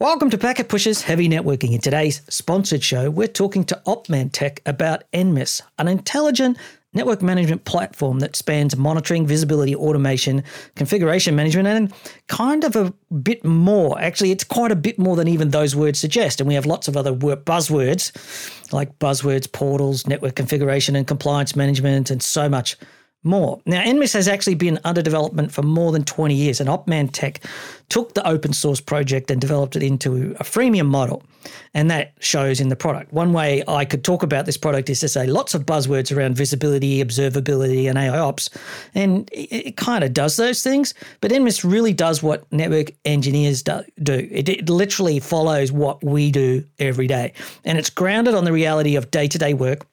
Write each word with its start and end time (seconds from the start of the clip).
Welcome 0.00 0.30
to 0.30 0.38
Packet 0.38 0.68
Pushers 0.68 1.02
Heavy 1.02 1.28
Networking. 1.28 1.72
In 1.72 1.80
today's 1.80 2.22
sponsored 2.28 2.84
show, 2.84 3.10
we're 3.10 3.26
talking 3.26 3.64
to 3.64 3.82
Opmantek 3.84 4.60
about 4.64 5.02
NMIS, 5.12 5.60
an 5.76 5.88
intelligent 5.88 6.56
network 6.94 7.20
management 7.20 7.64
platform 7.64 8.20
that 8.20 8.36
spans 8.36 8.76
monitoring, 8.76 9.26
visibility, 9.26 9.74
automation, 9.74 10.44
configuration 10.76 11.34
management, 11.34 11.66
and 11.66 11.92
kind 12.28 12.62
of 12.62 12.76
a 12.76 12.94
bit 13.12 13.44
more. 13.44 14.00
Actually, 14.00 14.30
it's 14.30 14.44
quite 14.44 14.70
a 14.70 14.76
bit 14.76 15.00
more 15.00 15.16
than 15.16 15.26
even 15.26 15.50
those 15.50 15.74
words 15.74 15.98
suggest. 15.98 16.40
And 16.40 16.46
we 16.46 16.54
have 16.54 16.64
lots 16.64 16.86
of 16.86 16.96
other 16.96 17.12
buzzwords 17.12 18.12
like 18.72 18.96
buzzwords, 19.00 19.50
portals, 19.50 20.06
network 20.06 20.36
configuration 20.36 20.94
and 20.94 21.08
compliance 21.08 21.56
management, 21.56 22.08
and 22.08 22.22
so 22.22 22.48
much 22.48 22.76
more. 23.24 23.60
Now, 23.66 23.82
NMIS 23.82 24.14
has 24.14 24.28
actually 24.28 24.54
been 24.54 24.78
under 24.84 25.02
development 25.02 25.52
for 25.52 25.62
more 25.62 25.92
than 25.92 26.04
20 26.04 26.34
years, 26.34 26.60
and 26.60 26.68
Opmantek 26.68 27.44
took 27.88 28.14
the 28.14 28.26
open 28.26 28.52
source 28.52 28.80
project 28.80 29.30
and 29.30 29.40
developed 29.40 29.74
it 29.76 29.82
into 29.82 30.36
a 30.38 30.44
freemium 30.44 30.86
model. 30.86 31.22
And 31.72 31.90
that 31.90 32.12
shows 32.20 32.60
in 32.60 32.68
the 32.68 32.76
product. 32.76 33.12
One 33.12 33.32
way 33.32 33.62
I 33.66 33.84
could 33.84 34.04
talk 34.04 34.22
about 34.22 34.44
this 34.44 34.56
product 34.56 34.90
is 34.90 35.00
to 35.00 35.08
say 35.08 35.26
lots 35.26 35.54
of 35.54 35.64
buzzwords 35.64 36.14
around 36.14 36.36
visibility, 36.36 37.02
observability, 37.02 37.88
and 37.88 37.96
AI 37.96 38.18
ops. 38.18 38.50
And 38.94 39.28
it, 39.32 39.66
it 39.68 39.76
kind 39.76 40.04
of 40.04 40.12
does 40.12 40.36
those 40.36 40.62
things, 40.62 40.94
but 41.20 41.30
NMIS 41.30 41.68
really 41.68 41.92
does 41.92 42.22
what 42.22 42.50
network 42.52 42.92
engineers 43.04 43.62
do. 43.62 43.82
It, 43.98 44.48
it 44.48 44.68
literally 44.68 45.20
follows 45.20 45.72
what 45.72 46.02
we 46.04 46.30
do 46.30 46.64
every 46.78 47.06
day. 47.06 47.32
And 47.64 47.78
it's 47.78 47.90
grounded 47.90 48.34
on 48.34 48.44
the 48.44 48.52
reality 48.52 48.96
of 48.96 49.10
day 49.10 49.28
to 49.28 49.38
day 49.38 49.54
work 49.54 49.86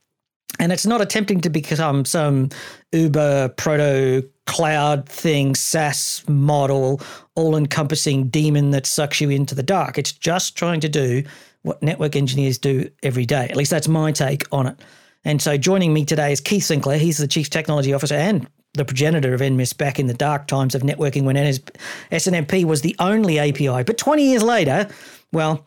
and 0.60 0.72
it's 0.72 0.86
not 0.86 1.02
attempting 1.02 1.42
to 1.42 1.50
become 1.50 2.06
some 2.06 2.50
Uber 2.92 3.50
proto 3.50 4.28
cloud 4.46 5.10
thing, 5.10 5.56
SaaS 5.56 6.24
model, 6.28 7.02
all 7.36 7.56
encompassing 7.56 8.28
demon 8.28 8.72
that 8.72 8.86
sucks 8.86 9.20
you 9.20 9.30
into 9.30 9.56
the 9.56 9.64
dark. 9.64 9.98
It's 9.98 10.12
just 10.12 10.56
trying 10.56 10.80
to 10.82 10.90
do 10.90 11.24
what 11.64 11.82
network 11.82 12.16
engineers 12.16 12.58
do 12.58 12.90
every 13.04 13.26
day. 13.26 13.48
At 13.50 13.56
least 13.56 13.72
that's 13.72 13.88
my 13.88 14.12
take 14.12 14.44
on 14.52 14.68
it. 14.68 14.80
And 15.24 15.42
so 15.42 15.58
joining 15.58 15.94
me 15.94 16.06
today 16.06 16.32
is 16.32 16.40
Keith 16.40 16.64
Sinclair. 16.64 17.00
He's 17.00 17.18
the 17.18 17.28
Chief 17.28 17.50
Technology 17.50 17.94
Officer 17.94 18.14
and 18.14 18.48
the 18.76 18.86
progenitor 18.86 19.34
of 19.34 19.42
NMIS 19.42 19.76
back 19.76 20.00
in 20.00 20.08
the 20.08 20.14
dark 20.14 20.48
times 20.48 20.76
of 20.76 20.84
networking 20.84 21.24
when 21.24 21.36
SNMP 21.36 22.66
was 22.66 22.82
the 22.82 22.96
only 23.00 23.40
API. 23.40 23.84
But 23.84 23.98
20 23.98 24.24
years 24.24 24.44
later, 24.44 24.88
well, 25.32 25.66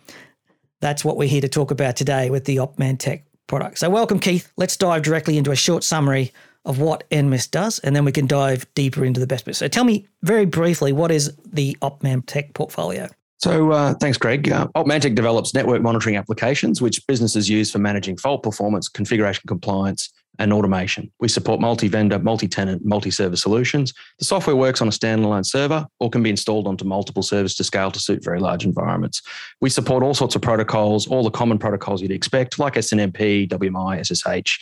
that's 0.81 1.05
what 1.05 1.17
we're 1.17 1.29
here 1.29 1.41
to 1.41 1.49
talk 1.49 1.73
about 1.73 1.97
today 1.97 2.31
with 2.31 2.45
the 2.45 2.57
Opmantek 2.57 3.23
product. 3.49 3.79
So, 3.79 3.91
welcome, 3.91 4.21
Keith. 4.21 4.53
Let's 4.57 4.77
dive 4.77 5.03
directly 5.03 5.37
into 5.37 5.51
a 5.51 5.57
short 5.57 5.83
summary 5.83 6.33
of 6.65 6.79
what 6.79 7.09
NMIS 7.11 7.51
does, 7.51 7.81
and 7.81 7.97
then 7.97 8.05
we 8.05 8.13
can 8.13 8.27
dive 8.27 8.67
deeper 8.75 9.05
into 9.05 9.19
the 9.19 9.27
best 9.27 9.45
bits. 9.45 9.59
So, 9.59 9.67
tell 9.67 9.85
me 9.85 10.07
very 10.23 10.47
briefly 10.47 10.93
what 10.93 11.11
is 11.11 11.35
the 11.45 11.77
Opmantek 11.83 12.55
portfolio? 12.55 13.09
So, 13.39 13.71
uh, 13.71 13.95
thanks, 13.95 14.19
Greg. 14.19 14.51
Uh, 14.51 14.67
Opmantek 14.75 15.15
develops 15.15 15.55
network 15.55 15.81
monitoring 15.81 16.17
applications, 16.17 16.83
which 16.83 17.05
businesses 17.07 17.49
use 17.49 17.71
for 17.71 17.79
managing 17.79 18.17
fault 18.17 18.43
performance, 18.43 18.89
configuration 18.89 19.43
compliance, 19.47 20.13
and 20.39 20.53
automation. 20.53 21.11
We 21.19 21.29
support 21.29 21.61
multi 21.61 21.89
vendor, 21.89 22.19
multi 22.19 22.47
tenant, 22.47 22.85
multi 22.85 23.11
server 23.11 23.37
solutions. 23.37 23.93
The 24.19 24.25
software 24.25 24.57
works 24.57 24.81
on 24.81 24.89
a 24.89 24.93
standalone 24.93 25.45
server 25.45 25.87
or 25.99 26.11
can 26.11 26.23
be 26.23 26.31
installed 26.31 26.67
onto 26.67 26.85
multiple 26.85 27.23
servers 27.23 27.55
to 27.57 27.65
scale 27.65 27.91
to 27.91 27.99
suit 27.99 28.25
very 28.25 28.39
large 28.39 28.65
environments. 28.65 29.23
We 29.61 29.71
support 29.71 30.03
all 30.03 30.15
sorts 30.15 30.37
of 30.37 30.43
protocols, 30.43 31.07
all 31.09 31.25
the 31.25 31.31
common 31.31 31.59
protocols 31.59 32.01
you'd 32.01 32.13
expect, 32.13 32.59
like 32.59 32.75
SNMP, 32.75 33.49
WMI, 33.49 34.05
SSH, 34.07 34.59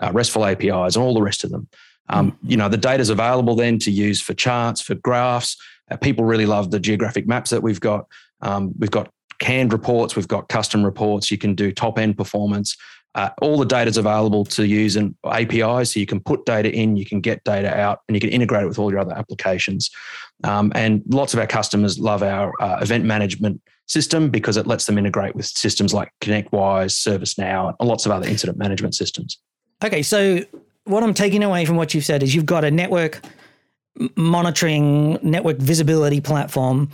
uh, 0.00 0.10
RESTful 0.12 0.46
APIs, 0.46 0.96
and 0.96 1.04
all 1.04 1.14
the 1.14 1.22
rest 1.22 1.44
of 1.44 1.50
them. 1.50 1.68
Um, 2.08 2.32
mm-hmm. 2.32 2.50
You 2.50 2.56
know, 2.56 2.68
the 2.68 2.78
data 2.78 3.00
is 3.00 3.10
available 3.10 3.54
then 3.54 3.78
to 3.80 3.90
use 3.90 4.20
for 4.22 4.34
charts, 4.34 4.80
for 4.80 4.94
graphs. 4.94 5.56
Uh, 5.90 5.96
people 5.96 6.24
really 6.24 6.46
love 6.46 6.70
the 6.70 6.80
geographic 6.80 7.26
maps 7.26 7.50
that 7.50 7.62
we've 7.62 7.80
got. 7.80 8.06
Um, 8.40 8.72
we've 8.78 8.90
got 8.90 9.10
canned 9.38 9.72
reports, 9.72 10.16
we've 10.16 10.28
got 10.28 10.48
custom 10.48 10.84
reports. 10.84 11.30
You 11.30 11.38
can 11.38 11.54
do 11.54 11.72
top 11.72 11.98
end 11.98 12.16
performance. 12.16 12.76
Uh, 13.18 13.30
all 13.42 13.58
the 13.58 13.66
data 13.66 13.88
is 13.88 13.96
available 13.96 14.44
to 14.44 14.64
use 14.64 14.94
in 14.94 15.12
APIs, 15.26 15.92
so 15.92 15.98
you 15.98 16.06
can 16.06 16.20
put 16.20 16.46
data 16.46 16.72
in, 16.72 16.96
you 16.96 17.04
can 17.04 17.20
get 17.20 17.42
data 17.42 17.76
out, 17.76 18.02
and 18.06 18.14
you 18.14 18.20
can 18.20 18.30
integrate 18.30 18.62
it 18.62 18.68
with 18.68 18.78
all 18.78 18.92
your 18.92 19.00
other 19.00 19.12
applications. 19.12 19.90
Um, 20.44 20.70
and 20.76 21.02
lots 21.08 21.34
of 21.34 21.40
our 21.40 21.46
customers 21.48 21.98
love 21.98 22.22
our 22.22 22.52
uh, 22.62 22.78
event 22.80 23.04
management 23.04 23.60
system 23.86 24.30
because 24.30 24.56
it 24.56 24.68
lets 24.68 24.86
them 24.86 24.98
integrate 24.98 25.34
with 25.34 25.46
systems 25.46 25.92
like 25.92 26.12
ConnectWise, 26.20 26.92
ServiceNow, 26.92 27.74
and 27.80 27.88
lots 27.88 28.06
of 28.06 28.12
other 28.12 28.28
incident 28.28 28.56
management 28.56 28.94
systems. 28.94 29.36
Okay, 29.82 30.02
so 30.02 30.38
what 30.84 31.02
I'm 31.02 31.12
taking 31.12 31.42
away 31.42 31.64
from 31.64 31.74
what 31.74 31.94
you've 31.94 32.04
said 32.04 32.22
is 32.22 32.36
you've 32.36 32.46
got 32.46 32.62
a 32.62 32.70
network 32.70 33.20
monitoring, 34.14 35.18
network 35.22 35.56
visibility 35.56 36.20
platform 36.20 36.88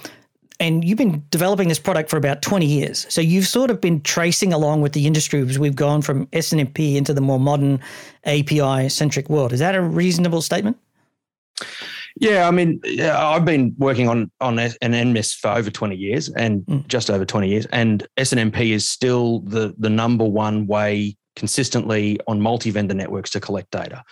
and 0.61 0.85
you've 0.85 0.99
been 0.99 1.25
developing 1.31 1.69
this 1.69 1.79
product 1.79 2.09
for 2.11 2.17
about 2.17 2.43
20 2.43 2.65
years. 2.65 3.07
So 3.09 3.21
you've 3.21 3.47
sort 3.47 3.71
of 3.71 3.81
been 3.81 4.01
tracing 4.03 4.53
along 4.53 4.83
with 4.83 4.93
the 4.93 5.07
industry 5.07 5.41
as 5.41 5.59
we've 5.59 5.75
gone 5.75 6.03
from 6.03 6.27
SNMP 6.29 6.97
into 6.97 7.13
the 7.13 7.21
more 7.21 7.41
modern 7.41 7.81
API 8.25 8.89
centric 8.89 9.29
world. 9.29 9.53
Is 9.53 9.61
that 9.61 9.75
a 9.75 9.83
reasonable 9.83 10.43
statement? 10.43 10.77
Yeah, 12.17 12.47
I 12.47 12.53
mean, 12.53 12.81
I've 13.01 13.45
been 13.45 13.75
working 13.77 14.09
on 14.09 14.31
on 14.41 14.59
an 14.59 14.73
NMIS 14.81 15.37
for 15.37 15.49
over 15.49 15.69
20 15.69 15.97
years 15.97 16.29
and 16.31 16.63
mm. 16.63 16.87
just 16.87 17.11
over 17.11 17.25
20 17.25 17.49
years, 17.49 17.67
and 17.67 18.07
SNMP 18.17 18.71
is 18.71 18.89
still 18.89 19.41
the 19.41 19.75
the 19.79 19.91
number 19.91 20.25
one 20.25 20.69
way 20.69 21.17
consistently 21.35 22.21
on 22.29 22.41
multi-vendor 22.41 22.95
networks 22.95 23.31
to 23.31 23.41
collect 23.41 23.73
data 23.73 24.05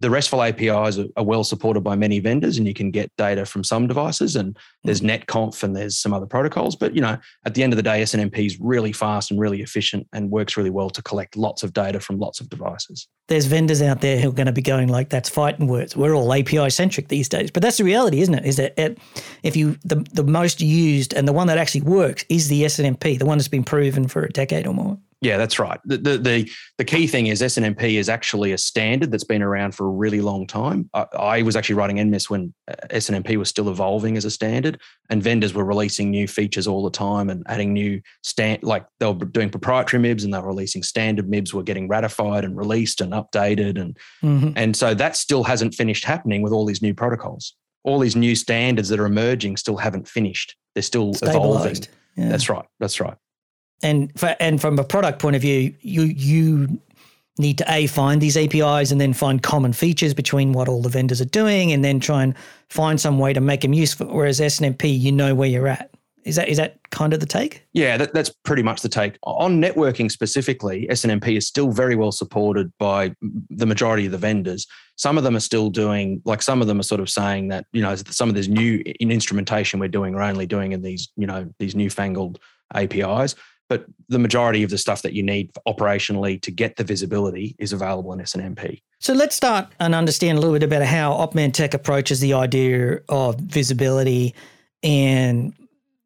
the 0.00 0.10
RESTful 0.10 0.42
APIs 0.42 0.98
are, 0.98 1.06
are, 1.16 1.24
well 1.24 1.44
supported 1.44 1.80
by 1.80 1.96
many 1.96 2.18
vendors, 2.18 2.58
and 2.58 2.66
you 2.66 2.74
can 2.74 2.90
get 2.90 3.10
data 3.16 3.46
from 3.46 3.64
some 3.64 3.86
devices. 3.86 4.36
And 4.36 4.56
there's 4.84 5.00
mm. 5.00 5.24
NetConf 5.24 5.62
and 5.62 5.74
there's 5.74 5.98
some 5.98 6.12
other 6.12 6.26
protocols. 6.26 6.76
But 6.76 6.94
you 6.94 7.00
know, 7.00 7.18
at 7.44 7.54
the 7.54 7.62
end 7.62 7.72
of 7.72 7.76
the 7.76 7.82
day, 7.82 8.02
SNMP 8.02 8.46
is 8.46 8.60
really 8.60 8.92
fast 8.92 9.30
and 9.30 9.40
really 9.40 9.62
efficient, 9.62 10.06
and 10.12 10.30
works 10.30 10.56
really 10.56 10.70
well 10.70 10.90
to 10.90 11.02
collect 11.02 11.36
lots 11.36 11.62
of 11.62 11.72
data 11.72 12.00
from 12.00 12.18
lots 12.18 12.40
of 12.40 12.48
devices. 12.48 13.08
There's 13.28 13.46
vendors 13.46 13.82
out 13.82 14.02
there 14.02 14.20
who 14.20 14.28
are 14.28 14.32
going 14.32 14.46
to 14.46 14.52
be 14.52 14.62
going 14.62 14.88
like, 14.88 15.08
"That's 15.08 15.28
fighting 15.28 15.66
words." 15.66 15.96
We're 15.96 16.14
all 16.14 16.32
API 16.32 16.70
centric 16.70 17.08
these 17.08 17.28
days, 17.28 17.50
but 17.50 17.62
that's 17.62 17.78
the 17.78 17.84
reality, 17.84 18.20
isn't 18.20 18.34
it? 18.34 18.44
Is 18.44 18.56
that 18.56 18.78
it, 18.78 18.98
if 19.42 19.56
you 19.56 19.78
the 19.84 20.06
the 20.12 20.24
most 20.24 20.60
used 20.60 21.14
and 21.14 21.26
the 21.26 21.32
one 21.32 21.46
that 21.46 21.58
actually 21.58 21.82
works 21.82 22.24
is 22.28 22.48
the 22.48 22.62
SNMP, 22.62 23.18
the 23.18 23.26
one 23.26 23.38
that's 23.38 23.48
been 23.48 23.64
proven 23.64 24.08
for 24.08 24.24
a 24.24 24.30
decade 24.30 24.66
or 24.66 24.74
more. 24.74 24.98
Yeah, 25.22 25.38
that's 25.38 25.58
right. 25.58 25.80
The, 25.86 25.96
the, 25.96 26.18
the 26.18 26.50
the 26.76 26.84
key 26.84 27.06
thing 27.06 27.28
is 27.28 27.40
SNMP 27.40 27.94
is 27.94 28.10
actually 28.10 28.52
a 28.52 28.58
standard 28.58 29.10
that's 29.10 29.24
been 29.24 29.40
around 29.40 29.74
for 29.74 29.86
a 29.86 29.90
really 29.90 30.20
long 30.20 30.46
time. 30.46 30.90
I, 30.92 31.06
I 31.18 31.42
was 31.42 31.56
actually 31.56 31.76
writing 31.76 31.96
NMIS 31.96 32.28
when 32.28 32.52
uh, 32.68 32.74
SNMP 32.90 33.36
was 33.36 33.48
still 33.48 33.70
evolving 33.70 34.18
as 34.18 34.26
a 34.26 34.30
standard, 34.30 34.78
and 35.08 35.22
vendors 35.22 35.54
were 35.54 35.64
releasing 35.64 36.10
new 36.10 36.28
features 36.28 36.66
all 36.66 36.84
the 36.84 36.90
time 36.90 37.30
and 37.30 37.42
adding 37.48 37.72
new 37.72 38.02
stand 38.24 38.62
like 38.62 38.84
they 39.00 39.06
were 39.06 39.24
doing 39.24 39.48
proprietary 39.48 40.02
MIBs 40.02 40.22
and 40.24 40.34
they 40.34 40.38
were 40.38 40.48
releasing 40.48 40.82
standard 40.82 41.26
MIBs 41.26 41.54
were 41.54 41.62
getting 41.62 41.88
ratified 41.88 42.44
and 42.44 42.54
released 42.54 43.00
and 43.00 43.12
updated 43.12 43.80
and 43.80 43.96
mm-hmm. 44.22 44.50
and 44.54 44.76
so 44.76 44.92
that 44.92 45.16
still 45.16 45.44
hasn't 45.44 45.74
finished 45.74 46.04
happening 46.04 46.42
with 46.42 46.52
all 46.52 46.66
these 46.66 46.82
new 46.82 46.92
protocols. 46.92 47.54
All 47.84 47.98
these 47.98 48.16
new 48.16 48.34
standards 48.34 48.90
that 48.90 49.00
are 49.00 49.06
emerging 49.06 49.56
still 49.56 49.78
haven't 49.78 50.08
finished. 50.08 50.56
They're 50.74 50.82
still 50.82 51.12
evolving. 51.22 51.76
Yeah. 52.16 52.28
That's 52.28 52.50
right. 52.50 52.66
That's 52.80 53.00
right 53.00 53.16
and 53.82 54.18
for, 54.18 54.34
and 54.40 54.60
from 54.60 54.78
a 54.78 54.84
product 54.84 55.20
point 55.20 55.36
of 55.36 55.42
view, 55.42 55.74
you 55.80 56.02
you 56.02 56.80
need 57.38 57.58
to 57.58 57.64
a 57.68 57.86
find 57.86 58.20
these 58.20 58.36
APIs 58.36 58.90
and 58.90 59.00
then 59.00 59.12
find 59.12 59.42
common 59.42 59.72
features 59.72 60.14
between 60.14 60.52
what 60.52 60.68
all 60.68 60.80
the 60.80 60.88
vendors 60.88 61.20
are 61.20 61.26
doing, 61.26 61.72
and 61.72 61.84
then 61.84 62.00
try 62.00 62.22
and 62.22 62.34
find 62.68 63.00
some 63.00 63.18
way 63.18 63.32
to 63.32 63.40
make 63.40 63.60
them 63.60 63.72
useful. 63.72 64.06
Whereas 64.06 64.40
SNMP, 64.40 64.98
you 64.98 65.12
know 65.12 65.34
where 65.34 65.48
you're 65.48 65.68
at. 65.68 65.90
Is 66.24 66.34
that 66.36 66.48
is 66.48 66.56
that 66.56 66.78
kind 66.90 67.12
of 67.12 67.20
the 67.20 67.26
take? 67.26 67.64
Yeah, 67.72 67.96
that, 67.98 68.12
that's 68.12 68.30
pretty 68.30 68.62
much 68.62 68.80
the 68.80 68.88
take. 68.88 69.16
On 69.22 69.60
networking 69.62 70.10
specifically, 70.10 70.88
SNMP 70.90 71.36
is 71.36 71.46
still 71.46 71.70
very 71.70 71.94
well 71.94 72.10
supported 72.10 72.72
by 72.78 73.14
the 73.50 73.66
majority 73.66 74.06
of 74.06 74.12
the 74.12 74.18
vendors. 74.18 74.66
Some 74.96 75.18
of 75.18 75.24
them 75.24 75.36
are 75.36 75.40
still 75.40 75.70
doing, 75.70 76.22
like 76.24 76.42
some 76.42 76.60
of 76.60 76.66
them 76.66 76.80
are 76.80 76.84
sort 76.84 77.00
of 77.00 77.08
saying 77.08 77.48
that 77.48 77.66
you 77.72 77.82
know 77.82 77.94
some 77.94 78.28
of 78.28 78.34
this 78.34 78.48
new 78.48 78.82
in 78.98 79.12
instrumentation 79.12 79.78
we're 79.78 79.88
doing 79.88 80.16
are 80.16 80.22
only 80.22 80.46
doing 80.46 80.72
in 80.72 80.82
these 80.82 81.08
you 81.16 81.28
know 81.28 81.48
these 81.60 81.76
newfangled 81.76 82.40
APIs 82.74 83.36
but 83.68 83.86
the 84.08 84.18
majority 84.18 84.62
of 84.62 84.70
the 84.70 84.78
stuff 84.78 85.02
that 85.02 85.12
you 85.12 85.22
need 85.22 85.52
operationally 85.66 86.40
to 86.42 86.50
get 86.50 86.76
the 86.76 86.84
visibility 86.84 87.56
is 87.58 87.72
available 87.72 88.12
in 88.12 88.20
SNMP. 88.20 88.80
So 88.98 89.12
let's 89.12 89.36
start 89.36 89.68
and 89.80 89.94
understand 89.94 90.38
a 90.38 90.40
little 90.40 90.54
bit 90.54 90.62
about 90.62 90.82
how 90.82 91.12
Opmantek 91.12 91.74
approaches 91.74 92.20
the 92.20 92.34
idea 92.34 93.00
of 93.08 93.38
visibility 93.40 94.34
and 94.82 95.52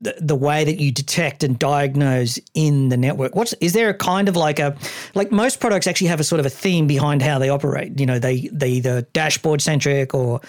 the, 0.00 0.16
the 0.18 0.34
way 0.34 0.64
that 0.64 0.80
you 0.80 0.90
detect 0.90 1.44
and 1.44 1.58
diagnose 1.58 2.38
in 2.54 2.88
the 2.88 2.96
network. 2.96 3.34
What's 3.34 3.52
is 3.54 3.74
there 3.74 3.90
a 3.90 3.94
kind 3.94 4.28
of 4.28 4.36
like 4.36 4.58
a 4.58 4.76
like 5.14 5.30
most 5.30 5.60
products 5.60 5.86
actually 5.86 6.06
have 6.06 6.20
a 6.20 6.24
sort 6.24 6.40
of 6.40 6.46
a 6.46 6.50
theme 6.50 6.86
behind 6.86 7.20
how 7.20 7.38
they 7.38 7.50
operate. 7.50 8.00
You 8.00 8.06
know, 8.06 8.18
they 8.18 8.48
they 8.50 8.70
either 8.70 9.02
dashboard 9.12 9.60
centric 9.60 10.14
or 10.14 10.40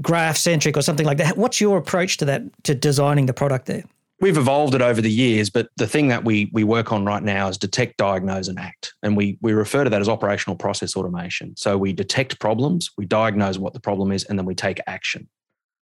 graph 0.00 0.36
centric 0.36 0.76
or 0.76 0.82
something 0.82 1.06
like 1.06 1.18
that. 1.18 1.36
What's 1.36 1.60
your 1.60 1.76
approach 1.76 2.18
to 2.18 2.24
that 2.26 2.42
to 2.64 2.74
designing 2.74 3.26
the 3.26 3.34
product 3.34 3.66
there? 3.66 3.82
We've 4.20 4.36
evolved 4.36 4.74
it 4.74 4.82
over 4.82 5.00
the 5.00 5.10
years, 5.10 5.50
but 5.50 5.68
the 5.76 5.86
thing 5.86 6.08
that 6.08 6.24
we 6.24 6.50
we 6.52 6.64
work 6.64 6.92
on 6.92 7.04
right 7.04 7.22
now 7.22 7.48
is 7.48 7.58
detect, 7.58 7.96
diagnose, 7.96 8.48
and 8.48 8.58
act. 8.58 8.94
And 9.02 9.16
we 9.16 9.38
we 9.40 9.52
refer 9.52 9.84
to 9.84 9.90
that 9.90 10.00
as 10.00 10.08
operational 10.08 10.56
process 10.56 10.96
automation. 10.96 11.56
So 11.56 11.76
we 11.76 11.92
detect 11.92 12.40
problems, 12.40 12.90
we 12.96 13.06
diagnose 13.06 13.58
what 13.58 13.72
the 13.72 13.80
problem 13.80 14.12
is, 14.12 14.24
and 14.24 14.38
then 14.38 14.46
we 14.46 14.54
take 14.54 14.80
action. 14.86 15.28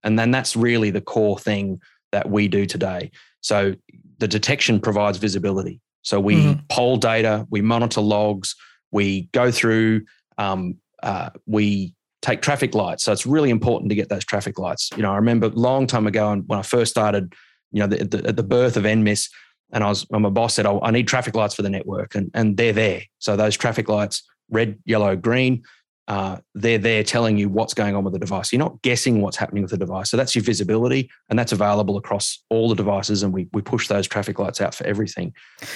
And 0.04 0.18
then 0.18 0.30
that's 0.30 0.56
really 0.56 0.90
the 0.90 1.00
core 1.00 1.38
thing 1.38 1.80
that 2.10 2.28
we 2.28 2.48
do 2.48 2.66
today. 2.66 3.10
So 3.40 3.74
the 4.18 4.28
detection 4.28 4.80
provides 4.80 5.18
visibility. 5.18 5.80
So 6.02 6.20
we 6.20 6.36
mm-hmm. 6.36 6.60
poll 6.68 6.96
data, 6.96 7.46
we 7.50 7.60
monitor 7.60 8.00
logs, 8.00 8.54
we 8.90 9.28
go 9.32 9.50
through, 9.50 10.02
um, 10.38 10.76
uh, 11.02 11.30
we 11.46 11.94
take 12.20 12.42
traffic 12.42 12.74
lights. 12.74 13.04
So 13.04 13.12
it's 13.12 13.26
really 13.26 13.50
important 13.50 13.88
to 13.90 13.94
get 13.94 14.08
those 14.08 14.24
traffic 14.24 14.58
lights. 14.58 14.90
You 14.96 15.02
know, 15.02 15.12
I 15.12 15.16
remember 15.16 15.46
a 15.46 15.50
long 15.50 15.86
time 15.86 16.06
ago 16.06 16.36
when 16.46 16.58
I 16.58 16.62
first 16.62 16.90
started, 16.90 17.34
you 17.72 17.80
know, 17.80 17.86
the, 17.86 18.04
the, 18.04 18.28
at 18.28 18.36
the 18.36 18.42
birth 18.42 18.76
of 18.76 18.84
NMIS, 18.84 19.30
and 19.72 19.82
I 19.82 19.88
was, 19.88 20.08
my 20.10 20.28
boss 20.28 20.54
said, 20.54 20.66
oh, 20.66 20.80
I 20.82 20.90
need 20.90 21.08
traffic 21.08 21.34
lights 21.34 21.54
for 21.54 21.62
the 21.62 21.70
network, 21.70 22.14
and 22.14 22.30
and 22.34 22.56
they're 22.56 22.72
there. 22.72 23.02
So 23.18 23.36
those 23.36 23.56
traffic 23.56 23.88
lights, 23.88 24.22
red, 24.50 24.78
yellow, 24.84 25.16
green, 25.16 25.62
uh, 26.08 26.36
they're 26.54 26.78
there 26.78 27.02
telling 27.02 27.38
you 27.38 27.48
what's 27.48 27.74
going 27.74 27.94
on 27.94 28.04
with 28.04 28.12
the 28.12 28.18
device. 28.18 28.52
You're 28.52 28.58
not 28.58 28.82
guessing 28.82 29.22
what's 29.22 29.36
happening 29.36 29.62
with 29.62 29.70
the 29.70 29.78
device. 29.78 30.10
So 30.10 30.16
that's 30.16 30.34
your 30.34 30.44
visibility, 30.44 31.10
and 31.30 31.38
that's 31.38 31.52
available 31.52 31.96
across 31.96 32.42
all 32.50 32.68
the 32.68 32.74
devices. 32.74 33.22
And 33.22 33.32
we 33.32 33.48
we 33.52 33.62
push 33.62 33.88
those 33.88 34.06
traffic 34.06 34.38
lights 34.38 34.60
out 34.60 34.74
for 34.74 34.84
everything. 34.84 35.32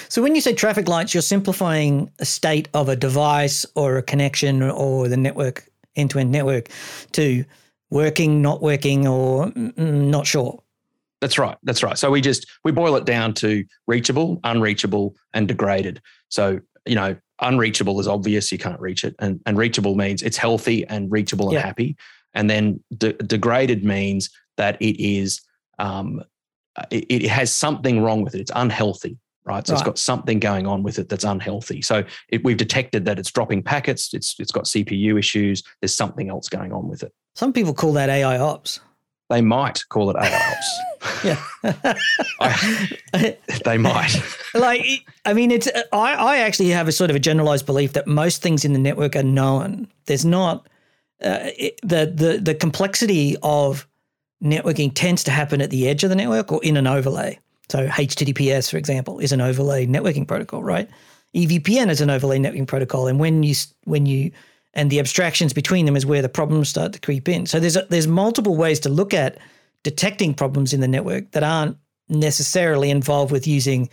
So 0.09 0.21
when 0.21 0.35
you 0.35 0.41
say 0.41 0.53
traffic 0.53 0.87
lights, 0.87 1.13
you're 1.13 1.21
simplifying 1.21 2.11
a 2.19 2.25
state 2.25 2.67
of 2.73 2.89
a 2.89 2.95
device 2.95 3.65
or 3.75 3.97
a 3.97 4.03
connection 4.03 4.61
or 4.61 5.07
the 5.07 5.17
network 5.17 5.67
end 5.95 6.11
to 6.11 6.19
end 6.19 6.31
network 6.31 6.69
to 7.13 7.43
working, 7.89 8.41
not 8.41 8.61
working, 8.61 9.07
or 9.07 9.51
not 9.55 10.27
sure. 10.27 10.61
That's 11.21 11.37
right. 11.37 11.57
That's 11.63 11.83
right. 11.83 11.97
So 11.97 12.11
we 12.11 12.21
just 12.21 12.47
we 12.63 12.71
boil 12.71 12.95
it 12.95 13.05
down 13.05 13.33
to 13.35 13.63
reachable, 13.87 14.39
unreachable, 14.43 15.15
and 15.33 15.47
degraded. 15.47 16.01
So 16.29 16.59
you 16.85 16.95
know, 16.95 17.15
unreachable 17.41 17.99
is 17.99 18.07
obvious; 18.07 18.51
you 18.51 18.57
can't 18.57 18.79
reach 18.79 19.03
it, 19.03 19.15
and 19.19 19.39
and 19.45 19.57
reachable 19.57 19.95
means 19.95 20.21
it's 20.21 20.37
healthy 20.37 20.85
and 20.87 21.11
reachable 21.11 21.47
and 21.47 21.55
yeah. 21.55 21.65
happy. 21.65 21.97
And 22.33 22.49
then 22.49 22.83
de- 22.95 23.13
degraded 23.13 23.83
means 23.83 24.29
that 24.57 24.79
it 24.79 25.01
is 25.03 25.41
um, 25.79 26.21
it, 26.91 27.05
it, 27.09 27.29
has 27.29 27.51
something 27.51 28.01
wrong 28.01 28.23
with 28.23 28.35
it. 28.35 28.41
It's 28.41 28.51
unhealthy, 28.53 29.17
right? 29.43 29.65
So 29.65 29.73
right. 29.73 29.79
it's 29.79 29.85
got 29.85 29.97
something 29.97 30.39
going 30.39 30.67
on 30.67 30.83
with 30.83 30.99
it 30.99 31.09
that's 31.09 31.23
unhealthy. 31.23 31.81
So 31.81 32.03
it, 32.29 32.43
we've 32.43 32.57
detected 32.57 33.05
that 33.05 33.17
it's 33.17 33.31
dropping 33.31 33.63
packets. 33.63 34.13
It's 34.13 34.35
it's 34.39 34.51
got 34.51 34.65
CPU 34.65 35.17
issues. 35.17 35.63
There's 35.81 35.95
something 35.95 36.29
else 36.29 36.47
going 36.47 36.71
on 36.71 36.87
with 36.87 37.01
it. 37.01 37.13
Some 37.35 37.53
people 37.53 37.73
call 37.73 37.93
that 37.93 38.09
AI 38.09 38.37
ops. 38.37 38.79
They 39.29 39.41
might 39.41 39.83
call 39.89 40.09
it 40.09 40.15
AIOps. 40.15 41.23
yeah, 41.23 41.41
I, 42.39 43.37
they 43.65 43.77
might. 43.77 44.15
Like, 44.53 44.85
I 45.23 45.33
mean, 45.33 45.51
it's. 45.51 45.67
I, 45.91 46.13
I 46.13 46.37
actually 46.37 46.69
have 46.69 46.87
a 46.87 46.91
sort 46.91 47.11
of 47.11 47.15
a 47.15 47.19
generalized 47.19 47.67
belief 47.67 47.93
that 47.93 48.07
most 48.07 48.41
things 48.41 48.65
in 48.65 48.73
the 48.73 48.79
network 48.79 49.15
are 49.15 49.21
known. 49.21 49.87
There's 50.05 50.25
not 50.25 50.67
uh, 51.23 51.51
it, 51.57 51.79
the 51.81 52.11
the 52.13 52.39
the 52.41 52.55
complexity 52.55 53.35
of 53.43 53.87
networking 54.43 54.91
tends 54.93 55.23
to 55.25 55.31
happen 55.31 55.61
at 55.61 55.69
the 55.69 55.87
edge 55.87 56.03
of 56.03 56.09
the 56.09 56.15
network 56.15 56.51
or 56.51 56.63
in 56.63 56.77
an 56.77 56.87
overlay. 56.87 57.39
So 57.69 57.87
HTTPS, 57.87 58.71
for 58.71 58.77
example, 58.77 59.19
is 59.19 59.31
an 59.31 59.41
overlay 59.41 59.85
networking 59.85 60.27
protocol, 60.27 60.63
right? 60.63 60.89
EVPN 61.35 61.89
is 61.89 62.01
an 62.01 62.09
overlay 62.09 62.39
networking 62.39 62.67
protocol, 62.67 63.07
and 63.07 63.19
when 63.19 63.43
you 63.43 63.55
when 63.83 64.05
you 64.05 64.31
and 64.77 64.91
the 64.91 64.99
abstractions 64.99 65.53
between 65.53 65.85
them 65.87 65.97
is 65.97 66.05
where 66.05 66.21
the 66.21 66.29
problems 66.29 66.69
start 66.69 66.93
to 66.93 66.99
creep 66.99 67.27
in. 67.27 67.47
So 67.47 67.59
there's 67.59 67.75
a, 67.75 67.85
there's 67.89 68.07
multiple 68.07 68.55
ways 68.55 68.79
to 68.81 68.89
look 68.89 69.13
at 69.13 69.39
detecting 69.83 70.33
problems 70.33 70.71
in 70.71 70.79
the 70.79 70.87
network 70.87 71.31
that 71.31 71.43
aren't 71.43 71.77
necessarily 72.07 72.89
involved 72.89 73.31
with 73.31 73.47
using 73.47 73.89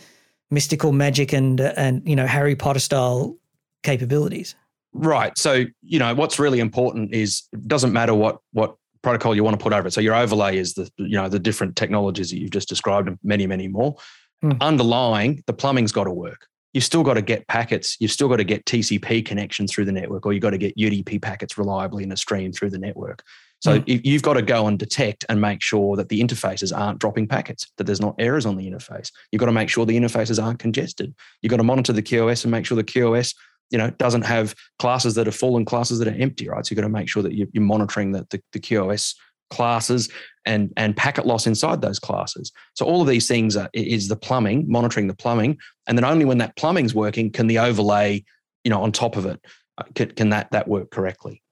mystical 0.50 0.92
magic 0.92 1.32
and 1.32 1.60
and 1.60 2.06
you 2.06 2.14
know 2.14 2.26
Harry 2.26 2.54
Potter 2.54 2.78
style 2.78 3.36
capabilities. 3.82 4.54
Right. 4.92 5.36
So 5.36 5.64
you 5.82 5.98
know 5.98 6.14
what's 6.14 6.38
really 6.38 6.60
important 6.60 7.12
is 7.12 7.42
it 7.52 7.66
doesn't 7.66 7.92
matter 7.92 8.14
what 8.14 8.38
what 8.52 8.76
protocol 9.02 9.34
you 9.34 9.42
want 9.42 9.58
to 9.58 9.62
put 9.62 9.72
over 9.72 9.88
it. 9.88 9.92
So 9.92 10.00
your 10.00 10.14
overlay 10.14 10.58
is 10.58 10.74
the 10.74 10.90
you 10.98 11.16
know 11.16 11.28
the 11.30 11.38
different 11.38 11.76
technologies 11.76 12.30
that 12.30 12.38
you've 12.38 12.50
just 12.50 12.68
described 12.68 13.08
and 13.08 13.18
many 13.22 13.46
many 13.46 13.68
more. 13.68 13.96
Mm. 14.44 14.60
Underlying 14.60 15.42
the 15.46 15.54
plumbing's 15.54 15.92
got 15.92 16.04
to 16.04 16.12
work. 16.12 16.46
You've 16.74 16.84
still 16.84 17.02
got 17.02 17.14
to 17.14 17.22
get 17.22 17.46
packets. 17.48 17.96
You've 18.00 18.10
still 18.10 18.28
got 18.28 18.36
to 18.36 18.44
get 18.44 18.66
TCP 18.66 19.24
connections 19.24 19.72
through 19.72 19.86
the 19.86 19.92
network, 19.92 20.26
or 20.26 20.32
you've 20.32 20.42
got 20.42 20.50
to 20.50 20.58
get 20.58 20.76
UDP 20.76 21.22
packets 21.22 21.56
reliably 21.56 22.02
in 22.02 22.12
a 22.12 22.16
stream 22.16 22.52
through 22.52 22.70
the 22.70 22.78
network. 22.78 23.22
So 23.60 23.80
mm. 23.80 24.00
you've 24.04 24.22
got 24.22 24.34
to 24.34 24.42
go 24.42 24.66
and 24.66 24.78
detect 24.78 25.24
and 25.30 25.40
make 25.40 25.62
sure 25.62 25.96
that 25.96 26.10
the 26.10 26.20
interfaces 26.20 26.76
aren't 26.76 26.98
dropping 26.98 27.28
packets, 27.28 27.66
that 27.78 27.84
there's 27.84 28.00
not 28.00 28.14
errors 28.18 28.44
on 28.44 28.56
the 28.56 28.70
interface. 28.70 29.10
You've 29.32 29.40
got 29.40 29.46
to 29.46 29.52
make 29.52 29.70
sure 29.70 29.86
the 29.86 29.96
interfaces 29.96 30.42
aren't 30.42 30.58
congested. 30.58 31.14
You've 31.40 31.50
got 31.50 31.56
to 31.56 31.62
monitor 31.62 31.94
the 31.94 32.02
QoS 32.02 32.44
and 32.44 32.50
make 32.50 32.66
sure 32.66 32.76
the 32.76 32.84
QoS 32.84 33.34
you 33.70 33.78
know 33.78 33.88
doesn't 33.90 34.22
have 34.22 34.54
classes 34.78 35.14
that 35.14 35.26
are 35.26 35.32
full 35.32 35.56
and 35.56 35.66
classes 35.66 35.98
that 35.98 36.08
are 36.08 36.20
empty, 36.20 36.48
right? 36.48 36.64
So 36.66 36.72
you've 36.72 36.76
got 36.76 36.86
to 36.86 36.90
make 36.90 37.08
sure 37.08 37.22
that 37.22 37.34
you're, 37.34 37.48
monitoring 37.54 38.12
the, 38.12 38.26
the, 38.30 38.42
the 38.52 38.60
QoS 38.60 39.14
classes 39.50 40.10
and 40.46 40.72
and 40.76 40.96
packet 40.96 41.26
loss 41.26 41.46
inside 41.46 41.80
those 41.80 41.98
classes. 41.98 42.52
So 42.74 42.84
all 42.86 43.00
of 43.00 43.08
these 43.08 43.26
things 43.26 43.56
are, 43.56 43.68
is 43.72 44.08
the 44.08 44.16
plumbing, 44.16 44.64
monitoring 44.68 45.06
the 45.06 45.14
plumbing, 45.14 45.58
and 45.86 45.96
then 45.96 46.04
only 46.04 46.24
when 46.24 46.38
that 46.38 46.56
plumbing's 46.56 46.94
working 46.94 47.30
can 47.30 47.46
the 47.46 47.58
overlay, 47.58 48.24
you 48.64 48.70
know, 48.70 48.82
on 48.82 48.92
top 48.92 49.16
of 49.16 49.26
it, 49.26 49.40
uh, 49.78 49.84
can, 49.94 50.10
can 50.12 50.28
that 50.30 50.50
that 50.52 50.68
work 50.68 50.90
correctly. 50.90 51.42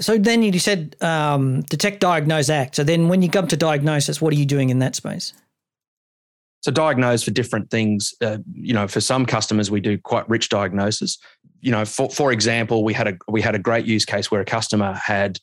So 0.00 0.18
then 0.18 0.42
you 0.42 0.58
said 0.58 0.96
um, 1.00 1.62
detect, 1.62 2.00
diagnose, 2.00 2.48
act. 2.48 2.76
So 2.76 2.84
then 2.84 3.08
when 3.08 3.22
you 3.22 3.28
come 3.28 3.46
to 3.48 3.56
diagnosis, 3.56 4.20
what 4.20 4.32
are 4.32 4.36
you 4.36 4.46
doing 4.46 4.70
in 4.70 4.80
that 4.80 4.96
space? 4.96 5.32
So 6.62 6.70
diagnose 6.70 7.22
for 7.22 7.30
different 7.30 7.70
things. 7.70 8.14
Uh, 8.20 8.38
you 8.54 8.72
know, 8.72 8.88
for 8.88 9.00
some 9.00 9.26
customers, 9.26 9.70
we 9.70 9.80
do 9.80 9.98
quite 9.98 10.28
rich 10.28 10.48
diagnosis. 10.48 11.18
You 11.60 11.70
know, 11.70 11.84
for 11.84 12.10
for 12.10 12.32
example, 12.32 12.84
we 12.84 12.92
had 12.92 13.06
a 13.06 13.18
we 13.28 13.40
had 13.42 13.54
a 13.54 13.58
great 13.58 13.86
use 13.86 14.04
case 14.04 14.30
where 14.30 14.40
a 14.40 14.44
customer 14.44 14.94
had 14.94 15.38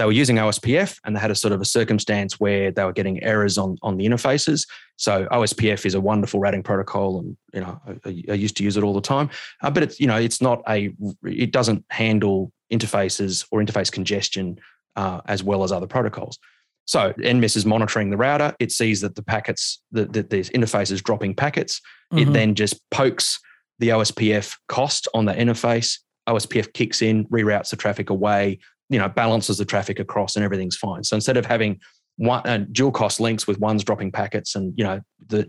they 0.00 0.06
were 0.06 0.12
using 0.12 0.36
OSPF 0.36 0.98
and 1.04 1.14
they 1.14 1.20
had 1.20 1.30
a 1.30 1.34
sort 1.34 1.52
of 1.52 1.60
a 1.60 1.64
circumstance 1.66 2.40
where 2.40 2.70
they 2.70 2.82
were 2.84 2.92
getting 2.92 3.22
errors 3.22 3.58
on 3.58 3.76
on 3.82 3.98
the 3.98 4.06
interfaces. 4.06 4.66
So 4.96 5.26
OSPF 5.26 5.84
is 5.84 5.94
a 5.94 6.00
wonderful 6.00 6.40
routing 6.40 6.62
protocol, 6.62 7.18
and 7.18 7.36
you 7.52 7.60
know 7.60 7.78
I, 8.06 8.24
I 8.30 8.34
used 8.34 8.56
to 8.56 8.64
use 8.64 8.78
it 8.78 8.82
all 8.82 8.94
the 8.94 9.02
time. 9.02 9.28
Uh, 9.62 9.70
but 9.70 9.82
it's 9.82 10.00
you 10.00 10.06
know 10.06 10.16
it's 10.16 10.40
not 10.40 10.62
a 10.66 10.90
it 11.22 11.52
doesn't 11.52 11.84
handle 11.90 12.50
interfaces 12.72 13.46
or 13.50 13.60
interface 13.60 13.92
congestion 13.92 14.58
uh, 14.96 15.20
as 15.26 15.42
well 15.42 15.64
as 15.64 15.70
other 15.70 15.86
protocols. 15.86 16.38
So 16.86 17.12
NMIS 17.18 17.58
is 17.58 17.66
monitoring 17.66 18.08
the 18.08 18.16
router. 18.16 18.56
It 18.58 18.72
sees 18.72 19.02
that 19.02 19.16
the 19.16 19.22
packets, 19.22 19.82
that 19.92 20.14
the, 20.14 20.22
the 20.22 20.40
interface 20.40 20.90
is 20.90 21.02
dropping 21.02 21.34
packets. 21.34 21.78
Mm-hmm. 22.10 22.30
It 22.30 22.32
then 22.32 22.54
just 22.54 22.80
pokes 22.90 23.38
the 23.78 23.90
OSPF 23.90 24.56
cost 24.66 25.08
on 25.12 25.26
that 25.26 25.36
interface. 25.36 25.98
OSPF 26.26 26.72
kicks 26.72 27.02
in, 27.02 27.26
reroutes 27.26 27.68
the 27.68 27.76
traffic 27.76 28.08
away, 28.08 28.58
you 28.90 28.98
know, 28.98 29.08
balances 29.08 29.58
the 29.58 29.64
traffic 29.64 29.98
across, 29.98 30.36
and 30.36 30.44
everything's 30.44 30.76
fine. 30.76 31.04
So 31.04 31.16
instead 31.16 31.36
of 31.36 31.46
having 31.46 31.80
one 32.16 32.46
uh, 32.46 32.64
dual 32.70 32.92
cost 32.92 33.20
links 33.20 33.46
with 33.46 33.58
one's 33.58 33.82
dropping 33.82 34.12
packets 34.12 34.54
and 34.54 34.74
you 34.76 34.84
know 34.84 35.00
the 35.28 35.48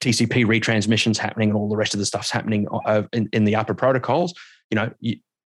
TCP 0.00 0.46
retransmissions 0.46 1.18
happening 1.18 1.50
and 1.50 1.58
all 1.58 1.68
the 1.68 1.76
rest 1.76 1.92
of 1.92 2.00
the 2.00 2.06
stuff's 2.06 2.30
happening 2.30 2.66
uh, 2.86 3.02
in, 3.12 3.28
in 3.32 3.44
the 3.44 3.54
upper 3.54 3.74
protocols, 3.74 4.34
you 4.70 4.74
know, 4.74 4.90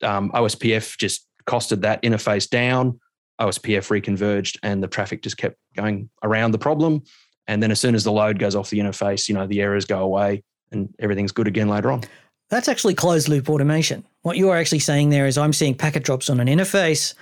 um, 0.02 0.30
OSPF 0.30 0.96
just 0.98 1.26
costed 1.48 1.80
that 1.80 2.00
interface 2.02 2.48
down 2.48 3.00
OSPF 3.40 3.88
reconverged 3.90 4.56
and 4.62 4.82
the 4.82 4.88
traffic 4.88 5.22
just 5.22 5.36
kept 5.36 5.56
going 5.76 6.08
around 6.22 6.52
the 6.52 6.58
problem. 6.58 7.02
And 7.48 7.62
then 7.62 7.70
as 7.70 7.80
soon 7.80 7.94
as 7.94 8.04
the 8.04 8.12
load 8.12 8.38
goes 8.38 8.54
off 8.54 8.70
the 8.70 8.78
interface, 8.78 9.28
you 9.28 9.34
know, 9.34 9.46
the 9.46 9.60
errors 9.60 9.84
go 9.84 10.00
away 10.00 10.42
and 10.72 10.88
everything's 10.98 11.32
good 11.32 11.46
again 11.46 11.68
later 11.68 11.90
on. 11.90 12.02
That's 12.48 12.68
actually 12.68 12.94
closed 12.94 13.28
loop 13.28 13.48
automation. 13.50 14.04
What 14.22 14.36
you 14.36 14.50
are 14.50 14.56
actually 14.56 14.80
saying 14.80 15.10
there 15.10 15.26
is 15.26 15.36
I'm 15.36 15.52
seeing 15.52 15.74
packet 15.74 16.04
drops 16.04 16.30
on 16.30 16.40
an 16.40 16.46
interface. 16.46 17.14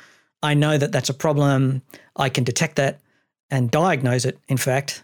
I 0.42 0.54
know 0.54 0.76
that 0.76 0.92
that's 0.92 1.08
a 1.08 1.14
problem. 1.14 1.82
I 2.16 2.28
can 2.28 2.44
detect 2.44 2.76
that 2.76 3.00
and 3.50 3.70
diagnose 3.70 4.24
it, 4.24 4.38
in 4.48 4.56
fact. 4.56 5.02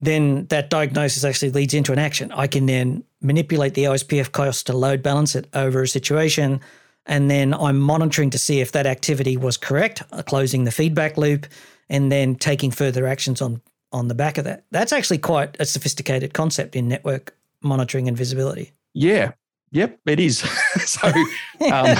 Then 0.00 0.46
that 0.46 0.70
diagnosis 0.70 1.24
actually 1.24 1.50
leads 1.50 1.74
into 1.74 1.92
an 1.92 1.98
action. 1.98 2.32
I 2.32 2.48
can 2.48 2.66
then 2.66 3.04
manipulate 3.20 3.74
the 3.74 3.84
OSPF 3.84 4.32
cost 4.32 4.66
to 4.66 4.76
load 4.76 5.02
balance 5.02 5.36
it 5.36 5.46
over 5.54 5.82
a 5.82 5.88
situation 5.88 6.60
and 7.06 7.30
then 7.30 7.52
I'm 7.54 7.78
monitoring 7.78 8.30
to 8.30 8.38
see 8.38 8.60
if 8.60 8.72
that 8.72 8.86
activity 8.86 9.36
was 9.36 9.56
correct, 9.56 10.02
uh, 10.12 10.22
closing 10.22 10.64
the 10.64 10.70
feedback 10.70 11.16
loop, 11.16 11.46
and 11.88 12.12
then 12.12 12.36
taking 12.36 12.70
further 12.70 13.06
actions 13.06 13.42
on 13.42 13.60
on 13.92 14.08
the 14.08 14.14
back 14.14 14.38
of 14.38 14.44
that. 14.44 14.64
That's 14.70 14.90
actually 14.90 15.18
quite 15.18 15.54
a 15.60 15.66
sophisticated 15.66 16.32
concept 16.32 16.74
in 16.74 16.88
network 16.88 17.36
monitoring 17.62 18.08
and 18.08 18.16
visibility. 18.16 18.72
Yeah. 18.94 19.32
Yep, 19.72 20.00
it 20.06 20.20
is. 20.20 20.38
so, 20.84 21.08
um, 21.08 21.16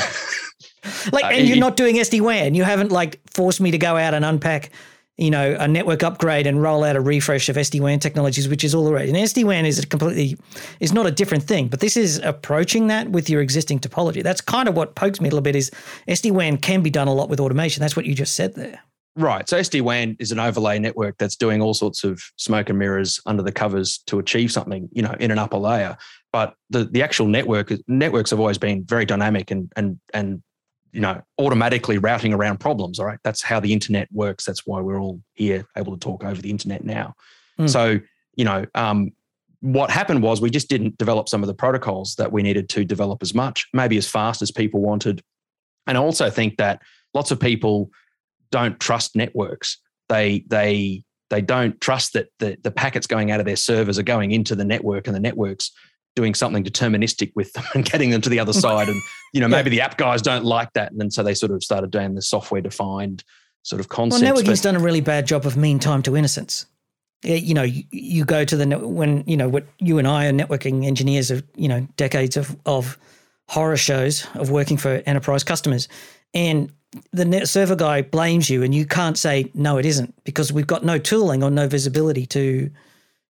like, 1.12 1.24
uh, 1.24 1.28
and 1.28 1.48
you're 1.48 1.58
not 1.58 1.76
doing 1.76 1.96
SD 1.96 2.20
WAN. 2.20 2.54
You 2.54 2.64
haven't 2.64 2.92
like 2.92 3.20
forced 3.30 3.60
me 3.60 3.70
to 3.70 3.78
go 3.78 3.96
out 3.96 4.14
and 4.14 4.24
unpack 4.24 4.70
you 5.18 5.30
know, 5.30 5.56
a 5.58 5.68
network 5.68 6.02
upgrade 6.02 6.46
and 6.46 6.62
roll 6.62 6.84
out 6.84 6.96
a 6.96 7.00
refresh 7.00 7.48
of 7.48 7.56
SD-WAN 7.56 7.98
technologies, 8.00 8.48
which 8.48 8.64
is 8.64 8.74
all 8.74 8.84
the 8.84 8.92
rage. 8.92 9.08
And 9.08 9.16
SD-WAN 9.16 9.66
is 9.66 9.78
a 9.78 9.86
completely 9.86 10.36
is 10.80 10.92
not 10.92 11.06
a 11.06 11.10
different 11.10 11.44
thing, 11.44 11.68
but 11.68 11.80
this 11.80 11.96
is 11.96 12.18
approaching 12.18 12.86
that 12.86 13.10
with 13.10 13.28
your 13.28 13.42
existing 13.42 13.80
topology. 13.80 14.22
That's 14.22 14.40
kind 14.40 14.68
of 14.68 14.76
what 14.76 14.94
pokes 14.94 15.20
me 15.20 15.28
a 15.28 15.30
little 15.30 15.42
bit 15.42 15.54
is 15.54 15.70
SD-WAN 16.08 16.58
can 16.58 16.82
be 16.82 16.90
done 16.90 17.08
a 17.08 17.14
lot 17.14 17.28
with 17.28 17.40
automation. 17.40 17.82
That's 17.82 17.94
what 17.94 18.06
you 18.06 18.14
just 18.14 18.34
said 18.34 18.54
there. 18.54 18.80
Right. 19.14 19.46
So 19.46 19.58
SD-WAN 19.58 20.16
is 20.18 20.32
an 20.32 20.40
overlay 20.40 20.78
network 20.78 21.18
that's 21.18 21.36
doing 21.36 21.60
all 21.60 21.74
sorts 21.74 22.02
of 22.02 22.22
smoke 22.36 22.70
and 22.70 22.78
mirrors 22.78 23.20
under 23.26 23.42
the 23.42 23.52
covers 23.52 23.98
to 24.06 24.18
achieve 24.18 24.50
something, 24.50 24.88
you 24.92 25.02
know, 25.02 25.14
in 25.20 25.30
an 25.30 25.38
upper 25.38 25.58
layer. 25.58 25.98
But 26.32 26.54
the, 26.70 26.84
the 26.84 27.02
actual 27.02 27.26
network 27.26 27.72
networks 27.88 28.30
have 28.30 28.40
always 28.40 28.58
been 28.58 28.84
very 28.84 29.04
dynamic 29.04 29.50
and 29.50 29.70
and 29.76 30.00
and 30.14 30.42
you 30.92 31.00
know, 31.00 31.20
automatically 31.38 31.98
routing 31.98 32.32
around 32.34 32.60
problems. 32.60 33.00
All 33.00 33.06
right. 33.06 33.18
That's 33.24 33.42
how 33.42 33.58
the 33.60 33.72
internet 33.72 34.08
works. 34.12 34.44
That's 34.44 34.66
why 34.66 34.80
we're 34.80 35.00
all 35.00 35.20
here 35.34 35.66
able 35.76 35.92
to 35.94 35.98
talk 35.98 36.22
over 36.22 36.40
the 36.40 36.50
internet 36.50 36.84
now. 36.84 37.14
Mm. 37.58 37.68
So, 37.68 37.98
you 38.36 38.44
know, 38.44 38.66
um, 38.74 39.10
what 39.60 39.90
happened 39.90 40.22
was 40.22 40.40
we 40.40 40.50
just 40.50 40.68
didn't 40.68 40.98
develop 40.98 41.28
some 41.28 41.42
of 41.42 41.46
the 41.46 41.54
protocols 41.54 42.16
that 42.16 42.30
we 42.30 42.42
needed 42.42 42.68
to 42.70 42.84
develop 42.84 43.22
as 43.22 43.34
much, 43.34 43.66
maybe 43.72 43.96
as 43.96 44.06
fast 44.06 44.42
as 44.42 44.50
people 44.50 44.80
wanted. 44.80 45.22
And 45.86 45.96
I 45.96 46.00
also 46.00 46.28
think 46.28 46.58
that 46.58 46.82
lots 47.14 47.30
of 47.30 47.40
people 47.40 47.90
don't 48.50 48.78
trust 48.78 49.16
networks. 49.16 49.78
They 50.08 50.44
they 50.48 51.04
they 51.30 51.40
don't 51.40 51.80
trust 51.80 52.12
that 52.12 52.28
the, 52.40 52.58
the 52.62 52.70
packets 52.70 53.06
going 53.06 53.30
out 53.30 53.40
of 53.40 53.46
their 53.46 53.56
servers 53.56 53.98
are 53.98 54.02
going 54.02 54.32
into 54.32 54.54
the 54.54 54.66
network 54.66 55.06
and 55.06 55.16
the 55.16 55.20
network's 55.20 55.70
doing 56.14 56.34
something 56.34 56.62
deterministic 56.62 57.32
with 57.34 57.52
them 57.54 57.64
and 57.74 57.84
getting 57.84 58.10
them 58.10 58.20
to 58.20 58.28
the 58.28 58.38
other 58.38 58.52
side. 58.52 58.88
And, 58.88 59.00
you 59.32 59.40
know, 59.40 59.48
maybe 59.56 59.70
yeah. 59.70 59.76
the 59.76 59.80
app 59.82 59.98
guys 59.98 60.22
don't 60.22 60.44
like 60.44 60.72
that. 60.74 60.92
And 60.92 61.00
then 61.00 61.10
so 61.10 61.22
they 61.22 61.34
sort 61.34 61.52
of 61.52 61.62
started 61.62 61.90
doing 61.90 62.14
the 62.14 62.22
software 62.22 62.60
defined 62.60 63.24
sort 63.62 63.80
of 63.80 63.88
concept. 63.88 64.22
Well, 64.22 64.34
networking's 64.34 64.60
done 64.60 64.76
a 64.76 64.80
really 64.80 65.00
bad 65.00 65.26
job 65.26 65.46
of 65.46 65.56
mean 65.56 65.78
time 65.78 66.02
to 66.02 66.16
innocence. 66.16 66.66
You 67.24 67.54
know, 67.54 67.62
you, 67.62 67.84
you 67.92 68.24
go 68.24 68.44
to 68.44 68.56
the 68.56 68.78
when 68.78 69.22
you 69.28 69.36
know 69.36 69.48
what 69.48 69.64
you 69.78 69.98
and 69.98 70.08
I 70.08 70.26
are 70.26 70.32
networking 70.32 70.84
engineers 70.84 71.30
of 71.30 71.44
you 71.54 71.68
know 71.68 71.86
decades 71.96 72.36
of 72.36 72.56
of 72.66 72.98
horror 73.48 73.76
shows 73.76 74.26
of 74.34 74.50
working 74.50 74.76
for 74.76 75.02
enterprise 75.06 75.44
customers, 75.44 75.86
and 76.34 76.72
the 77.12 77.24
net 77.24 77.48
server 77.48 77.76
guy 77.76 78.02
blames 78.02 78.50
you, 78.50 78.64
and 78.64 78.74
you 78.74 78.86
can't 78.86 79.16
say 79.16 79.52
no, 79.54 79.78
it 79.78 79.86
isn't 79.86 80.12
because 80.24 80.52
we've 80.52 80.66
got 80.66 80.84
no 80.84 80.98
tooling 80.98 81.44
or 81.44 81.50
no 81.50 81.68
visibility 81.68 82.26
to 82.26 82.68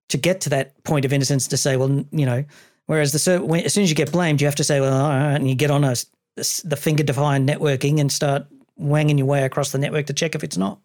to 0.07 0.17
get 0.17 0.39
to 0.41 0.49
that 0.51 0.81
point 0.85 1.03
of 1.03 1.11
innocence 1.11 1.47
to 1.49 1.57
say, 1.57 1.75
well, 1.75 2.05
you 2.11 2.25
know. 2.25 2.45
Whereas 2.91 3.13
the 3.13 3.41
when, 3.41 3.63
as 3.63 3.73
soon 3.73 3.85
as 3.85 3.89
you 3.89 3.95
get 3.95 4.11
blamed, 4.11 4.41
you 4.41 4.47
have 4.47 4.55
to 4.55 4.65
say, 4.65 4.81
well, 4.81 4.91
all 4.91 5.11
right, 5.11 5.35
and 5.35 5.47
you 5.47 5.55
get 5.55 5.71
on 5.71 5.85
a 5.85 5.95
the 6.35 6.75
finger 6.75 7.03
defined 7.03 7.47
networking 7.47 8.01
and 8.01 8.11
start 8.11 8.47
wanging 8.75 9.17
your 9.17 9.27
way 9.27 9.45
across 9.45 9.71
the 9.71 9.77
network 9.77 10.07
to 10.07 10.13
check 10.13 10.35
if 10.35 10.43
it's 10.43 10.57
not. 10.57 10.77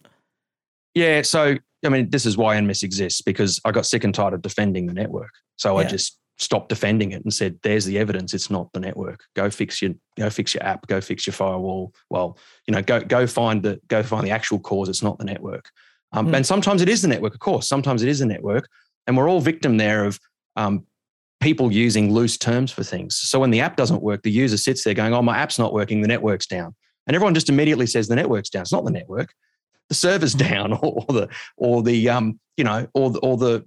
Yeah, 0.94 1.22
so 1.22 1.56
I 1.84 1.88
mean, 1.88 2.08
this 2.10 2.25
is 2.25 2.36
why 2.36 2.54
NMIS 2.54 2.84
exists 2.84 3.22
because 3.22 3.60
I 3.64 3.72
got 3.72 3.86
sick 3.86 4.04
and 4.04 4.14
tired 4.14 4.34
of 4.34 4.42
defending 4.42 4.86
the 4.86 4.92
network. 4.92 5.32
So 5.56 5.72
yeah. 5.72 5.84
I 5.84 5.90
just 5.90 6.16
stopped 6.38 6.68
defending 6.68 7.10
it 7.10 7.25
and 7.25 7.34
said, 7.34 7.58
"There's 7.64 7.86
the 7.86 7.98
evidence. 7.98 8.34
It's 8.34 8.50
not 8.50 8.72
the 8.72 8.78
network. 8.78 9.25
Go 9.34 9.50
fix 9.50 9.82
your 9.82 9.94
go 10.16 10.30
fix 10.30 10.54
your 10.54 10.62
app. 10.62 10.86
Go 10.86 11.00
fix 11.00 11.26
your 11.26 11.34
firewall. 11.34 11.92
Well, 12.08 12.38
you 12.68 12.72
know, 12.72 12.82
go 12.82 13.00
go 13.00 13.26
find 13.26 13.64
the 13.64 13.80
go 13.88 14.04
find 14.04 14.25
the 14.25 14.30
actual 14.30 14.60
cause. 14.60 14.88
It's 14.88 15.02
not 15.02 15.18
the 15.18 15.25
network. 15.25 15.72
Um, 16.12 16.28
mm. 16.28 16.36
And 16.36 16.46
sometimes 16.46 16.82
it 16.82 16.88
is 16.88 17.02
the 17.02 17.08
network, 17.08 17.34
of 17.34 17.40
course. 17.40 17.68
Sometimes 17.68 18.04
it 18.04 18.08
is 18.08 18.20
the 18.20 18.26
network, 18.26 18.68
and 19.08 19.16
we're 19.16 19.28
all 19.28 19.40
victim 19.40 19.76
there 19.76 20.04
of 20.04 20.20
um, 20.54 20.86
people 21.40 21.73
using 21.73 22.12
loose 22.12 22.37
terms 22.37 22.73
for 22.73 22.83
things. 22.83 23.16
So 23.16 23.38
when 23.40 23.50
the 23.50 23.61
app 23.61 23.76
doesn't 23.76 24.02
work, 24.02 24.23
the 24.23 24.31
user 24.31 24.57
sits 24.57 24.85
there 24.85 24.95
going, 24.95 25.14
"Oh, 25.14 25.23
my 25.23 25.38
app's 25.38 25.59
not 25.59 25.73
working. 25.73 26.00
The 26.00 26.09
network's 26.09 26.47
down," 26.47 26.75
and 27.07 27.14
everyone 27.14 27.35
just 27.35 27.49
immediately 27.49 27.87
says 27.87 28.09
the 28.09 28.16
network's 28.16 28.50
down. 28.50 28.62
It's 28.62 28.73
not 28.73 28.85
the 28.85 28.90
network. 28.90 29.33
The 29.88 29.95
server's 29.95 30.33
hmm. 30.33 30.38
down, 30.49 30.73
or 30.75 31.05
the 31.09 31.28
or 31.57 31.83
the 31.83 32.09
um, 32.09 32.40
you 32.57 32.64
know, 32.64 32.87
or 32.95 33.11
the, 33.11 33.19
or 33.21 33.37
the 33.37 33.64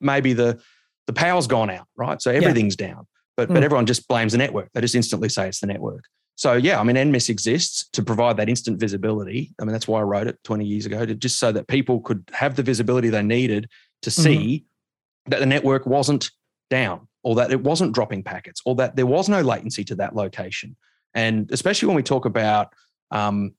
maybe 0.00 0.32
the 0.32 0.60
the 1.06 1.12
power's 1.12 1.46
gone 1.46 1.70
out, 1.70 1.86
right? 1.96 2.20
So 2.20 2.30
everything's 2.30 2.76
yeah. 2.78 2.88
down. 2.88 3.06
But 3.36 3.48
mm. 3.48 3.54
but 3.54 3.64
everyone 3.64 3.86
just 3.86 4.08
blames 4.08 4.32
the 4.32 4.38
network. 4.38 4.70
They 4.72 4.80
just 4.80 4.94
instantly 4.94 5.28
say 5.28 5.48
it's 5.48 5.60
the 5.60 5.66
network. 5.66 6.04
So 6.36 6.54
yeah, 6.54 6.80
I 6.80 6.82
mean, 6.82 6.96
NMIS 6.96 7.28
exists 7.28 7.88
to 7.92 8.02
provide 8.02 8.36
that 8.38 8.48
instant 8.48 8.80
visibility. 8.80 9.54
I 9.60 9.64
mean, 9.64 9.72
that's 9.72 9.86
why 9.86 10.00
I 10.00 10.02
wrote 10.02 10.26
it 10.26 10.42
20 10.44 10.64
years 10.64 10.86
ago, 10.86 11.04
to 11.04 11.14
just 11.14 11.38
so 11.38 11.52
that 11.52 11.68
people 11.68 12.00
could 12.00 12.28
have 12.32 12.56
the 12.56 12.62
visibility 12.62 13.10
they 13.10 13.22
needed 13.22 13.68
to 14.02 14.10
mm-hmm. 14.10 14.22
see 14.22 14.36
mm-hmm. 14.38 15.30
that 15.30 15.40
the 15.40 15.46
network 15.46 15.86
wasn't 15.86 16.30
down, 16.78 17.06
or 17.22 17.34
that 17.36 17.52
it 17.52 17.62
wasn't 17.62 17.92
dropping 17.92 18.22
packets, 18.22 18.60
or 18.64 18.74
that 18.76 18.96
there 18.96 19.06
was 19.06 19.28
no 19.28 19.40
latency 19.40 19.84
to 19.84 19.94
that 19.96 20.16
location. 20.16 20.76
And 21.14 21.50
especially 21.52 21.86
when 21.88 21.96
we 21.96 22.02
talk 22.02 22.24
about 22.24 22.72
um, 23.10 23.54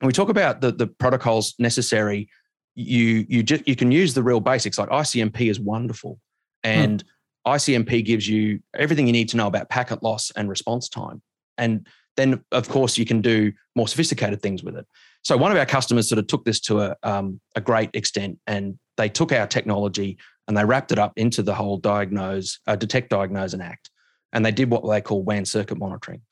when 0.00 0.08
we 0.08 0.12
talk 0.12 0.28
about 0.28 0.60
the 0.60 0.72
the 0.72 0.86
protocols 0.86 1.54
necessary, 1.58 2.28
you 2.74 3.26
you 3.28 3.42
just 3.42 3.66
you 3.66 3.76
can 3.76 3.90
use 3.90 4.14
the 4.14 4.22
real 4.22 4.40
basics. 4.40 4.78
Like 4.78 4.90
ICMP 4.90 5.50
is 5.50 5.58
wonderful, 5.58 6.18
Hmm. 6.64 6.70
And 6.70 7.04
hmm. 7.46 7.52
ICMP 7.52 8.04
gives 8.04 8.28
you 8.28 8.60
everything 8.76 9.06
you 9.06 9.12
need 9.12 9.28
to 9.30 9.36
know 9.36 9.46
about 9.46 9.68
packet 9.68 10.02
loss 10.02 10.30
and 10.36 10.48
response 10.48 10.88
time. 10.88 11.22
And 11.58 11.86
then, 12.16 12.42
of 12.52 12.68
course, 12.68 12.98
you 12.98 13.04
can 13.04 13.20
do 13.20 13.52
more 13.74 13.88
sophisticated 13.88 14.42
things 14.42 14.62
with 14.62 14.76
it. 14.76 14.86
So, 15.22 15.36
one 15.36 15.50
of 15.50 15.58
our 15.58 15.66
customers 15.66 16.08
sort 16.08 16.18
of 16.18 16.26
took 16.26 16.44
this 16.44 16.60
to 16.60 16.80
a, 16.80 16.96
um, 17.02 17.40
a 17.56 17.60
great 17.60 17.90
extent 17.94 18.38
and 18.46 18.78
they 18.96 19.08
took 19.08 19.32
our 19.32 19.46
technology 19.46 20.18
and 20.48 20.56
they 20.56 20.64
wrapped 20.64 20.92
it 20.92 20.98
up 20.98 21.12
into 21.16 21.42
the 21.42 21.54
whole 21.54 21.78
diagnose, 21.78 22.58
uh, 22.66 22.76
detect, 22.76 23.10
diagnose, 23.10 23.52
and 23.52 23.62
act. 23.62 23.90
And 24.32 24.44
they 24.44 24.50
did 24.50 24.70
what 24.70 24.86
they 24.88 25.00
call 25.00 25.22
WAN 25.22 25.44
circuit 25.44 25.78
monitoring. 25.78 26.22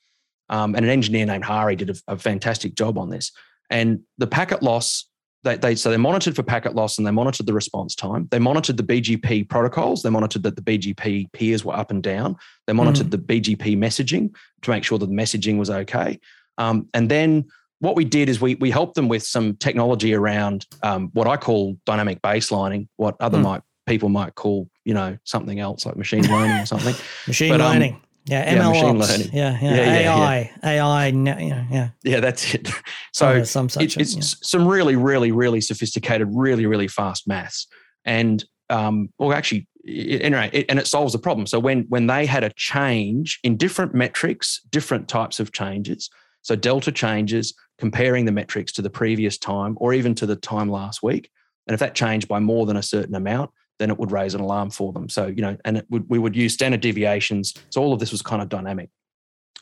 Um, 0.49 0.75
and 0.75 0.83
an 0.83 0.91
engineer 0.91 1.25
named 1.25 1.45
Hari 1.45 1.75
did 1.75 1.89
a, 1.91 1.95
a 2.07 2.17
fantastic 2.17 2.75
job 2.75 2.97
on 2.97 3.09
this. 3.09 3.31
And 3.69 4.01
the 4.17 4.27
packet 4.27 4.61
loss 4.61 5.05
they, 5.43 5.57
they 5.57 5.75
so 5.75 5.89
they 5.89 5.97
monitored 5.97 6.35
for 6.35 6.43
packet 6.43 6.75
loss 6.75 6.97
and 6.97 7.07
they 7.07 7.11
monitored 7.11 7.47
the 7.47 7.53
response 7.53 7.95
time. 7.95 8.27
They 8.31 8.39
monitored 8.39 8.77
the 8.77 8.83
BGP 8.83 9.49
protocols. 9.49 10.03
They 10.03 10.09
monitored 10.09 10.43
that 10.43 10.55
the 10.55 10.61
BGP 10.61 11.31
peers 11.33 11.65
were 11.65 11.75
up 11.75 11.91
and 11.91 12.03
down. 12.03 12.35
They 12.67 12.73
monitored 12.73 13.07
mm. 13.07 13.11
the 13.11 13.17
BGP 13.17 13.77
messaging 13.77 14.35
to 14.61 14.69
make 14.69 14.83
sure 14.83 14.99
that 14.99 15.07
the 15.07 15.13
messaging 15.13 15.57
was 15.57 15.69
okay. 15.69 16.19
Um, 16.57 16.89
and 16.93 17.09
then 17.09 17.45
what 17.79 17.95
we 17.95 18.05
did 18.05 18.29
is 18.29 18.39
we 18.39 18.55
we 18.55 18.69
helped 18.69 18.95
them 18.95 19.07
with 19.07 19.23
some 19.23 19.55
technology 19.55 20.13
around 20.13 20.67
um, 20.83 21.09
what 21.13 21.27
I 21.27 21.37
call 21.37 21.77
dynamic 21.85 22.21
baselining, 22.21 22.87
what 22.97 23.15
other 23.19 23.39
mm. 23.39 23.43
might 23.43 23.61
people 23.87 24.09
might 24.09 24.35
call 24.35 24.69
you 24.85 24.93
know 24.93 25.17
something 25.23 25.59
else 25.59 25.85
like 25.85 25.95
machine 25.95 26.23
learning 26.29 26.57
or 26.57 26.65
something. 26.65 26.95
machine 27.27 27.51
but, 27.51 27.61
um, 27.61 27.73
learning. 27.73 28.01
Yeah, 28.25 28.53
ML 28.53 28.55
yeah, 28.55 28.69
machine 28.69 29.01
ops. 29.01 29.09
learning. 29.09 29.29
Yeah, 29.33 29.59
yeah, 29.61 29.75
yeah 29.75 29.93
AI, 29.93 30.51
yeah, 30.63 30.69
AI. 30.69 31.07
Yeah, 31.07 31.65
yeah. 31.71 31.89
Yeah, 32.03 32.19
that's 32.19 32.53
it. 32.53 32.69
So 33.13 33.43
some 33.43 33.67
such 33.67 33.97
it, 33.97 33.97
it's 33.97 34.15
yeah. 34.15 34.21
some 34.21 34.65
really, 34.65 34.95
really, 34.95 35.33
really 35.33 35.59
sophisticated, 35.59 36.29
really, 36.31 36.65
really 36.65 36.87
fast 36.87 37.27
maths, 37.27 37.67
and 38.05 38.43
um, 38.69 39.09
well, 39.19 39.33
actually, 39.33 39.67
it, 39.83 40.21
anyway, 40.21 40.49
it, 40.53 40.65
and 40.69 40.79
it 40.79 40.87
solves 40.87 41.11
the 41.11 41.19
problem. 41.19 41.45
So 41.45 41.59
when 41.59 41.85
when 41.89 42.07
they 42.07 42.25
had 42.25 42.43
a 42.43 42.51
change 42.55 43.39
in 43.43 43.57
different 43.57 43.93
metrics, 43.93 44.61
different 44.69 45.09
types 45.09 45.41
of 45.41 45.51
changes, 45.51 46.09
so 46.41 46.55
delta 46.55 46.91
changes, 46.91 47.53
comparing 47.77 48.25
the 48.25 48.31
metrics 48.31 48.71
to 48.73 48.81
the 48.81 48.89
previous 48.89 49.37
time 49.37 49.75
or 49.81 49.93
even 49.93 50.15
to 50.15 50.25
the 50.25 50.37
time 50.37 50.69
last 50.69 51.03
week, 51.03 51.29
and 51.67 51.73
if 51.73 51.79
that 51.81 51.95
changed 51.95 52.27
by 52.29 52.39
more 52.39 52.65
than 52.65 52.77
a 52.77 52.83
certain 52.83 53.15
amount, 53.15 53.51
then 53.81 53.89
it 53.89 53.97
would 53.97 54.11
raise 54.11 54.35
an 54.35 54.41
alarm 54.41 54.69
for 54.69 54.93
them. 54.93 55.09
So, 55.09 55.25
you 55.25 55.41
know, 55.41 55.57
and 55.65 55.83
would, 55.89 56.07
we 56.07 56.19
would 56.19 56.35
use 56.35 56.53
standard 56.53 56.81
deviations. 56.81 57.53
So 57.71 57.81
all 57.81 57.93
of 57.93 57.99
this 57.99 58.11
was 58.11 58.21
kind 58.21 58.41
of 58.41 58.47
dynamic. 58.47 58.89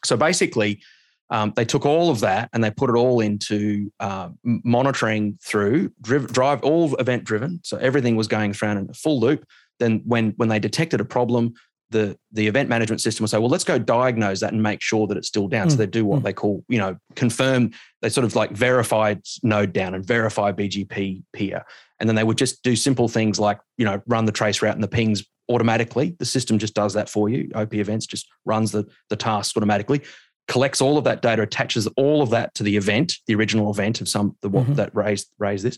So 0.03 0.17
basically, 0.17 0.81
um, 1.29 1.53
they 1.55 1.63
took 1.63 1.85
all 1.85 2.09
of 2.09 2.19
that 2.21 2.49
and 2.53 2.63
they 2.63 2.71
put 2.71 2.89
it 2.89 2.95
all 2.95 3.21
into 3.21 3.91
uh, 3.99 4.29
monitoring 4.43 5.37
through 5.41 5.93
drive, 6.01 6.33
drive 6.33 6.63
all 6.63 6.95
event 6.95 7.23
driven. 7.23 7.61
So 7.63 7.77
everything 7.77 8.15
was 8.15 8.27
going 8.27 8.53
through 8.53 8.69
in 8.69 8.89
a 8.89 8.93
full 8.93 9.19
loop. 9.19 9.45
Then 9.79 10.01
when 10.05 10.33
when 10.35 10.49
they 10.49 10.59
detected 10.59 10.99
a 10.99 11.05
problem, 11.05 11.53
the 11.91 12.17
the 12.31 12.47
event 12.47 12.67
management 12.67 12.99
system 12.99 13.23
will 13.23 13.29
say, 13.29 13.37
well, 13.37 13.49
let's 13.49 13.63
go 13.63 13.79
diagnose 13.79 14.41
that 14.41 14.51
and 14.53 14.61
make 14.61 14.81
sure 14.81 15.07
that 15.07 15.17
it's 15.17 15.27
still 15.27 15.47
down. 15.47 15.67
Mm. 15.67 15.71
So 15.71 15.77
they 15.77 15.87
do 15.87 16.03
what 16.03 16.21
mm. 16.21 16.23
they 16.23 16.33
call, 16.33 16.63
you 16.67 16.77
know, 16.77 16.97
confirm. 17.15 17.71
They 18.01 18.09
sort 18.09 18.25
of 18.25 18.35
like 18.35 18.51
verify 18.51 19.15
node 19.43 19.71
down 19.71 19.93
and 19.93 20.05
verify 20.05 20.51
BGP 20.51 21.23
peer, 21.31 21.63
and 21.99 22.07
then 22.07 22.15
they 22.15 22.23
would 22.23 22.37
just 22.37 22.63
do 22.63 22.75
simple 22.75 23.07
things 23.07 23.39
like, 23.39 23.59
you 23.77 23.85
know, 23.85 24.01
run 24.07 24.25
the 24.25 24.31
trace 24.31 24.61
route 24.61 24.75
and 24.75 24.83
the 24.83 24.87
pings 24.87 25.23
automatically. 25.49 26.15
The 26.19 26.25
system 26.25 26.59
just 26.59 26.73
does 26.73 26.93
that 26.93 27.09
for 27.09 27.29
you. 27.29 27.49
opEvents 27.49 28.07
just 28.07 28.27
runs 28.45 28.71
the 28.71 28.87
the 29.09 29.15
task 29.15 29.55
automatically, 29.57 30.01
collects 30.47 30.81
all 30.81 30.97
of 30.97 31.03
that 31.05 31.21
data, 31.21 31.41
attaches 31.41 31.87
all 31.97 32.21
of 32.21 32.29
that 32.31 32.53
to 32.55 32.63
the 32.63 32.77
event, 32.77 33.13
the 33.27 33.35
original 33.35 33.71
event 33.71 34.01
of 34.01 34.09
some 34.09 34.35
the 34.41 34.49
mm-hmm. 34.49 34.73
that 34.73 34.95
raised 34.95 35.29
raised 35.39 35.65
this, 35.65 35.77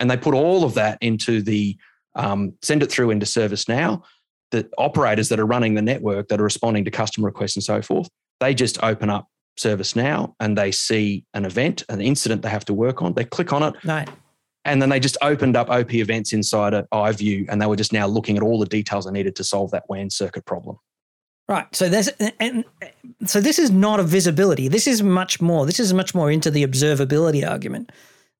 and 0.00 0.10
they 0.10 0.16
put 0.16 0.34
all 0.34 0.64
of 0.64 0.74
that 0.74 0.98
into 1.00 1.42
the 1.42 1.76
um, 2.14 2.52
send 2.62 2.82
it 2.82 2.90
through 2.90 3.10
into 3.10 3.24
ServiceNow 3.24 4.02
the 4.52 4.68
operators 4.78 5.30
that 5.30 5.40
are 5.40 5.46
running 5.46 5.74
the 5.74 5.82
network 5.82 6.28
that 6.28 6.40
are 6.40 6.44
responding 6.44 6.84
to 6.84 6.90
customer 6.90 7.26
requests 7.26 7.56
and 7.56 7.64
so 7.64 7.82
forth, 7.82 8.08
they 8.38 8.54
just 8.54 8.80
open 8.82 9.10
up 9.10 9.26
ServiceNow 9.58 10.34
and 10.38 10.56
they 10.56 10.70
see 10.70 11.24
an 11.34 11.44
event, 11.44 11.82
an 11.88 12.00
incident 12.00 12.42
they 12.42 12.50
have 12.50 12.64
to 12.66 12.74
work 12.74 13.02
on. 13.02 13.14
They 13.14 13.24
click 13.24 13.52
on 13.52 13.62
it. 13.62 13.74
Right. 13.84 14.08
And 14.64 14.80
then 14.80 14.88
they 14.88 15.00
just 15.00 15.16
opened 15.22 15.56
up 15.56 15.68
opEvents 15.68 16.32
inside 16.32 16.72
of 16.74 16.88
iView 16.90 17.46
and 17.48 17.60
they 17.60 17.66
were 17.66 17.76
just 17.76 17.92
now 17.92 18.06
looking 18.06 18.36
at 18.36 18.42
all 18.42 18.58
the 18.58 18.66
details 18.66 19.04
they 19.04 19.10
needed 19.10 19.34
to 19.36 19.44
solve 19.44 19.70
that 19.72 19.88
WAN 19.88 20.10
circuit 20.10 20.44
problem. 20.46 20.78
Right. 21.48 21.66
So 21.74 21.88
there's 21.88 22.08
and 22.38 22.64
so 23.26 23.40
this 23.40 23.58
is 23.58 23.70
not 23.70 23.98
a 23.98 24.04
visibility. 24.04 24.68
This 24.68 24.86
is 24.86 25.02
much 25.02 25.40
more. 25.40 25.66
This 25.66 25.80
is 25.80 25.92
much 25.92 26.14
more 26.14 26.30
into 26.30 26.50
the 26.50 26.64
observability 26.64 27.46
argument, 27.46 27.90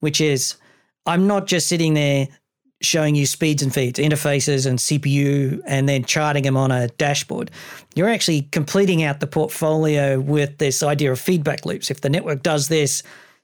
which 0.00 0.20
is 0.20 0.56
I'm 1.04 1.26
not 1.26 1.46
just 1.46 1.68
sitting 1.68 1.94
there 1.94 2.28
showing 2.80 3.14
you 3.14 3.26
speeds 3.26 3.62
and 3.62 3.72
feeds, 3.72 3.98
interfaces 3.98 4.66
and 4.66 4.78
CPU, 4.78 5.60
and 5.66 5.88
then 5.88 6.04
charting 6.04 6.44
them 6.44 6.56
on 6.56 6.70
a 6.70 6.88
dashboard. 6.88 7.50
You're 7.94 8.08
actually 8.08 8.42
completing 8.52 9.02
out 9.02 9.20
the 9.20 9.26
portfolio 9.26 10.20
with 10.20 10.58
this 10.58 10.82
idea 10.82 11.12
of 11.12 11.20
feedback 11.20 11.64
loops. 11.64 11.90
If 11.90 12.00
the 12.00 12.10
network 12.10 12.42
does 12.42 12.68
this, 12.68 13.02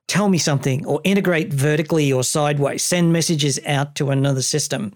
tell 0.08 0.28
me 0.28 0.38
something, 0.38 0.84
or 0.86 1.00
integrate 1.04 1.52
vertically 1.52 2.12
or 2.12 2.24
sideways, 2.24 2.82
send 2.82 3.12
messages 3.12 3.60
out 3.66 3.94
to 3.94 4.10
another 4.10 4.42
system. 4.42 4.92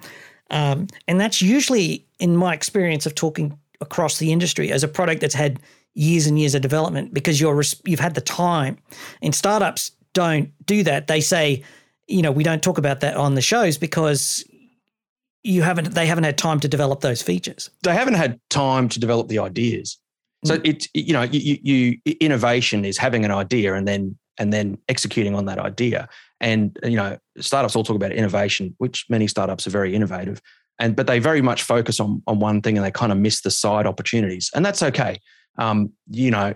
Um, 0.51 0.89
and 1.07 1.21
that's 1.21 1.41
usually, 1.41 2.05
in 2.19 2.37
my 2.37 2.55
experience 2.55 3.07
of 3.07 3.15
talking 3.15 3.59
across 3.81 4.19
the 4.19 4.33
industry, 4.33 4.73
as 4.73 4.83
a 4.83 4.89
product 4.89 5.21
that's 5.21 5.35
had 5.35 5.61
years 5.95 6.27
and 6.27 6.39
years 6.39 6.55
of 6.55 6.63
development, 6.63 7.15
because 7.15 7.41
you're 7.41 7.63
you've 7.85 8.01
had 8.01 8.15
the 8.15 8.21
time. 8.21 8.79
And 9.21 9.35
startups 9.35 9.93
don't 10.15 10.51
do 10.67 10.83
that. 10.83 11.07
They 11.07 11.21
say, 11.21 11.63
you 12.09 12.23
know, 12.23 12.33
we 12.33 12.43
don't 12.43 12.63
talk 12.63 12.79
about 12.79 13.01
that 13.01 13.17
on 13.17 13.35
the 13.35 13.41
shows 13.41 13.79
because 13.79 14.45
you 15.43 15.63
haven't 15.63 15.95
they 15.95 16.07
haven't 16.07 16.25
had 16.25 16.39
time 16.39 16.61
to 16.61 16.69
develop 16.69 17.01
those 17.01 17.23
features. 17.23 17.71
They 17.83 17.95
haven't 17.95 18.15
had 18.15 18.39
time 18.51 18.89
to 18.91 19.01
develop 19.01 19.29
the 19.29 19.39
ideas. 19.39 19.99
So 20.45 20.59
mm. 20.59 20.67
it's 20.67 20.89
you 20.95 21.13
know 21.13 21.23
you, 21.23 21.59
you, 21.63 21.99
you 22.05 22.17
innovation 22.21 22.85
is 22.85 22.99
having 22.99 23.25
an 23.25 23.31
idea 23.31 23.75
and 23.75 23.87
then 23.87 24.17
and 24.39 24.53
then 24.53 24.79
executing 24.89 25.35
on 25.35 25.47
that 25.47 25.59
idea. 25.59 26.09
And 26.41 26.77
you 26.83 26.97
know 26.97 27.19
startups 27.39 27.77
all 27.77 27.85
talk 27.85 27.97
about 27.97 28.13
innovation, 28.13 28.75
which 28.79 29.07
many 29.09 29.27
startups 29.27 29.67
are 29.67 29.71
very 29.71 29.95
innovative, 29.95 30.41
and 30.79 30.97
but 30.97 31.07
they 31.07 31.19
very 31.19 31.41
much 31.41 31.63
focus 31.63 32.01
on 32.01 32.23
on 32.27 32.41
one 32.41 32.61
thing 32.61 32.77
and 32.77 32.85
they 32.85 32.91
kind 32.91 33.13
of 33.13 33.19
miss 33.19 33.43
the 33.43 33.51
side 33.51 33.87
opportunities, 33.87 34.51
and 34.55 34.65
that's 34.65 34.83
okay. 34.83 35.21
Um, 35.59 35.93
you 36.11 36.31
know, 36.31 36.55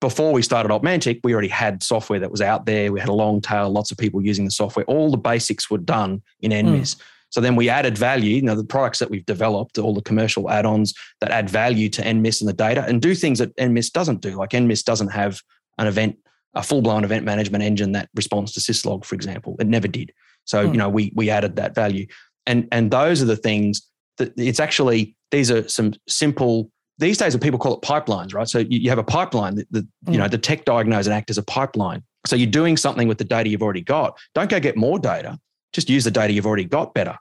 before 0.00 0.32
we 0.32 0.42
started 0.42 0.70
Opmantek, 0.70 1.20
we 1.24 1.32
already 1.32 1.48
had 1.48 1.82
software 1.82 2.20
that 2.20 2.30
was 2.30 2.40
out 2.40 2.66
there. 2.66 2.92
We 2.92 3.00
had 3.00 3.08
a 3.08 3.14
long 3.14 3.40
tail, 3.40 3.70
lots 3.70 3.90
of 3.90 3.98
people 3.98 4.22
using 4.22 4.44
the 4.44 4.50
software. 4.50 4.84
All 4.86 5.10
the 5.10 5.18
basics 5.18 5.70
were 5.70 5.78
done 5.78 6.22
in 6.40 6.52
NMIS. 6.52 6.96
Mm. 6.96 7.02
So 7.30 7.40
then 7.40 7.54
we 7.54 7.68
added 7.68 7.96
value, 7.96 8.36
you 8.36 8.42
know, 8.42 8.56
the 8.56 8.64
products 8.64 8.98
that 8.98 9.10
we've 9.10 9.24
developed, 9.24 9.78
all 9.78 9.94
the 9.94 10.02
commercial 10.02 10.50
add-ons 10.50 10.94
that 11.20 11.30
add 11.30 11.48
value 11.48 11.88
to 11.90 12.02
NMIS 12.02 12.40
and 12.40 12.48
the 12.48 12.54
data 12.54 12.84
and 12.86 13.00
do 13.00 13.14
things 13.14 13.38
that 13.38 13.56
NMIS 13.56 13.92
doesn't 13.92 14.20
do. 14.20 14.36
Like 14.36 14.50
NMIS 14.50 14.84
doesn't 14.84 15.10
have 15.10 15.40
an 15.78 15.86
event, 15.86 16.18
a 16.54 16.62
full-blown 16.62 17.04
event 17.04 17.24
management 17.24 17.62
engine 17.62 17.92
that 17.92 18.08
responds 18.14 18.52
to 18.52 18.60
syslog, 18.60 19.04
for 19.04 19.14
example. 19.14 19.56
It 19.60 19.66
never 19.66 19.88
did. 19.88 20.12
So, 20.44 20.66
mm. 20.66 20.72
you 20.72 20.78
know, 20.78 20.88
we 20.88 21.12
we 21.14 21.30
added 21.30 21.56
that 21.56 21.74
value. 21.74 22.06
And 22.46 22.66
and 22.72 22.90
those 22.90 23.22
are 23.22 23.26
the 23.26 23.36
things 23.36 23.82
that 24.18 24.32
it's 24.36 24.60
actually 24.60 25.16
these 25.30 25.50
are 25.50 25.68
some 25.68 25.94
simple 26.08 26.70
these 26.98 27.16
days 27.16 27.34
people 27.38 27.58
call 27.58 27.74
it 27.74 27.80
pipelines, 27.80 28.34
right? 28.34 28.48
So 28.48 28.58
you, 28.58 28.78
you 28.78 28.90
have 28.90 28.98
a 28.98 29.04
pipeline 29.04 29.54
that 29.54 29.72
the, 29.72 29.80
mm. 29.80 30.12
you 30.12 30.18
know, 30.18 30.28
the 30.28 30.38
tech 30.38 30.64
diagnose 30.66 31.06
and 31.06 31.14
act 31.14 31.30
as 31.30 31.38
a 31.38 31.42
pipeline. 31.42 32.02
So 32.26 32.36
you're 32.36 32.50
doing 32.50 32.76
something 32.76 33.08
with 33.08 33.16
the 33.16 33.24
data 33.24 33.48
you've 33.48 33.62
already 33.62 33.80
got. 33.80 34.18
Don't 34.34 34.50
go 34.50 34.60
get 34.60 34.76
more 34.76 34.98
data. 34.98 35.38
Just 35.72 35.88
use 35.88 36.04
the 36.04 36.10
data 36.10 36.32
you've 36.32 36.46
already 36.46 36.66
got 36.66 36.92
better. 36.92 37.16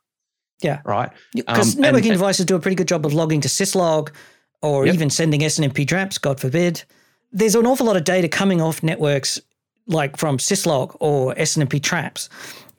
Yeah. 0.62 0.81
Right. 0.83 1.09
Because 1.33 1.77
um, 1.77 1.83
networking 1.83 2.09
and, 2.09 2.13
devices 2.13 2.45
do 2.45 2.55
a 2.55 2.59
pretty 2.59 2.75
good 2.75 2.89
job 2.89 3.05
of 3.05 3.13
logging 3.13 3.39
to 3.41 3.48
syslog 3.48 4.09
or 4.62 4.86
yep. 4.86 4.95
even 4.95 5.09
sending 5.09 5.39
SNMP 5.39 5.88
traps, 5.88 6.17
God 6.17 6.39
forbid. 6.41 6.83
There's 7.31 7.55
an 7.55 7.65
awful 7.65 7.86
lot 7.86 7.98
of 7.98 8.03
data 8.03 8.27
coming 8.27 8.62
off 8.62 8.81
networks 8.83 9.39
like 9.88 10.17
from 10.17 10.38
syslog 10.38 10.95
or 11.00 11.33
SNMP 11.36 11.81
traps 11.81 12.29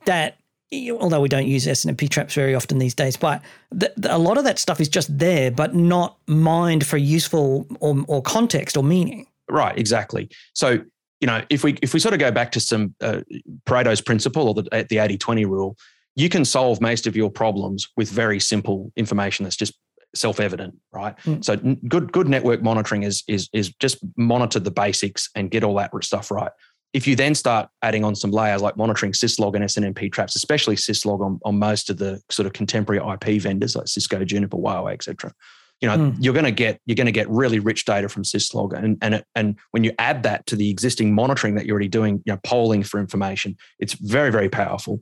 that 0.06 0.36
although 0.72 1.20
we 1.20 1.28
don't 1.28 1.46
use 1.46 1.66
SNMP 1.66 2.08
traps 2.08 2.34
very 2.34 2.54
often 2.54 2.78
these 2.78 2.94
days, 2.94 3.16
but 3.16 3.42
the, 3.70 3.92
the, 3.96 4.14
a 4.14 4.18
lot 4.18 4.38
of 4.38 4.44
that 4.44 4.58
stuff 4.58 4.80
is 4.80 4.88
just 4.88 5.16
there, 5.18 5.50
but 5.50 5.74
not 5.74 6.16
mined 6.28 6.86
for 6.86 6.96
useful 6.96 7.66
or, 7.80 8.04
or 8.06 8.22
context 8.22 8.76
or 8.76 8.84
meaning. 8.84 9.26
Right, 9.48 9.76
exactly. 9.76 10.30
So, 10.52 10.78
you 11.20 11.26
know, 11.26 11.42
if 11.50 11.64
we 11.64 11.76
if 11.82 11.92
we 11.92 12.00
sort 12.00 12.14
of 12.14 12.20
go 12.20 12.30
back 12.30 12.52
to 12.52 12.60
some 12.60 12.94
uh, 13.00 13.20
Pareto's 13.66 14.00
principle 14.00 14.48
or 14.48 14.54
the 14.54 14.62
the 14.88 14.96
80-20 14.96 15.44
rule, 15.46 15.76
you 16.14 16.28
can 16.28 16.44
solve 16.44 16.80
most 16.80 17.06
of 17.06 17.16
your 17.16 17.30
problems 17.30 17.88
with 17.96 18.08
very 18.08 18.40
simple 18.40 18.92
information 18.96 19.42
that's 19.42 19.56
just 19.56 19.74
self-evident, 20.14 20.74
right? 20.92 21.16
Mm. 21.18 21.44
So 21.44 21.56
good 21.88 22.12
good 22.12 22.28
network 22.28 22.62
monitoring 22.62 23.02
is 23.02 23.22
is 23.28 23.48
is 23.52 23.72
just 23.74 23.98
monitor 24.16 24.60
the 24.60 24.70
basics 24.70 25.28
and 25.34 25.50
get 25.50 25.64
all 25.64 25.74
that 25.76 25.90
stuff 26.02 26.30
right 26.30 26.52
if 26.92 27.06
you 27.06 27.14
then 27.14 27.34
start 27.34 27.68
adding 27.82 28.04
on 28.04 28.14
some 28.14 28.30
layers 28.30 28.62
like 28.62 28.76
monitoring 28.76 29.12
syslog 29.12 29.54
and 29.54 29.64
SNMP 29.64 30.10
traps, 30.10 30.34
especially 30.34 30.74
syslog 30.74 31.20
on, 31.20 31.38
on 31.44 31.58
most 31.58 31.88
of 31.88 31.98
the 31.98 32.20
sort 32.30 32.46
of 32.46 32.52
contemporary 32.52 33.00
IP 33.12 33.40
vendors 33.40 33.76
like 33.76 33.86
Cisco, 33.86 34.24
Juniper, 34.24 34.56
Huawei, 34.56 34.92
etc., 34.94 35.32
you 35.80 35.88
know, 35.88 35.96
mm. 35.96 36.16
you're 36.20 36.34
going 36.34 36.44
to 36.44 36.50
get 36.50 36.78
you're 36.84 36.96
going 36.96 37.06
to 37.06 37.12
get 37.12 37.28
really 37.30 37.58
rich 37.58 37.86
data 37.86 38.06
from 38.08 38.22
syslog, 38.22 38.74
and 38.74 38.98
and 39.00 39.14
it, 39.14 39.24
and 39.34 39.58
when 39.70 39.82
you 39.82 39.92
add 39.98 40.24
that 40.24 40.44
to 40.46 40.56
the 40.56 40.68
existing 40.68 41.14
monitoring 41.14 41.54
that 41.54 41.64
you're 41.64 41.72
already 41.72 41.88
doing, 41.88 42.22
you 42.26 42.34
know, 42.34 42.38
polling 42.44 42.82
for 42.82 43.00
information, 43.00 43.56
it's 43.78 43.94
very 43.94 44.30
very 44.30 44.50
powerful. 44.50 45.00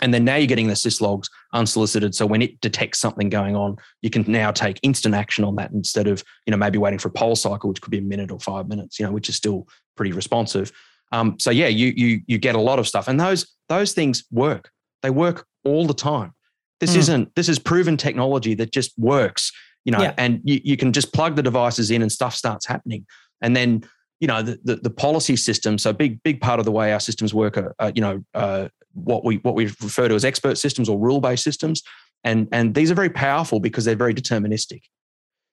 And 0.00 0.14
then 0.14 0.24
now 0.24 0.36
you're 0.36 0.46
getting 0.46 0.68
the 0.68 0.74
syslogs 0.74 1.28
unsolicited. 1.52 2.14
So 2.14 2.26
when 2.26 2.42
it 2.42 2.60
detects 2.60 2.98
something 2.98 3.28
going 3.28 3.54
on, 3.54 3.76
you 4.02 4.10
can 4.10 4.24
now 4.26 4.50
take 4.50 4.80
instant 4.82 5.14
action 5.14 5.44
on 5.44 5.56
that 5.56 5.72
instead 5.72 6.06
of, 6.06 6.24
you 6.46 6.50
know, 6.50 6.56
maybe 6.56 6.78
waiting 6.78 6.98
for 6.98 7.08
a 7.08 7.12
poll 7.12 7.36
cycle, 7.36 7.68
which 7.68 7.80
could 7.80 7.90
be 7.90 7.98
a 7.98 8.02
minute 8.02 8.30
or 8.30 8.40
five 8.40 8.68
minutes, 8.68 8.98
you 8.98 9.06
know, 9.06 9.12
which 9.12 9.28
is 9.28 9.36
still 9.36 9.68
pretty 9.96 10.12
responsive. 10.12 10.72
Um, 11.12 11.38
so 11.38 11.50
yeah, 11.50 11.66
you 11.66 11.92
you 11.96 12.20
you 12.26 12.38
get 12.38 12.54
a 12.54 12.60
lot 12.60 12.78
of 12.78 12.86
stuff, 12.86 13.08
and 13.08 13.18
those 13.18 13.56
those 13.68 13.92
things 13.92 14.24
work. 14.30 14.70
They 15.02 15.10
work 15.10 15.44
all 15.64 15.86
the 15.86 15.94
time. 15.94 16.32
This 16.78 16.94
mm. 16.94 16.98
isn't 16.98 17.34
this 17.34 17.48
is 17.48 17.58
proven 17.58 17.96
technology 17.96 18.54
that 18.54 18.72
just 18.72 18.96
works, 18.96 19.52
you 19.84 19.92
know, 19.92 20.00
yeah. 20.00 20.14
and 20.16 20.40
you, 20.44 20.60
you 20.62 20.76
can 20.76 20.92
just 20.92 21.12
plug 21.12 21.36
the 21.36 21.42
devices 21.42 21.90
in 21.90 22.00
and 22.00 22.12
stuff 22.12 22.34
starts 22.34 22.64
happening. 22.64 23.06
And 23.42 23.56
then 23.56 23.82
you 24.20 24.28
know 24.28 24.42
the, 24.42 24.60
the, 24.62 24.76
the 24.76 24.90
policy 24.90 25.34
system. 25.34 25.78
So 25.78 25.92
big 25.92 26.22
big 26.22 26.40
part 26.40 26.60
of 26.60 26.64
the 26.64 26.72
way 26.72 26.92
our 26.92 27.00
systems 27.00 27.34
work 27.34 27.56
are, 27.56 27.74
are 27.78 27.90
you 27.94 28.02
know 28.02 28.24
uh, 28.34 28.68
what 28.94 29.24
we 29.24 29.36
what 29.38 29.54
we 29.54 29.66
refer 29.66 30.08
to 30.08 30.14
as 30.14 30.24
expert 30.24 30.58
systems 30.58 30.88
or 30.88 30.98
rule 30.98 31.20
based 31.20 31.44
systems, 31.44 31.82
and 32.24 32.48
and 32.52 32.74
these 32.74 32.90
are 32.90 32.94
very 32.94 33.10
powerful 33.10 33.60
because 33.60 33.84
they're 33.84 33.94
very 33.94 34.14
deterministic. 34.14 34.82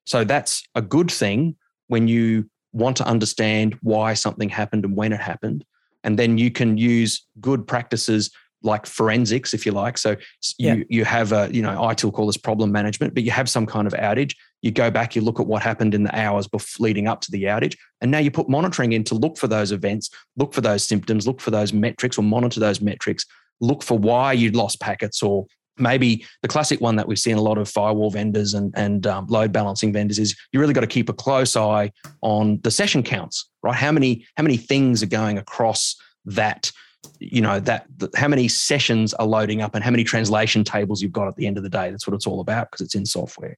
So 0.06 0.23
that's 0.23 0.63
a 0.76 0.82
good 0.82 1.12
thing 1.12 1.56
when 1.88 2.08
you 2.08 2.50
want 2.71 2.97
to 2.97 3.08
understand 3.08 3.78
why 3.82 4.13
something 4.13 4.50
happened 4.50 4.86
and 4.86 4.95
when 4.95 5.12
it 5.12 5.19
happened. 5.19 5.65
And 6.04 6.17
then 6.17 6.38
you 6.38 6.52
can 6.52 6.78
use 6.78 7.26
good 7.41 7.67
practices 7.67 8.32
like 8.63 8.86
forensics, 8.86 9.54
if 9.54 9.65
you 9.65 9.71
like. 9.71 9.97
So 9.97 10.12
you 10.58 10.73
yeah. 10.76 10.84
you 10.89 11.06
have 11.06 11.32
a, 11.32 11.50
you 11.52 11.62
know, 11.62 11.78
ITIL 11.78 12.13
call 12.13 12.28
this 12.28 12.38
problem 12.38 12.71
management, 12.71 13.13
but 13.13 13.23
you 13.23 13.32
have 13.32 13.50
some 13.50 13.65
kind 13.65 13.88
of 13.88 13.93
outage. 13.93 14.36
You 14.62 14.72
go 14.72 14.89
back, 14.89 15.15
you 15.15 15.22
look 15.22 15.39
at 15.39 15.48
what 15.48 15.62
happened 15.62 15.93
in 15.93 16.04
the 16.04 16.20
hours 16.20 16.48
before, 16.48 16.84
leading 16.86 17.08
up 17.08 17.22
to 17.22 17.32
the 17.32 17.43
outage, 17.43 17.78
and 18.02 18.10
now 18.10 18.20
you 18.20 18.32
put 18.32 18.50
monitoring 18.50 18.93
in 18.93 19.04
to 19.06 19.15
look 19.15 19.38
for 19.38 19.48
those 19.48 19.72
events, 19.72 20.10
look 20.36 20.54
for 20.54 20.62
those 20.62 20.84
symptoms, 20.84 21.28
look 21.28 21.39
for 21.39 21.52
those 21.52 21.74
metrics, 21.74 22.17
or 22.17 22.24
monitor 22.24 22.60
those 22.60 22.82
metrics. 22.82 23.26
Look 23.60 23.82
for 23.84 23.98
why 23.98 24.34
you'd 24.34 24.56
lost 24.56 24.80
packets 24.80 25.24
or 25.24 25.48
maybe 25.80 26.26
the 26.41 26.48
classic 26.48 26.82
one 26.82 26.96
that 26.96 27.08
we've 27.08 27.20
seen 27.20 27.38
a 27.38 27.41
lot 27.41 27.58
of 27.58 27.70
firewall 27.70 28.10
vendors 28.10 28.54
and, 28.54 28.74
and 28.76 29.06
um, 29.08 29.28
load 29.28 29.52
balancing 29.52 29.93
vendors 29.93 30.20
is 30.20 30.36
you 30.52 30.60
really 30.60 30.74
got 30.74 30.82
to 30.82 30.88
keep 30.88 31.10
a 31.10 31.13
close 31.13 31.56
eye 31.56 31.91
on 32.22 32.60
the 32.63 32.72
session 32.72 33.04
counts 33.04 33.50
right 33.63 33.76
how 33.76 33.91
many 33.91 34.26
how 34.36 34.43
many 34.43 34.58
things 34.58 35.04
are 35.04 35.08
going 35.08 35.38
across 35.38 35.96
that 36.26 36.72
you 37.20 37.41
know 37.41 37.60
that 37.60 37.86
how 38.15 38.28
many 38.28 38.48
sessions 38.48 39.13
are 39.15 39.28
loading 39.28 39.62
up 39.62 39.76
and 39.76 39.84
how 39.84 39.91
many 39.91 40.04
translation 40.04 40.63
tables 40.63 41.02
you've 41.02 41.12
got 41.12 41.28
at 41.28 41.36
the 41.36 41.48
end 41.48 41.58
of 41.58 41.63
the 41.63 41.70
day 41.70 41.89
that's 41.91 42.08
what 42.08 42.13
it's 42.13 42.28
all 42.28 42.39
about 42.39 42.70
because 42.72 42.86
it's 42.86 42.96
in 42.96 43.06
software 43.06 43.58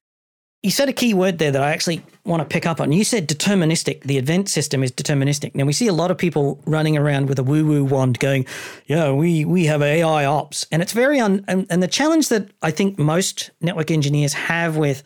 you 0.62 0.72
said 0.72 0.90
a 0.90 0.94
key 0.94 1.14
word 1.14 1.38
there 1.38 1.52
that 1.52 1.62
I 1.62 1.72
actually 1.72 2.04
want 2.26 2.42
to 2.42 2.46
pick 2.46 2.66
up 2.66 2.82
on. 2.82 2.92
You 2.92 3.06
said 3.06 3.30
deterministic. 3.30 4.04
The 4.04 4.18
event 4.18 4.50
system 4.50 4.84
is 4.84 4.92
deterministic. 4.92 5.56
Now 5.56 5.64
we 5.64 5.72
see 5.72 5.88
a 5.88 5.94
lot 5.94 6.12
of 6.12 6.18
people 6.18 6.62
running 6.66 6.98
around 6.98 7.30
with 7.30 7.40
a 7.40 7.44
woo-woo 7.44 7.86
wand, 7.86 8.20
going, 8.20 8.46
"Yeah, 8.86 9.12
we 9.12 9.46
we 9.46 9.66
have 9.66 9.82
AI 9.82 10.26
ops," 10.26 10.66
and 10.72 10.82
it's 10.82 10.92
very 10.92 11.20
un. 11.20 11.46
And, 11.48 11.66
and 11.70 11.82
the 11.82 11.88
challenge 11.88 12.28
that 12.30 12.50
I 12.62 12.72
think 12.72 13.00
most 13.00 13.52
network 13.62 13.90
engineers 13.90 14.34
have 14.34 14.76
with 14.76 15.02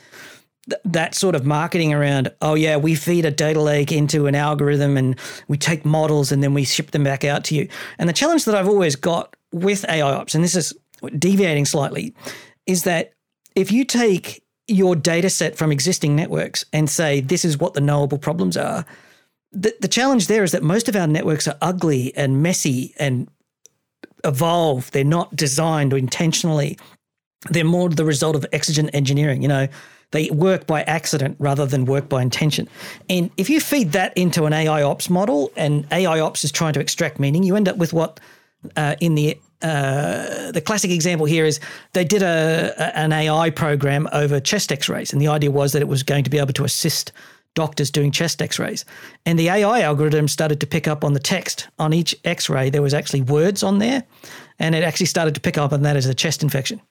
th- 0.68 0.82
that 0.86 1.14
sort 1.14 1.36
of 1.36 1.46
marketing 1.46 1.94
around, 1.94 2.32
"Oh 2.42 2.56
yeah, 2.56 2.78
we 2.78 2.96
feed 2.96 3.24
a 3.24 3.32
data 3.32 3.62
lake 3.62 3.92
into 3.92 4.26
an 4.26 4.34
algorithm 4.34 4.98
and 4.98 5.20
we 5.48 5.58
take 5.58 5.86
models 5.86 6.32
and 6.32 6.42
then 6.42 6.56
we 6.56 6.64
ship 6.64 6.92
them 6.92 7.04
back 7.04 7.24
out 7.24 7.44
to 7.46 7.56
you." 7.56 7.68
And 8.00 8.10
the 8.10 8.14
challenge 8.14 8.46
that 8.46 8.56
I've 8.56 8.68
always 8.68 8.96
got 8.96 9.36
with 9.52 9.86
AI 9.88 10.02
ops, 10.02 10.34
and 10.34 10.44
this 10.44 10.56
is 10.56 10.74
deviating 11.20 11.66
slightly, 11.66 12.16
is 12.66 12.84
that 12.86 13.14
if 13.56 13.72
you 13.72 13.86
take 13.86 14.43
your 14.74 14.96
data 14.96 15.30
set 15.30 15.56
from 15.56 15.72
existing 15.72 16.16
networks 16.16 16.66
and 16.74 16.90
say, 16.90 17.22
this 17.22 17.46
is 17.46 17.58
what 17.58 17.74
the 17.74 17.82
knowable 17.82 18.18
problems 18.18 18.58
are. 18.58 18.86
The, 19.52 19.74
the 19.82 19.88
challenge 19.88 20.28
there 20.28 20.44
is 20.44 20.52
that 20.52 20.64
most 20.64 20.90
of 20.90 20.96
our 20.96 21.08
networks 21.08 21.48
are 21.48 21.58
ugly 21.62 22.16
and 22.16 22.42
messy 22.42 22.94
and 22.98 23.28
evolve. 24.24 24.90
They're 24.92 25.04
not 25.04 25.36
designed 25.36 25.94
intentionally. 25.94 26.78
They're 27.50 27.64
more 27.64 27.90
the 27.90 28.06
result 28.06 28.36
of 28.36 28.46
exigent 28.52 28.90
engineering. 28.94 29.42
You 29.42 29.48
know, 29.48 29.68
they 30.12 30.30
work 30.30 30.66
by 30.66 30.84
accident 30.84 31.36
rather 31.40 31.66
than 31.66 31.86
work 31.86 32.08
by 32.08 32.22
intention. 32.22 32.70
And 33.10 33.30
if 33.38 33.50
you 33.50 33.60
feed 33.60 33.92
that 33.92 34.16
into 34.18 34.46
an 34.46 34.54
AI 34.54 34.82
ops 34.82 35.10
model 35.10 35.52
and 35.56 35.86
AI 35.92 36.20
ops 36.20 36.44
is 36.44 36.52
trying 36.52 36.74
to 36.74 36.80
extract 36.80 37.20
meaning, 37.20 37.44
you 37.44 37.56
end 37.56 37.68
up 37.68 37.78
with 37.78 37.94
what 37.94 38.20
uh, 38.76 38.96
in 39.00 39.16
the 39.16 39.38
uh, 39.64 40.52
the 40.52 40.62
classic 40.62 40.92
example 40.92 41.26
here 41.26 41.46
is 41.46 41.60
they 41.94 42.04
did 42.04 42.22
a, 42.22 42.74
a, 42.78 42.98
an 42.98 43.14
AI 43.14 43.50
program 43.50 44.08
over 44.12 44.40
chest 44.40 44.72
X-rays, 44.72 45.14
and 45.14 45.22
the 45.22 45.28
idea 45.28 45.52
was 45.52 45.72
that 45.72 45.82
it 45.82 45.88
was 45.88 46.04
going 46.04 46.24
to 46.24 46.30
be 46.30 46.38
able 46.38 46.54
to 46.54 46.64
assist 46.64 47.12
doctors 47.56 47.92
doing 47.92 48.12
chest 48.12 48.42
X-rays. 48.42 48.84
And 49.26 49.40
the 49.40 49.50
AI 49.50 49.82
algorithm 49.82 50.28
started 50.28 50.60
to 50.60 50.68
pick 50.68 50.88
up 50.88 51.04
on 51.04 51.14
the 51.14 51.20
text 51.20 51.68
on 51.80 51.94
each 51.94 52.16
X-ray. 52.26 52.70
There 52.70 52.82
was 52.82 52.94
actually 52.94 53.22
words 53.22 53.64
on 53.64 53.80
there, 53.80 54.04
and 54.60 54.76
it 54.76 54.84
actually 54.84 55.06
started 55.06 55.36
to 55.36 55.42
pick 55.42 55.58
up 55.58 55.72
on 55.72 55.84
that 55.84 55.96
as 55.96 56.06
a 56.06 56.14
chest 56.14 56.44
infection 56.44 56.82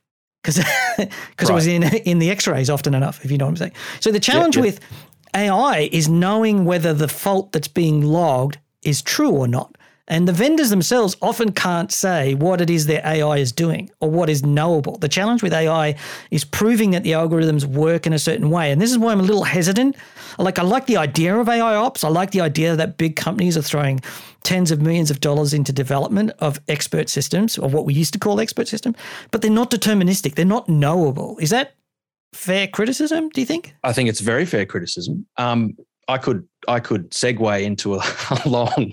because 0.43 0.57
because 0.97 1.07
right. 1.41 1.51
it 1.51 1.53
was 1.53 1.67
in 1.67 1.83
in 1.83 2.19
the 2.19 2.31
X-rays 2.31 2.71
often 2.71 2.95
enough, 2.95 3.25
if 3.25 3.31
you 3.31 3.39
know 3.39 3.45
what 3.45 3.51
I'm 3.51 3.57
saying. 3.57 3.73
So 4.01 4.11
the 4.11 4.21
challenge 4.21 4.57
yep, 4.57 4.65
yep. 4.65 4.75
with 4.75 4.85
AI 5.35 5.89
is 5.93 6.09
knowing 6.09 6.65
whether 6.65 6.95
the 6.95 7.09
fault 7.09 7.53
that's 7.53 7.69
being 7.69 8.03
logged 8.03 8.59
is 8.83 9.03
true 9.03 9.31
or 9.31 9.47
not 9.47 9.77
And 10.09 10.27
the 10.27 10.33
vendors 10.33 10.71
themselves 10.71 11.17
often 11.23 11.53
can't 11.53 11.93
say 11.93 12.35
what 12.35 12.61
it 12.61 12.69
is 12.69 12.87
their 12.87 13.03
AI 13.07 13.39
is 13.39 13.53
doing 13.53 13.89
or 14.01 14.11
what 14.11 14.29
is 14.29 14.45
knowable. 14.45 14.99
The 14.99 15.09
challenge 15.09 15.43
with 15.43 15.53
AI 15.53 15.95
is 16.31 16.45
proving 16.45 16.91
that 16.91 17.05
the 17.05 17.13
algorithms 17.13 17.65
work 17.65 18.07
in 18.07 18.13
a 18.13 18.19
certain 18.19 18.51
way. 18.51 18.73
And 18.73 18.81
this 18.81 18.91
is 18.91 18.99
why 18.99 19.13
I'm 19.13 19.21
a 19.21 19.25
little 19.25 19.45
hesitant. 19.45 19.97
Like, 20.39 20.59
I 20.59 20.63
like 20.63 20.87
the 20.87 20.97
idea 20.97 21.37
of 21.37 21.49
AI 21.49 21.77
ops. 21.77 22.03
I 22.03 22.09
like 22.09 22.33
the 22.33 22.41
idea 22.41 22.75
that 22.75 22.99
big 22.99 23.15
companies 23.15 23.57
are 23.57 23.63
throwing 23.63 24.01
tens 24.43 24.73
of 24.73 24.83
millions 24.83 25.11
of 25.11 25.21
dollars 25.21 25.55
into 25.55 25.73
development 25.73 26.33
of 26.41 26.61
expert 26.69 27.09
systems, 27.09 27.57
or 27.57 27.69
what 27.69 27.85
we 27.85 27.95
used 27.95 28.13
to 28.13 28.19
call 28.19 28.41
expert 28.41 28.67
system, 28.67 28.95
but 29.31 29.41
they're 29.41 29.51
not 29.51 29.71
deterministic. 29.71 30.35
They're 30.35 30.45
not 30.45 30.69
knowable. 30.69 31.39
Is 31.39 31.51
that 31.51 31.75
fair 32.33 32.67
criticism, 32.67 33.29
do 33.29 33.41
you 33.41 33.47
think? 33.47 33.75
I 33.85 33.93
think 33.93 34.09
it's 34.09 34.21
very 34.21 34.47
fair 34.47 34.67
criticism. 34.67 35.27
Um, 35.37 35.77
I 36.13 36.19
could 36.19 36.47
I 36.69 36.79
could 36.79 37.11
segue 37.11 37.63
into 37.63 37.95
a, 37.95 37.99
a 38.45 38.49
long 38.49 38.93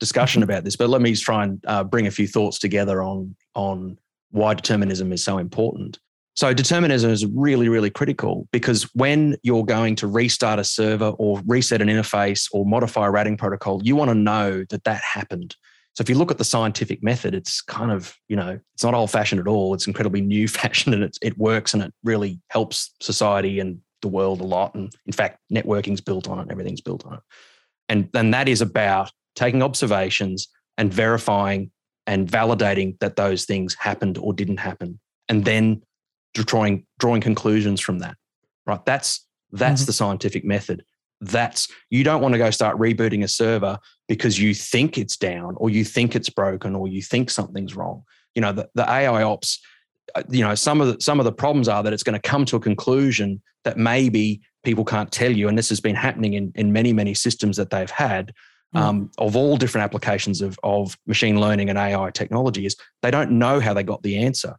discussion 0.00 0.42
about 0.42 0.64
this, 0.64 0.76
but 0.76 0.90
let 0.90 1.00
me 1.00 1.12
just 1.12 1.24
try 1.24 1.44
and 1.44 1.64
uh, 1.66 1.84
bring 1.84 2.06
a 2.06 2.10
few 2.10 2.26
thoughts 2.26 2.58
together 2.58 3.02
on 3.02 3.34
on 3.54 3.98
why 4.30 4.54
determinism 4.54 5.12
is 5.12 5.24
so 5.24 5.38
important. 5.38 5.98
So 6.34 6.52
determinism 6.52 7.10
is 7.10 7.24
really 7.24 7.68
really 7.68 7.90
critical 7.90 8.48
because 8.50 8.82
when 8.94 9.36
you're 9.42 9.64
going 9.64 9.94
to 9.96 10.06
restart 10.06 10.58
a 10.58 10.64
server 10.64 11.10
or 11.18 11.40
reset 11.46 11.80
an 11.80 11.88
interface 11.88 12.48
or 12.52 12.66
modify 12.66 13.06
a 13.06 13.10
routing 13.10 13.36
protocol, 13.36 13.80
you 13.84 13.94
want 13.94 14.10
to 14.10 14.14
know 14.14 14.64
that 14.70 14.84
that 14.84 15.00
happened. 15.02 15.54
So 15.94 16.02
if 16.02 16.10
you 16.10 16.16
look 16.16 16.30
at 16.30 16.36
the 16.36 16.44
scientific 16.44 17.02
method, 17.02 17.34
it's 17.34 17.62
kind 17.62 17.92
of 17.92 18.16
you 18.28 18.36
know 18.36 18.58
it's 18.74 18.84
not 18.84 18.92
old 18.94 19.12
fashioned 19.12 19.40
at 19.40 19.46
all. 19.46 19.72
It's 19.72 19.86
incredibly 19.86 20.20
new 20.20 20.48
fashioned 20.48 20.96
and 20.96 21.04
it 21.04 21.16
it 21.22 21.38
works 21.38 21.72
and 21.74 21.82
it 21.84 21.94
really 22.02 22.40
helps 22.50 22.92
society 23.00 23.60
and 23.60 23.80
the 24.02 24.08
world 24.08 24.40
a 24.40 24.44
lot. 24.44 24.74
And 24.74 24.92
in 25.06 25.12
fact, 25.12 25.38
networking's 25.52 26.00
built 26.00 26.28
on 26.28 26.38
it, 26.38 26.48
everything's 26.50 26.80
built 26.80 27.04
on 27.06 27.14
it. 27.14 27.20
And, 27.88 28.08
and 28.14 28.34
that 28.34 28.48
is 28.48 28.60
about 28.60 29.12
taking 29.34 29.62
observations 29.62 30.48
and 30.76 30.92
verifying 30.92 31.70
and 32.06 32.28
validating 32.28 32.98
that 33.00 33.16
those 33.16 33.44
things 33.44 33.74
happened 33.74 34.18
or 34.18 34.32
didn't 34.32 34.58
happen. 34.58 35.00
And 35.28 35.44
then 35.44 35.82
drawing 36.34 36.84
drawing 36.98 37.20
conclusions 37.20 37.80
from 37.80 38.00
that. 38.00 38.16
Right. 38.66 38.84
That's 38.84 39.26
that's 39.52 39.82
mm-hmm. 39.82 39.86
the 39.86 39.92
scientific 39.92 40.44
method. 40.44 40.84
That's 41.20 41.68
you 41.90 42.04
don't 42.04 42.20
want 42.20 42.32
to 42.32 42.38
go 42.38 42.50
start 42.50 42.78
rebooting 42.78 43.24
a 43.24 43.28
server 43.28 43.78
because 44.08 44.38
you 44.38 44.54
think 44.54 44.98
it's 44.98 45.16
down 45.16 45.54
or 45.56 45.70
you 45.70 45.84
think 45.84 46.14
it's 46.14 46.28
broken 46.28 46.74
or 46.74 46.88
you 46.88 47.00
think 47.00 47.30
something's 47.30 47.74
wrong. 47.74 48.02
You 48.34 48.42
know, 48.42 48.52
the, 48.52 48.68
the 48.74 48.88
AI 48.88 49.22
ops 49.22 49.60
uh, 50.14 50.22
you 50.30 50.42
know 50.44 50.54
some 50.54 50.80
of 50.80 50.88
the 50.88 51.00
some 51.00 51.18
of 51.18 51.24
the 51.24 51.32
problems 51.32 51.68
are 51.68 51.82
that 51.82 51.92
it's 51.92 52.02
going 52.02 52.20
to 52.20 52.28
come 52.28 52.44
to 52.44 52.56
a 52.56 52.60
conclusion 52.60 53.42
that 53.66 53.76
maybe 53.76 54.40
people 54.62 54.84
can't 54.84 55.10
tell 55.10 55.30
you 55.30 55.48
and 55.48 55.58
this 55.58 55.68
has 55.68 55.80
been 55.80 55.96
happening 55.96 56.34
in, 56.34 56.52
in 56.54 56.72
many 56.72 56.92
many 56.92 57.12
systems 57.12 57.56
that 57.56 57.68
they've 57.68 57.90
had 57.90 58.32
mm. 58.74 58.80
um, 58.80 59.10
of 59.18 59.34
all 59.34 59.56
different 59.56 59.84
applications 59.84 60.40
of, 60.40 60.58
of 60.62 60.96
machine 61.06 61.40
learning 61.40 61.68
and 61.68 61.76
ai 61.76 62.10
technology 62.10 62.64
is 62.64 62.76
they 63.02 63.10
don't 63.10 63.30
know 63.30 63.58
how 63.60 63.74
they 63.74 63.82
got 63.82 64.02
the 64.04 64.16
answer 64.16 64.54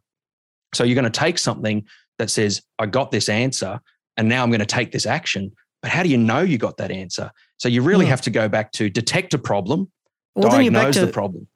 so 0.74 0.84
you're 0.84 0.94
going 0.94 1.10
to 1.10 1.20
take 1.20 1.38
something 1.38 1.84
that 2.18 2.30
says 2.30 2.62
i 2.78 2.84
got 2.84 3.10
this 3.10 3.30
answer 3.30 3.80
and 4.18 4.28
now 4.28 4.42
i'm 4.42 4.50
going 4.50 4.60
to 4.60 4.66
take 4.66 4.92
this 4.92 5.06
action 5.06 5.50
but 5.80 5.90
how 5.90 6.02
do 6.02 6.10
you 6.10 6.18
know 6.18 6.40
you 6.40 6.58
got 6.58 6.76
that 6.76 6.90
answer 6.90 7.30
so 7.56 7.66
you 7.66 7.80
really 7.80 8.04
mm. 8.04 8.10
have 8.10 8.20
to 8.20 8.30
go 8.30 8.46
back 8.46 8.70
to 8.72 8.90
detect 8.90 9.32
a 9.32 9.38
problem 9.38 9.90
well, 10.34 10.50
diagnose 10.50 10.96
to, 10.96 11.06
the 11.06 11.12
problem 11.12 11.48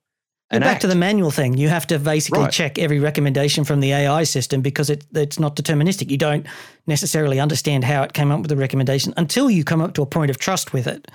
and 0.52 0.62
back 0.62 0.74
act. 0.74 0.80
to 0.82 0.86
the 0.86 0.94
manual 0.94 1.30
thing. 1.30 1.56
You 1.56 1.68
have 1.68 1.86
to 1.88 1.98
basically 1.98 2.40
right. 2.40 2.52
check 2.52 2.78
every 2.78 3.00
recommendation 3.00 3.64
from 3.64 3.80
the 3.80 3.92
AI 3.92 4.24
system 4.24 4.60
because 4.60 4.90
it, 4.90 5.04
it's 5.14 5.38
not 5.38 5.56
deterministic. 5.56 6.10
You 6.10 6.18
don't 6.18 6.46
necessarily 6.86 7.40
understand 7.40 7.84
how 7.84 8.02
it 8.02 8.12
came 8.12 8.30
up 8.30 8.40
with 8.40 8.48
the 8.48 8.56
recommendation 8.56 9.14
until 9.16 9.50
you 9.50 9.64
come 9.64 9.80
up 9.80 9.94
to 9.94 10.02
a 10.02 10.06
point 10.06 10.30
of 10.30 10.38
trust 10.38 10.72
with 10.72 10.86
it. 10.86 11.10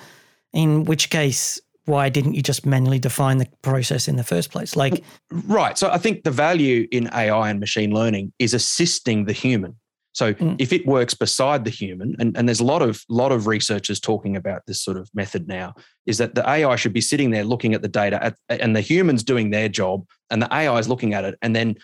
In 0.53 0.85
which 0.85 1.09
case, 1.09 1.61
why 1.85 2.09
didn't 2.09 2.33
you 2.33 2.41
just 2.41 2.65
manually 2.65 2.99
define 2.99 3.37
the 3.37 3.47
process 3.61 4.07
in 4.07 4.15
the 4.15 4.23
first 4.23 4.51
place? 4.51 4.75
Like, 4.75 5.03
right. 5.31 5.77
So 5.77 5.89
I 5.89 5.97
think 5.97 6.23
the 6.23 6.31
value 6.31 6.87
in 6.91 7.07
AI 7.13 7.49
and 7.49 7.59
machine 7.59 7.91
learning 7.91 8.33
is 8.39 8.53
assisting 8.53 9.25
the 9.25 9.33
human. 9.33 9.75
So 10.17 10.33
mm. 10.33 10.55
if 10.57 10.73
it 10.73 10.87
works 10.87 11.13
beside 11.13 11.63
the 11.63 11.69
human, 11.69 12.15
and, 12.17 12.35
and 12.35 12.49
there's 12.49 12.59
a 12.59 12.65
lot 12.65 12.81
of 12.81 13.03
lot 13.07 13.31
of 13.31 13.45
researchers 13.45 13.99
talking 13.99 14.35
about 14.35 14.63
this 14.65 14.81
sort 14.81 14.97
of 14.97 15.07
method 15.13 15.47
now, 15.47 15.75
is 16.07 16.17
that 16.17 16.33
the 16.33 16.41
AI 16.49 16.75
should 16.75 16.91
be 16.91 17.01
sitting 17.01 17.29
there 17.29 17.43
looking 17.43 17.75
at 17.75 17.83
the 17.83 17.87
data 17.87 18.23
at, 18.23 18.35
and 18.49 18.75
the 18.75 18.81
humans 18.81 19.23
doing 19.23 19.51
their 19.51 19.69
job, 19.69 20.07
and 20.31 20.41
the 20.41 20.51
AI 20.51 20.79
is 20.79 20.89
looking 20.89 21.13
at 21.13 21.23
it, 21.23 21.37
and 21.43 21.55
then 21.55 21.75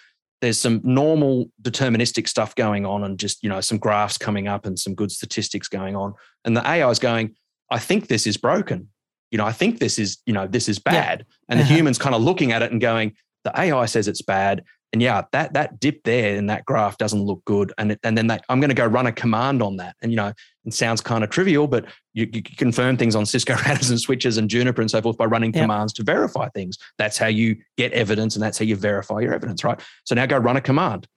there's 0.42 0.60
some 0.60 0.82
normal 0.84 1.52
deterministic 1.62 2.28
stuff 2.28 2.56
going 2.56 2.88
on, 2.88 3.04
and 3.04 3.20
just 3.20 3.44
you 3.44 3.50
know 3.50 3.62
some 3.62 3.78
graphs 3.78 4.18
coming 4.18 4.48
up 4.48 4.66
and 4.66 4.80
some 4.80 4.96
good 4.96 5.12
statistics 5.12 5.68
going 5.68 5.96
on, 5.96 6.16
and 6.44 6.58
the 6.58 6.68
AI 6.68 6.90
is 6.90 6.98
going, 6.98 7.36
I 7.70 7.78
think 7.78 8.08
this 8.08 8.26
is 8.26 8.36
broken. 8.36 8.90
You 9.30 9.38
know, 9.38 9.46
I 9.46 9.52
think 9.52 9.78
this 9.78 10.00
is 10.00 10.18
you 10.26 10.34
know 10.34 10.48
this 10.48 10.68
is 10.68 10.80
bad, 10.80 11.20
yeah. 11.20 11.36
and 11.50 11.60
the 11.60 11.66
uh-huh. 11.66 11.76
humans 11.76 12.00
kind 12.00 12.16
of 12.16 12.24
looking 12.24 12.52
at 12.52 12.64
it 12.64 12.72
and 12.72 12.82
going, 12.82 13.14
the 13.44 13.52
AI 13.56 13.86
says 13.86 14.08
it's 14.08 14.24
bad 14.24 14.64
and 14.94 15.02
yeah, 15.02 15.24
that 15.32 15.54
that 15.54 15.80
dip 15.80 16.04
there 16.04 16.36
in 16.36 16.46
that 16.46 16.66
graph 16.66 17.00
doesn't 17.00 17.22
look 17.22 17.44
good. 17.46 17.74
And 17.80 17.94
it, 17.94 18.00
and 18.04 18.16
then 18.16 18.28
that, 18.28 18.46
I'm 18.48 18.60
going 18.60 18.70
to 18.70 18.76
go 18.76 18.86
run 18.86 19.08
a 19.08 19.12
command 19.12 19.64
on 19.64 19.78
that. 19.78 19.96
And 20.04 20.12
you 20.12 20.16
know, 20.16 20.32
it 20.66 20.74
sounds 20.74 21.02
kind 21.02 21.24
of 21.24 21.32
trivial, 21.32 21.68
but 21.68 21.86
you, 22.14 22.30
you 22.32 22.44
confirm 22.44 22.96
things 22.96 23.16
on 23.16 23.26
Cisco 23.26 23.54
routers 23.56 23.90
and 23.90 24.00
switches 24.00 24.38
and 24.38 24.48
Juniper 24.48 24.82
and 24.82 24.92
so 24.92 25.02
forth 25.02 25.18
by 25.18 25.26
running 25.26 25.52
yep. 25.52 25.64
commands 25.64 25.94
to 25.94 26.04
verify 26.04 26.48
things. 26.50 26.78
That's 27.00 27.18
how 27.18 27.26
you 27.26 27.58
get 27.76 27.92
evidence, 27.94 28.36
and 28.36 28.44
that's 28.44 28.60
how 28.60 28.66
you 28.66 28.76
verify 28.76 29.20
your 29.20 29.34
evidence, 29.34 29.64
right? 29.64 29.80
So 30.04 30.14
now 30.14 30.28
go 30.28 30.38
run 30.38 30.58
a 30.58 30.62
command, 30.62 31.08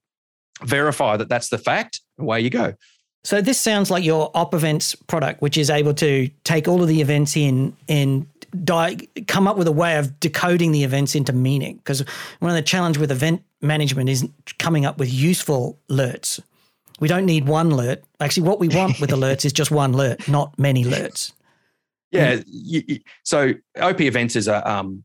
verify 0.62 1.18
that 1.18 1.28
that's 1.28 1.50
the 1.50 1.58
fact. 1.58 2.00
Away 2.18 2.40
you 2.40 2.50
go. 2.50 2.72
So 3.24 3.42
this 3.42 3.60
sounds 3.60 3.90
like 3.90 4.04
your 4.04 4.32
opEvents 4.32 4.96
product, 5.06 5.42
which 5.42 5.58
is 5.58 5.68
able 5.68 5.92
to 5.94 6.30
take 6.44 6.66
all 6.66 6.80
of 6.80 6.88
the 6.88 7.02
events 7.02 7.36
in 7.36 7.76
and 7.88 8.26
di- 8.64 9.08
come 9.26 9.48
up 9.48 9.56
with 9.56 9.66
a 9.66 9.72
way 9.72 9.96
of 9.96 10.18
decoding 10.20 10.72
the 10.72 10.84
events 10.84 11.14
into 11.14 11.32
meaning. 11.32 11.76
Because 11.76 12.04
one 12.40 12.50
of 12.50 12.56
the 12.56 12.62
challenge 12.62 12.98
with 12.98 13.10
event 13.10 13.42
management 13.60 14.08
is 14.08 14.28
coming 14.58 14.84
up 14.84 14.98
with 14.98 15.12
useful 15.12 15.78
alerts. 15.90 16.40
We 17.00 17.08
don't 17.08 17.26
need 17.26 17.46
one 17.46 17.72
alert. 17.72 18.02
Actually, 18.20 18.48
what 18.48 18.58
we 18.58 18.68
want 18.68 19.00
with 19.00 19.10
alerts 19.10 19.44
is 19.44 19.52
just 19.52 19.70
one 19.70 19.94
alert, 19.94 20.28
not 20.28 20.58
many 20.58 20.84
alerts. 20.84 21.32
Yeah. 22.10 22.40
So 23.24 23.52
opEvents 23.76 24.36
is 24.36 24.48
a 24.48 24.68
um, 24.70 25.04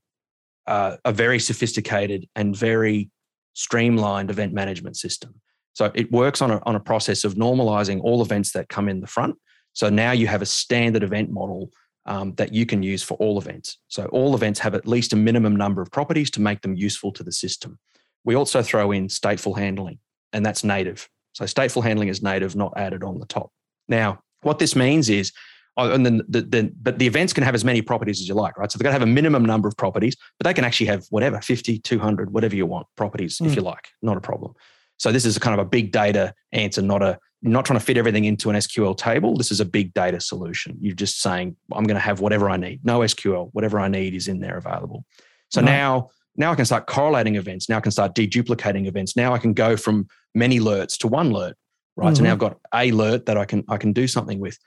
uh, 0.68 0.98
a 1.04 1.12
very 1.12 1.40
sophisticated 1.40 2.30
and 2.36 2.56
very 2.56 3.10
streamlined 3.54 4.30
event 4.30 4.54
management 4.54 4.96
system. 4.96 5.36
So 5.74 5.92
it 5.94 6.12
works 6.12 6.42
on 6.42 6.52
a, 6.52 6.62
on 6.66 6.76
a 6.76 6.80
process 6.80 7.24
of 7.24 7.36
normalizing 7.36 8.00
all 8.02 8.22
events 8.22 8.54
that 8.54 8.70
come 8.70 8.88
in 8.88 9.02
the 9.02 9.08
front. 9.08 9.36
So 9.74 9.90
now 9.90 10.12
you 10.12 10.28
have 10.28 10.42
a 10.42 10.46
standard 10.46 11.04
event 11.04 11.30
model 11.30 11.70
um, 12.06 12.34
that 12.36 12.54
you 12.54 12.66
can 12.66 12.82
use 12.84 13.04
for 13.04 13.16
all 13.16 13.38
events. 13.38 13.78
So 13.88 14.06
all 14.08 14.36
events 14.36 14.60
have 14.60 14.74
at 14.74 14.88
least 14.88 15.14
a 15.14 15.16
minimum 15.16 15.56
number 15.56 15.82
of 15.82 15.92
properties 15.92 16.32
to 16.32 16.42
make 16.42 16.62
them 16.62 16.76
useful 16.76 17.12
to 17.14 17.24
the 17.24 17.32
system. 17.32 17.78
We 18.24 18.36
also 18.36 18.62
throw 18.62 18.92
in 18.92 19.08
stateful 19.08 19.58
handling, 19.58 20.00
and 20.34 20.46
that's 20.46 20.64
native. 20.64 21.08
So 21.34 21.46
stateful 21.46 21.84
handling 21.84 22.10
is 22.10 22.22
native, 22.22 22.56
not 22.56 22.74
added 22.76 23.04
on 23.04 23.20
the 23.20 23.26
top. 23.26 23.52
Now, 23.88 24.20
what 24.42 24.60
this 24.60 24.76
means 24.76 25.10
is, 25.10 25.32
oh, 25.78 25.92
and 25.92 26.06
then 26.06 26.22
the, 26.28 26.42
the, 26.42 26.72
but 26.82 27.00
the 27.00 27.08
events 27.08 27.34
can 27.34 27.44
have 27.44 27.56
as 27.56 27.64
many 27.64 27.82
properties 27.82 28.20
as 28.20 28.28
you 28.28 28.34
like, 28.34 28.58
right? 28.58 28.72
So 28.72 28.78
they're 28.78 28.84
going 28.84 28.94
to 28.94 29.00
have 29.00 29.08
a 29.08 29.12
minimum 29.12 29.46
number 29.46 29.68
of 29.68 29.78
properties, 29.78 30.16
but 30.38 30.46
they 30.46 30.54
can 30.54 30.66
actually 30.66 30.88
have 30.88 31.06
whatever, 31.10 31.40
50, 31.42 31.80
200, 31.80 32.34
whatever 32.34 32.56
you 32.56 32.66
want 32.66 32.88
properties, 32.98 33.38
mm. 33.38 33.48
if 33.48 33.56
you 33.56 33.62
like, 33.62 33.88
not 34.02 34.18
a 34.18 34.22
problem. 34.22 34.54
So 34.98 35.12
this 35.12 35.26
is 35.26 35.38
a 35.38 35.40
kind 35.40 35.60
of 35.60 35.66
a 35.66 35.70
big 35.70 35.92
data 35.92 36.34
answer, 36.52 36.82
not 36.82 37.02
a 37.02 37.18
not 37.42 37.66
trying 37.66 37.80
to 37.80 37.86
fit 37.86 37.98
everything 37.98 38.26
into 38.26 38.50
an 38.50 38.56
SQL 38.56 38.96
table. 38.96 39.36
This 39.36 39.52
is 39.52 39.60
a 39.60 39.66
big 39.66 39.94
data 39.94 40.20
solution. 40.20 40.78
You're 40.80 40.96
just 40.96 41.22
saying, 41.22 41.56
I'm 41.72 41.86
going 41.86 41.96
to 41.96 42.02
have 42.02 42.20
whatever 42.20 42.50
I 42.50 42.58
need. 42.58 42.86
No 42.86 43.00
SQL, 43.00 43.50
whatever 43.54 43.80
I 43.80 43.88
need 43.88 44.14
is 44.14 44.28
in 44.28 44.40
there 44.40 44.58
available. 44.58 45.06
So 45.50 45.60
now, 45.60 46.10
now 46.36 46.52
I 46.52 46.56
can 46.56 46.66
start 46.66 46.88
correlating 46.88 47.36
events. 47.36 47.68
Now 47.68 47.78
I 47.78 47.82
can 47.82 47.92
start 47.92 48.16
deduplicating 48.16 48.88
events. 48.88 49.16
Now 49.16 49.34
I 49.34 49.38
can 49.38 49.54
go 49.54 49.76
from 49.76 50.08
many 50.34 50.60
alerts 50.60 50.98
to 51.00 51.08
one 51.08 51.32
alert, 51.32 51.58
right? 51.96 52.08
Mm-hmm. 52.08 52.16
So 52.16 52.24
now 52.24 52.28
mm-hmm. 52.28 52.34
I've 52.34 52.40
got 52.40 52.60
a 52.74 52.90
alert 52.90 53.26
that 53.26 53.38
I 53.38 53.46
can 53.46 53.64
I 53.68 53.78
can 53.78 53.92
do 53.92 54.08
something 54.08 54.40
with, 54.40 54.58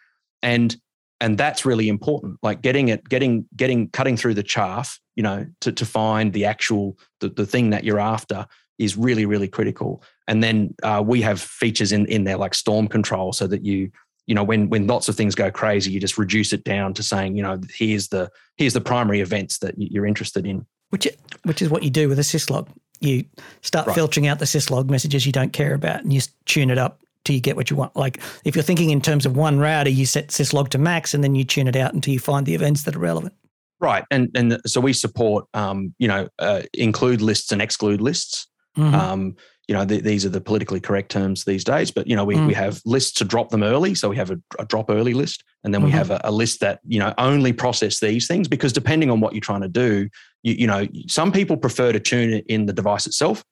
and 0.43 0.77
and 1.21 1.39
that's 1.39 1.65
really 1.65 1.89
important. 1.89 2.39
Like 2.43 2.61
getting 2.61 2.89
it, 2.89 3.09
getting 3.09 3.47
getting 3.57 3.89
cutting 3.91 4.17
through 4.17 4.35
the 4.35 4.43
chaff, 4.43 5.01
you 5.17 5.23
know, 5.23 5.47
to 5.63 5.73
to 5.73 5.87
find 5.87 6.33
the 6.33 6.45
actual 6.45 6.99
the, 7.21 7.31
the 7.31 7.47
thing 7.47 7.71
that 7.71 7.85
you're 7.85 8.01
after 8.01 8.47
is 8.79 8.97
really 8.97 9.27
really 9.27 9.49
critical. 9.49 10.03
And 10.29 10.43
then 10.43 10.75
uh, 10.83 11.03
we 11.05 11.21
have 11.23 11.41
features 11.41 11.93
in 11.93 12.07
in 12.07 12.25
there 12.25 12.37
like 12.37 12.55
storm 12.55 12.89
control 12.89 13.33
so 13.33 13.47
that 13.47 13.65
you 13.65 13.91
you 14.27 14.35
know 14.35 14.45
when 14.45 14.69
when 14.71 14.87
lots 14.87 15.09
of 15.09 15.17
things 15.17 15.35
go 15.35 15.51
crazy 15.51 15.91
you 15.91 16.01
just 16.01 16.19
reduce 16.19 16.53
it 16.53 16.65
down 16.65 16.95
to 16.95 17.03
saying 17.03 17.37
you 17.37 17.43
know 17.43 17.61
here's 17.71 18.09
the 18.09 18.31
here's 18.57 18.73
the 18.73 18.81
primary 18.81 19.21
events 19.21 19.59
that 19.59 19.75
you're 19.77 20.07
interested 20.07 20.47
in. 20.47 20.67
Which 20.91 21.09
which 21.45 21.63
is 21.63 21.69
what 21.69 21.83
you 21.83 21.91
do 21.91 22.09
with 22.09 22.19
a 22.19 22.23
syslog. 22.23 22.69
You 23.01 23.25
start 23.63 23.87
right. 23.87 23.95
filtering 23.95 24.27
out 24.27 24.39
the 24.39 24.45
syslog 24.45 24.89
messages 24.89 25.27
you 25.27 25.33
don't 25.33 25.53
care 25.53 25.75
about 25.75 26.03
and 26.03 26.13
you 26.13 26.21
tune 26.47 26.71
it 26.71 26.79
up 26.79 27.01
till 27.25 27.35
you 27.35 27.41
get 27.41 27.57
what 27.57 27.71
you 27.71 27.77
want. 27.77 27.97
Like 27.97 28.21
if 28.45 28.55
you're 28.55 28.63
thinking 28.63 28.91
in 28.91 29.01
terms 29.01 29.27
of 29.27 29.37
one 29.37 29.59
router 29.59 29.91
you 29.91 30.07
set 30.07 30.29
syslog 30.29 30.69
to 30.71 30.79
max 30.79 31.13
and 31.13 31.23
then 31.23 31.35
you 31.35 31.45
tune 31.45 31.69
it 31.69 31.77
out 31.77 31.93
until 31.93 32.15
you 32.15 32.21
find 32.21 32.47
the 32.47 32.55
events 32.55 32.85
that 32.85 32.97
are 32.97 33.01
relevant. 33.01 33.35
Right. 33.81 34.05
And 34.11 34.31
and 34.35 34.61
so 34.67 34.81
we 34.81 34.93
support 34.93 35.47
um, 35.53 35.95
you 35.99 36.09
know 36.09 36.29
uh, 36.39 36.63
include 36.73 37.21
lists 37.21 37.53
and 37.53 37.61
exclude 37.61 38.01
lists 38.01 38.47
Mm-hmm. 38.77 38.95
Um, 38.95 39.37
you 39.69 39.75
know, 39.75 39.85
th- 39.85 40.03
these 40.03 40.27
are 40.27 40.31
the 40.31 40.41
politically 40.41 40.81
correct 40.81 41.11
terms 41.11 41.45
these 41.45 41.65
days, 41.65 41.91
but 41.91 42.07
you 42.07 42.15
know, 42.17 42.25
we, 42.25 42.35
mm. 42.35 42.47
we 42.47 42.55
have 42.55 42.83
lists 42.85 43.13
to 43.13 43.25
drop 43.25 43.51
them 43.51 43.63
early. 43.63 43.95
So 43.95 44.09
we 44.09 44.17
have 44.17 44.31
a, 44.31 44.39
a 44.59 44.67
drop 44.67 44.91
early 44.91 45.15
list, 45.15 45.43
and 45.63 45.73
then 45.73 45.81
mm-hmm. 45.81 45.87
we 45.87 45.93
have 45.93 46.11
a, 46.11 46.21
a, 46.25 46.31
list 46.31 46.61
that 46.61 46.81
you 46.87 46.99
know 46.99 47.15
only 47.17 47.53
process 47.53 47.99
these 48.01 48.27
things 48.27 48.47
because 48.47 48.73
depending 48.73 49.11
on 49.11 49.21
what 49.21 49.33
you're 49.33 49.41
trying 49.41 49.63
to 49.63 49.69
do, 49.69 50.09
you, 50.43 50.55
you 50.55 50.67
know, 50.67 50.87
some 51.09 51.33
people 51.33 51.57
prefer 51.57 51.93
to 51.93 52.01
tune 52.01 52.35
it 52.35 52.45
in 52.49 52.67
the 52.67 52.73
device 52.73 53.07
itself. 53.07 53.45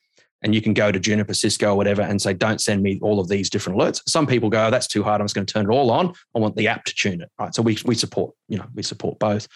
And 0.44 0.56
you 0.56 0.60
can 0.60 0.74
go 0.74 0.90
to 0.90 0.98
Juniper, 0.98 1.34
Cisco, 1.34 1.70
or 1.70 1.76
whatever, 1.76 2.02
and 2.02 2.20
say, 2.20 2.34
"Don't 2.34 2.60
send 2.60 2.82
me 2.82 2.98
all 3.00 3.20
of 3.20 3.28
these 3.28 3.48
different 3.48 3.78
alerts." 3.78 4.02
Some 4.08 4.26
people 4.26 4.50
go, 4.50 4.66
oh, 4.66 4.70
"That's 4.70 4.88
too 4.88 5.04
hard. 5.04 5.20
I'm 5.20 5.26
just 5.26 5.36
going 5.36 5.46
to 5.46 5.52
turn 5.52 5.70
it 5.70 5.72
all 5.72 5.90
on. 5.90 6.12
I 6.34 6.40
want 6.40 6.56
the 6.56 6.66
app 6.66 6.84
to 6.86 6.94
tune 6.94 7.20
it." 7.20 7.30
Right. 7.38 7.54
So 7.54 7.62
we 7.62 7.78
we 7.84 7.94
support, 7.94 8.34
you 8.48 8.58
know, 8.58 8.66
we 8.74 8.82
support 8.82 9.18
both. 9.20 9.46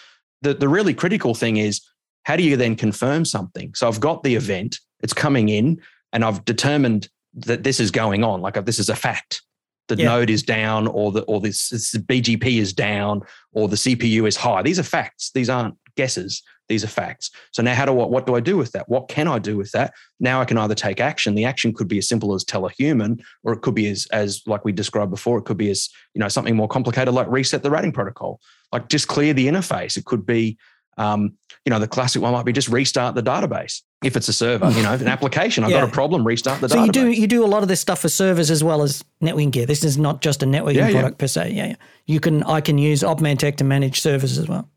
The 0.43 0.55
the 0.55 0.69
really 0.69 0.95
critical 0.95 1.35
thing 1.35 1.57
is 1.57 1.83
how 2.27 2.35
do 2.35 2.43
you 2.43 2.57
then 2.57 2.75
confirm 2.75 3.25
something? 3.25 3.73
So 3.75 3.87
I've 3.87 4.01
got 4.01 4.25
the 4.25 4.35
event, 4.35 4.81
it's 5.03 5.13
coming 5.13 5.49
in, 5.49 5.81
and 6.13 6.25
I've 6.25 6.45
determined 6.45 7.09
that 7.35 7.63
this 7.63 7.81
is 7.81 7.91
going 7.91 8.25
on. 8.25 8.41
Like 8.41 8.63
this 8.65 8.79
is 8.79 8.89
a 8.89 8.97
fact. 8.97 9.43
The 9.89 9.97
yeah. 9.97 10.07
node 10.07 10.31
is 10.31 10.43
down, 10.43 10.89
or 10.89 11.13
the 11.13 11.23
or 11.23 11.41
this, 11.41 11.69
this 11.69 11.95
BGP 11.95 12.59
is 12.59 12.73
down, 12.73 13.23
or 13.53 13.69
the 13.69 13.77
CPU 13.77 14.27
is 14.27 14.37
high. 14.37 14.63
These 14.63 14.79
are 14.79 14.85
facts. 14.85 15.31
These 15.33 15.49
aren't 15.49 15.77
guesses. 15.97 16.43
These 16.69 16.83
are 16.83 16.89
facts. 16.89 17.31
So 17.53 17.63
now, 17.63 17.75
how 17.75 17.85
do 17.85 17.93
what? 17.93 18.11
What 18.11 18.27
do 18.27 18.35
I 18.35 18.41
do 18.41 18.57
with 18.57 18.73
that? 18.73 18.89
What 18.89 19.09
can 19.09 19.29
I 19.29 19.39
do 19.39 19.57
with 19.57 19.71
that? 19.73 19.95
Now 20.19 20.41
I 20.41 20.45
can 20.45 20.59
either 20.59 20.75
take 20.75 21.01
action. 21.01 21.37
The 21.37 21.45
action 21.45 21.73
could 21.73 21.87
be 21.87 21.99
as 21.99 22.09
simple 22.09 22.35
as 22.35 22.43
tell 22.43 22.67
a 22.67 22.71
human, 22.71 23.23
or 23.45 23.53
it 23.53 23.63
could 23.63 23.75
be 23.75 23.89
as 23.89 24.09
as 24.13 24.43
like 24.47 24.65
we 24.65 24.73
described 24.73 25.13
before. 25.13 25.39
It 25.39 25.45
could 25.45 25.57
be 25.57 25.71
as 25.71 25.89
you 26.15 26.21
know 26.21 26.29
something 26.29 26.57
more 26.57 26.69
complicated 26.69 27.15
like 27.15 27.29
reset 27.29 27.63
the 27.63 27.71
routing 27.71 27.93
protocol, 27.93 28.41
like 28.73 28.89
just 28.89 29.07
clear 29.07 29.33
the 29.33 29.47
interface. 29.47 29.97
It 29.97 30.05
could 30.07 30.27
be 30.27 30.59
um, 30.97 31.37
you 31.65 31.71
know, 31.71 31.79
the 31.79 31.89
classic 31.89 32.23
one 32.23 32.33
might 32.33 32.45
be 32.45 32.53
just 32.53 32.69
restart 32.69 33.15
the 33.15 33.23
database. 33.23 33.83
If 34.05 34.17
it's 34.17 34.29
a 34.29 34.33
server, 34.33 34.71
you 34.71 34.83
know, 34.83 34.93
an 34.93 35.09
application, 35.09 35.65
I've 35.65 35.71
yeah. 35.71 35.81
got 35.81 35.89
a 35.89 35.93
problem, 35.93 36.27
restart 36.27 36.61
the 36.61 36.69
so 36.69 36.77
database. 36.77 36.87
you 36.87 36.93
do 36.93 37.11
you 37.11 37.27
do 37.27 37.45
a 37.45 37.49
lot 37.49 37.63
of 37.63 37.69
this 37.69 37.81
stuff 37.81 38.01
for 38.01 38.09
servers 38.09 38.51
as 38.51 38.63
well 38.63 38.83
as 38.83 39.05
networking 39.23 39.51
gear. 39.51 39.67
This 39.67 39.85
is 39.85 39.99
not 39.99 40.21
just 40.21 40.43
a 40.43 40.47
networking 40.47 40.77
yeah, 40.77 40.91
product 40.93 41.17
yeah. 41.17 41.23
per 41.23 41.27
se. 41.27 41.51
Yeah, 41.53 41.67
yeah. 41.67 41.77
You 42.07 42.21
can 42.21 42.43
I 42.45 42.61
can 42.61 42.79
use 42.79 43.03
Opmantek 43.03 43.57
to 43.57 43.65
manage 43.65 44.01
servers 44.01 44.39
as 44.39 44.49
well. 44.49 44.69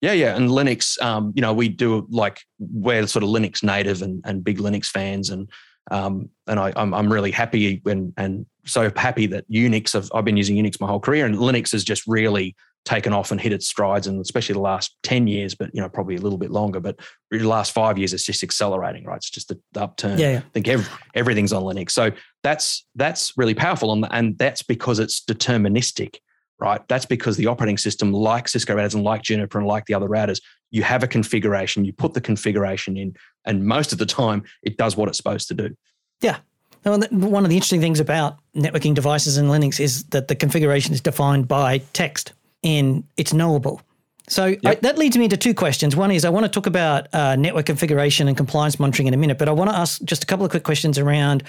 Yeah, 0.00 0.12
yeah, 0.12 0.36
and 0.36 0.48
Linux. 0.48 1.00
Um, 1.02 1.32
you 1.34 1.42
know, 1.42 1.52
we 1.52 1.68
do 1.68 2.06
like 2.10 2.40
we're 2.58 3.06
sort 3.06 3.22
of 3.22 3.28
Linux 3.28 3.62
native 3.62 4.00
and, 4.00 4.22
and 4.24 4.42
big 4.42 4.58
Linux 4.58 4.86
fans, 4.86 5.28
and 5.30 5.50
um, 5.90 6.30
and 6.46 6.58
I, 6.58 6.72
I'm 6.76 6.94
I'm 6.94 7.12
really 7.12 7.30
happy 7.30 7.82
and 7.84 8.12
and 8.16 8.46
so 8.64 8.90
happy 8.96 9.26
that 9.26 9.50
Unix. 9.50 9.94
I've, 9.94 10.10
I've 10.14 10.24
been 10.24 10.38
using 10.38 10.56
Unix 10.56 10.80
my 10.80 10.86
whole 10.86 11.00
career, 11.00 11.26
and 11.26 11.36
Linux 11.36 11.74
is 11.74 11.84
just 11.84 12.06
really 12.06 12.56
taken 12.84 13.12
off 13.12 13.30
and 13.30 13.40
hit 13.40 13.52
its 13.52 13.68
strides 13.68 14.06
and 14.06 14.20
especially 14.20 14.54
the 14.54 14.60
last 14.60 14.96
10 15.02 15.26
years 15.26 15.54
but 15.54 15.70
you 15.74 15.80
know 15.80 15.88
probably 15.88 16.16
a 16.16 16.20
little 16.20 16.38
bit 16.38 16.50
longer 16.50 16.80
but 16.80 16.98
the 17.30 17.38
last 17.40 17.72
five 17.72 17.98
years 17.98 18.12
it's 18.12 18.24
just 18.24 18.42
accelerating 18.42 19.04
right? 19.04 19.16
It's 19.16 19.30
just 19.30 19.48
the, 19.48 19.60
upturn. 19.80 20.18
Yeah, 20.18 20.32
yeah. 20.32 20.38
i 20.38 20.50
think 20.52 20.68
every, 20.68 20.86
everything's 21.14 21.52
on 21.52 21.62
linux. 21.62 21.90
So 21.90 22.10
that's 22.42 22.86
that's 22.94 23.32
really 23.36 23.54
powerful 23.54 23.92
and, 23.92 24.06
and 24.10 24.38
that's 24.38 24.62
because 24.62 24.98
it's 24.98 25.20
deterministic 25.20 26.16
right? 26.58 26.86
That's 26.88 27.06
because 27.06 27.38
the 27.38 27.46
operating 27.46 27.78
system 27.78 28.12
like 28.12 28.48
cisco 28.48 28.76
routers 28.76 28.94
and 28.94 29.04
like 29.04 29.22
juniper 29.22 29.58
and 29.58 29.66
like 29.66 29.86
the 29.86 29.94
other 29.94 30.08
routers 30.08 30.40
you 30.70 30.82
have 30.82 31.02
a 31.02 31.06
configuration 31.06 31.84
you 31.84 31.92
put 31.92 32.14
the 32.14 32.20
configuration 32.20 32.96
in 32.96 33.14
and 33.44 33.64
most 33.64 33.92
of 33.92 33.98
the 33.98 34.06
time 34.06 34.42
it 34.62 34.76
does 34.76 34.96
what 34.96 35.08
it's 35.08 35.16
supposed 35.16 35.48
to 35.48 35.54
do. 35.54 35.74
Yeah. 36.20 36.38
One 36.82 37.02
of 37.44 37.50
the 37.50 37.56
interesting 37.56 37.80
things 37.82 38.00
about 38.00 38.38
networking 38.56 38.94
devices 38.94 39.36
in 39.36 39.46
Linux 39.46 39.78
is 39.78 40.04
that 40.04 40.28
the 40.28 40.34
configuration 40.34 40.94
is 40.94 41.02
defined 41.02 41.46
by 41.46 41.78
text 41.92 42.32
and 42.62 43.04
it's 43.16 43.32
knowable. 43.32 43.80
So 44.28 44.46
yep. 44.46 44.60
I, 44.64 44.74
that 44.76 44.96
leads 44.96 45.16
me 45.18 45.24
into 45.24 45.36
two 45.36 45.54
questions. 45.54 45.96
One 45.96 46.12
is 46.12 46.24
I 46.24 46.30
want 46.30 46.44
to 46.44 46.48
talk 46.48 46.66
about 46.66 47.12
uh, 47.12 47.34
network 47.34 47.66
configuration 47.66 48.28
and 48.28 48.36
compliance 48.36 48.78
monitoring 48.78 49.08
in 49.08 49.14
a 49.14 49.16
minute, 49.16 49.38
but 49.38 49.48
I 49.48 49.52
want 49.52 49.70
to 49.70 49.76
ask 49.76 50.00
just 50.04 50.22
a 50.22 50.26
couple 50.26 50.44
of 50.44 50.52
quick 50.52 50.62
questions 50.62 50.98
around 50.98 51.42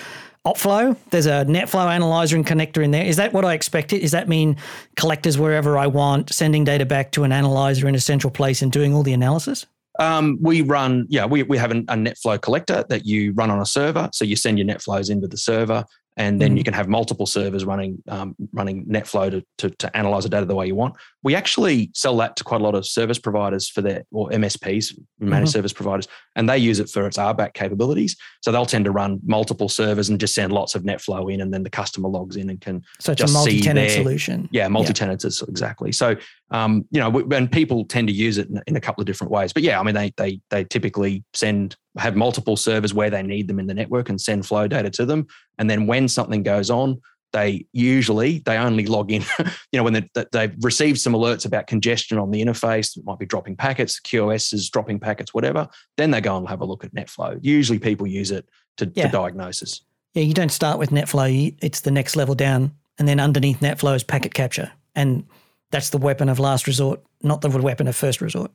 OpFlow. 0.48 0.98
There's 1.12 1.28
a 1.28 1.46
NetFlow 1.46 1.86
analyzer 1.86 2.36
and 2.36 2.46
connector 2.46 2.84
in 2.84 2.90
there. 2.90 3.06
Is 3.06 3.18
that 3.18 3.34
what 3.34 3.46
I 3.46 3.54
expected? 3.54 4.02
Does 4.02 4.12
that 4.12 4.28
mean 4.28 4.58
collectors 4.96 5.38
wherever 5.38 5.78
I 5.78 5.86
want, 5.86 6.34
sending 6.34 6.64
data 6.64 6.86
back 6.88 7.12
to 7.12 7.24
an 7.24 7.32
analyzer 7.32 7.88
in 7.88 7.94
a 7.94 8.00
central 8.00 8.32
place 8.32 8.64
and 8.64 8.72
doing 8.72 8.96
all 8.96 9.04
the 9.04 9.14
analysis? 9.14 9.68
Um, 10.00 10.40
we 10.42 10.64
run, 10.64 11.06
yeah, 11.08 11.26
we, 11.26 11.44
we 11.44 11.60
have 11.60 11.70
an, 11.70 11.86
a 11.88 11.94
NetFlow 11.94 12.42
collector 12.42 12.84
that 12.90 13.06
you 13.06 13.34
run 13.34 13.52
on 13.52 13.60
a 13.60 13.66
server. 13.66 14.10
So 14.12 14.26
you 14.26 14.36
send 14.36 14.58
your 14.58 14.68
NetFlows 14.68 15.12
into 15.12 15.28
the 15.28 15.38
server 15.38 15.86
and 16.18 16.42
then 16.42 16.56
mm. 16.56 16.58
you 16.58 16.64
can 16.64 16.74
have 16.74 16.88
multiple 16.88 17.26
servers 17.26 17.64
running 17.66 18.02
um, 18.08 18.36
running 18.52 18.86
NetFlow 18.86 19.32
to, 19.32 19.46
to, 19.58 19.70
to 19.78 19.98
analyze 19.98 20.24
the 20.24 20.30
data 20.30 20.46
the 20.46 20.56
way 20.56 20.68
you 20.68 20.76
want. 20.76 20.96
We 21.24 21.36
actually 21.36 21.92
sell 21.94 22.18
that 22.18 22.36
to 22.38 22.44
quite 22.44 22.62
a 22.62 22.64
lot 22.64 22.76
of 22.76 22.86
service 22.86 23.18
providers 23.18 23.70
for 23.70 23.82
their 23.82 24.04
or 24.12 24.30
MSPs, 24.30 24.98
managed 25.20 25.48
mm-hmm. 25.48 25.52
service 25.52 25.74
providers, 25.74 26.08
and 26.36 26.50
they 26.50 26.58
use 26.58 26.80
it 26.80 26.90
for 26.90 27.06
its 27.08 27.18
RBAC 27.18 27.54
capabilities. 27.54 28.16
So 28.42 28.52
they'll 28.52 28.66
tend 28.66 28.86
to 28.86 28.92
run 28.92 29.20
multiple 29.26 29.70
servers 29.70 30.10
and 30.10 30.20
just 30.20 30.36
send 30.36 30.52
lots 30.52 30.76
of 30.76 30.84
NetFlow 30.84 31.34
in, 31.34 31.42
and 31.42 31.54
then 31.54 31.64
the 31.64 31.70
customer 31.70 32.10
logs 32.10 32.36
in 32.36 32.50
and 32.50 32.60
can 32.60 32.84
so 33.00 33.14
just 33.14 33.32
a 33.32 33.34
multi-tenant 33.34 33.90
their, 33.90 33.98
solution. 33.98 34.50
Yeah, 34.52 34.68
multi-tenant 34.68 35.24
yeah. 35.24 35.30
exactly. 35.48 35.92
So 35.92 36.16
um, 36.52 36.86
you 36.92 37.00
know, 37.00 37.20
and 37.32 37.52
people 37.52 37.86
tend 37.86 38.10
to 38.10 38.14
use 38.14 38.38
it 38.38 38.50
in, 38.50 38.62
in 38.68 38.76
a 38.76 38.82
couple 38.82 39.02
of 39.02 39.08
different 39.08 39.32
ways. 39.32 39.54
But 39.54 39.64
yeah, 39.64 39.80
I 39.80 39.84
mean, 39.84 39.96
they 39.96 40.14
they 40.18 40.42
they 40.50 40.66
typically 40.66 41.24
send 41.34 41.78
have 41.98 42.16
multiple 42.16 42.56
servers 42.56 42.94
where 42.94 43.10
they 43.10 43.24
need 43.24 43.48
them 43.48 43.60
in 43.60 43.68
the 43.68 43.74
network 43.74 44.10
and 44.10 44.20
send 44.20 44.46
flow 44.46 44.68
data 44.68 44.90
to 44.90 45.06
them. 45.06 45.28
And 45.58 45.70
then 45.70 45.88
when 45.88 46.08
something 46.08 46.44
goes 46.44 46.70
on, 46.70 47.02
they 47.34 47.66
usually 47.72 48.40
they 48.40 48.58
only 48.58 48.86
log 48.86 49.12
in. 49.12 49.24
you 49.72 49.78
know, 49.78 49.84
when 49.84 49.94
they, 49.94 50.26
they've 50.32 50.54
received 50.62 51.00
some 51.00 51.14
alerts 51.14 51.46
about 51.46 51.68
congestion 51.68 52.18
on 52.18 52.32
the 52.32 52.44
interface, 52.44 52.98
it 52.98 53.06
might 53.06 53.20
be 53.20 53.26
dropping 53.26 53.56
packets, 53.56 54.00
QoS 54.00 54.54
is 54.54 54.70
dropping 54.70 55.00
packets, 55.00 55.34
whatever. 55.34 55.68
Then 55.98 56.12
they 56.12 56.22
go 56.22 56.38
and 56.38 56.48
have 56.48 56.62
a 56.62 56.66
look 56.66 56.84
at 56.84 56.94
NetFlow. 56.94 57.40
Usually, 57.42 57.80
people 57.80 58.08
use 58.08 58.32
it 58.32 58.48
to, 58.78 58.92
yeah. 58.96 59.08
for 59.08 59.14
diagnosis. 59.14 59.82
Yeah, 60.14 60.24
you 60.24 60.34
don't 60.34 60.52
start 60.52 60.78
with 60.78 60.90
NetFlow; 60.90 61.56
it's 61.62 61.82
the 61.82 61.92
next 61.92 62.16
level 62.16 62.36
down, 62.36 62.76
and 63.00 63.08
then 63.08 63.20
underneath 63.20 63.62
NetFlow 63.62 63.96
is 63.96 64.04
packet 64.04 64.34
capture, 64.34 64.72
and 64.94 65.26
that's 65.72 65.90
the 65.90 65.98
weapon 65.98 66.28
of 66.28 66.38
last 66.38 66.68
resort, 66.68 67.02
not 67.22 67.40
the 67.42 67.50
weapon 67.50 67.88
of 67.88 67.96
first 67.96 68.20
resort 68.20 68.52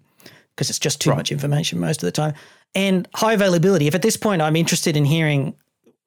because 0.56 0.70
it's 0.70 0.78
just 0.78 1.00
too 1.00 1.10
right. 1.10 1.16
much 1.16 1.30
information 1.30 1.78
most 1.78 2.02
of 2.02 2.06
the 2.06 2.12
time. 2.12 2.34
And 2.74 3.06
high 3.14 3.34
availability. 3.34 3.86
If 3.86 3.94
at 3.94 4.02
this 4.02 4.16
point 4.16 4.42
I'm 4.42 4.56
interested 4.56 4.96
in 4.96 5.04
hearing 5.04 5.54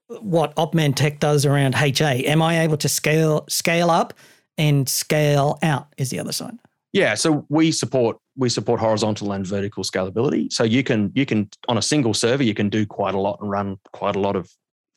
what 0.08 0.56
Opmantek 0.56 1.20
does 1.20 1.46
around 1.46 1.76
HA, 1.76 2.26
am 2.26 2.42
I 2.42 2.62
able 2.62 2.78
to 2.78 2.90
scale 2.90 3.46
scale 3.48 3.90
up 3.90 4.14
and 4.58 4.90
scale 4.90 5.60
out? 5.62 5.88
Is 5.98 6.10
the 6.10 6.20
other 6.20 6.32
side? 6.32 6.58
Yeah, 6.92 7.14
so 7.14 7.46
we 7.50 7.72
support 7.72 8.18
we 8.36 8.50
support 8.50 8.80
horizontal 8.80 9.32
and 9.32 9.46
vertical 9.46 9.84
scalability. 9.84 10.52
So 10.52 10.64
you 10.64 10.84
can 10.84 11.12
you 11.14 11.26
can 11.26 11.50
on 11.68 11.78
a 11.78 11.82
single 11.82 12.14
server 12.14 12.44
you 12.44 12.56
can 12.56 12.70
do 12.70 12.86
quite 12.86 13.14
a 13.14 13.20
lot 13.20 13.40
and 13.42 13.50
run 13.50 13.78
quite 13.94 14.16
a 14.16 14.20
lot 14.20 14.36
of 14.36 14.50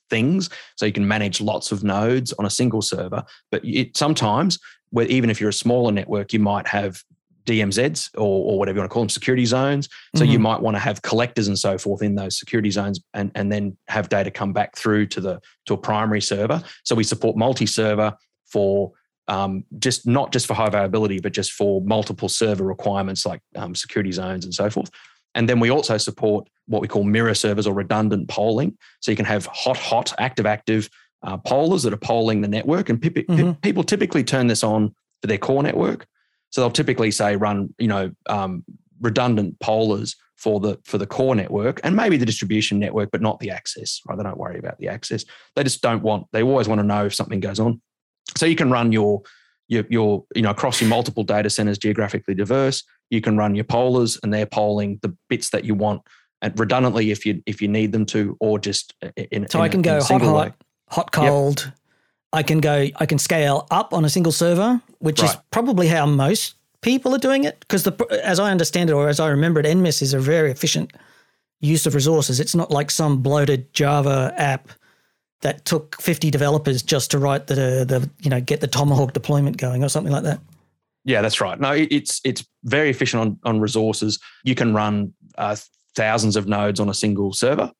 things. 0.09 0.51
So 0.77 0.87
you 0.87 0.93
can 0.93 1.07
manage 1.09 1.41
lots 1.41 1.73
of 1.73 1.83
nodes 1.85 2.33
on 2.35 2.45
a 2.45 2.51
single 2.51 2.83
server. 2.83 3.25
But 3.51 3.65
it, 3.65 3.97
sometimes, 3.97 4.59
where 4.91 5.07
even 5.07 5.31
if 5.31 5.41
you're 5.41 5.51
a 5.51 5.55
smaller 5.55 5.91
network, 5.91 6.33
you 6.33 6.39
might 6.39 6.67
have 6.69 7.03
DMZs 7.47 8.11
or, 8.15 8.53
or 8.53 8.59
whatever 8.59 8.77
you 8.77 8.81
want 8.81 8.91
to 8.91 8.95
call 8.95 9.03
them, 9.03 9.09
security 9.09 9.45
zones. 9.45 9.89
So 10.15 10.23
mm-hmm. 10.23 10.33
you 10.33 10.39
might 10.39 10.61
want 10.61 10.77
to 10.77 10.81
have 10.81 11.03
collectors 11.03 11.49
and 11.49 11.59
so 11.59 11.79
forth 11.79 12.03
in 12.03 12.15
those 12.15 12.39
security 12.39 12.71
zones 12.71 13.01
and, 13.15 13.31
and 13.35 13.51
then 13.51 13.77
have 13.89 14.09
data 14.09 14.31
come 14.31 14.53
back 14.53 14.77
through 14.77 15.07
to 15.07 15.21
the 15.21 15.41
to 15.67 15.75
a 15.75 15.79
primary 15.79 16.21
server. 16.21 16.63
So 16.85 16.95
we 16.95 17.05
support 17.05 17.37
multi-server 17.37 18.15
for 18.47 18.93
um, 19.29 19.65
just 19.79 20.07
not 20.07 20.33
just 20.33 20.47
for 20.47 20.55
high 20.55 20.67
availability, 20.67 21.21
but 21.21 21.33
just 21.33 21.53
for 21.53 21.81
multiple 21.83 22.29
server 22.29 22.65
requirements 22.65 23.25
like 23.25 23.41
um, 23.57 23.75
security 23.75 24.13
zones 24.13 24.45
and 24.45 24.55
so 24.55 24.69
forth. 24.71 24.91
And 25.35 25.49
then 25.49 25.61
we 25.61 25.71
also 25.71 25.97
support 25.97 26.49
what 26.67 26.83
we 26.83 26.89
call 26.89 27.05
mirror 27.05 27.35
servers 27.35 27.67
or 27.67 27.75
redundant 27.75 28.29
polling. 28.29 28.77
So 29.01 29.11
you 29.11 29.17
can 29.17 29.25
have 29.25 29.47
hot, 29.47 29.77
hot, 29.77 30.13
active, 30.19 30.47
active 30.47 30.91
uh, 31.23 31.39
pollers 31.39 31.83
that 31.85 31.93
are 31.93 31.99
polling 31.99 32.41
the 32.41 32.49
network. 32.49 32.89
And 32.89 33.01
pe- 33.01 33.11
mm-hmm. 33.11 33.53
people 33.61 33.85
typically 33.85 34.25
turn 34.25 34.47
this 34.47 34.63
on 34.63 34.95
for 35.21 35.29
their 35.29 35.39
core 35.39 35.63
network. 35.63 36.07
So 36.53 36.61
they'll 36.61 36.71
typically 36.71 37.11
say 37.11 37.37
run, 37.37 37.75
you 37.79 37.89
know, 37.89 38.13
um, 38.29 38.65
redundant 39.01 39.59
pollers 39.59 40.15
for 40.37 40.61
the 40.61 40.79
for 40.85 40.99
the 40.99 41.07
core 41.07 41.35
network 41.35 41.81
and 41.85 41.97
maybe 41.97 42.17
the 42.17 42.27
distribution 42.27 42.79
network, 42.79 43.11
but 43.11 43.21
not 43.21 43.41
the 43.41 43.51
access. 43.51 44.01
Right? 44.07 44.17
They 44.17 44.25
don't 44.25 44.39
worry 44.39 44.59
about 44.59 44.79
the 44.79 44.89
access. 44.89 45.25
They 45.57 45.65
just 45.65 45.83
don't 45.83 46.03
want. 46.03 46.27
They 46.33 46.43
always 46.43 46.69
want 46.69 46.81
to 46.81 46.87
know 46.87 47.07
if 47.07 47.15
something 47.15 47.41
goes 47.41 47.59
on. 47.59 47.81
So 48.37 48.47
you 48.47 48.57
can 48.57 48.71
run 48.71 48.93
your 48.93 49.23
your, 49.69 49.85
your 49.89 50.25
you 50.35 50.43
know 50.43 50.51
across 50.51 50.81
your 50.81 50.91
multiple 50.91 51.25
data 51.25 51.51
centers 51.51 51.79
geographically 51.79 52.35
diverse. 52.35 52.85
You 53.11 53.21
can 53.21 53.37
run 53.37 53.55
your 53.55 53.65
pollers, 53.65 54.19
and 54.23 54.33
they're 54.33 54.47
polling 54.47 54.99
the 55.03 55.17
bits 55.29 55.51
that 55.51 55.65
you 55.65 55.75
want 55.75 56.03
and 56.43 56.59
redundantly 56.59 57.11
if 57.11 57.25
you 57.25 57.43
if 57.47 57.63
you 57.63 57.69
need 57.69 57.93
them 57.93 58.05
to, 58.07 58.37
or 58.41 58.59
just 58.59 58.95
in. 59.17 59.49
So 59.49 59.59
in 59.59 59.65
I 59.65 59.69
can 59.69 59.81
go 59.81 60.03
hot, 60.03 60.21
hot, 60.21 60.55
hot, 60.91 61.13
cold. 61.13 61.65
Yep. 61.65 61.75
I 62.33 62.43
can 62.43 62.61
go, 62.61 62.89
I 62.97 63.07
can 63.07 63.19
scale 63.19 63.67
up 63.71 63.93
on 63.93 64.05
a 64.05 64.09
single 64.09 64.33
server, 64.33 64.81
which 64.99 65.21
right. 65.21 65.31
is 65.31 65.37
probably 65.51 65.89
how 65.89 66.07
most 66.07 66.55
people 66.81 67.15
are 67.15 67.19
doing 67.19 67.45
it. 67.45 67.61
Because 67.61 67.87
as 67.87 68.41
I 68.41 68.51
understand 68.51 68.91
it, 68.91 68.95
or 68.95 69.09
as 69.09 69.21
I 69.21 69.29
remember 69.29 69.61
it, 69.61 69.67
NMIS 69.67 70.03
is 70.03 70.15
a 70.15 70.21
very 70.21 70.51
efficient 70.51 70.93
use 71.61 71.87
of 71.87 71.95
resources. 71.95 72.41
It's 72.41 72.55
not 72.55 72.71
like 72.71 72.91
some 72.91 73.23
bloated 73.23 73.73
Java 73.75 74.33
app 74.37 74.71
that 75.43 75.65
took 75.65 76.01
50 76.01 76.31
developers 76.31 76.83
just 76.83 77.11
to 77.11 77.19
write 77.19 77.49
the, 77.49 77.55
the 77.55 78.09
you 78.21 78.31
know, 78.31 78.41
get 78.41 78.61
the 78.61 78.67
Tomahawk 78.67 79.13
deployment 79.13 79.57
going 79.57 79.85
or 79.85 79.89
something 79.89 80.13
like 80.13 80.23
that. 80.23 80.41
Yeah, 81.05 81.21
that's 81.21 81.41
right. 81.41 81.59
No, 81.59 81.73
it's 81.73 82.21
it's 82.25 82.47
very 82.63 82.89
efficient 82.89 83.21
on, 83.21 83.39
on 83.43 83.61
resources. 83.61 84.21
You 84.45 84.55
can 84.55 84.73
run 84.73 85.13
uh, 85.37 85.57
thousands 85.97 86.37
of 86.37 86.47
nodes 86.47 86.79
on 86.79 86.89
a 86.89 86.95
single 86.95 87.33
server. 87.33 87.73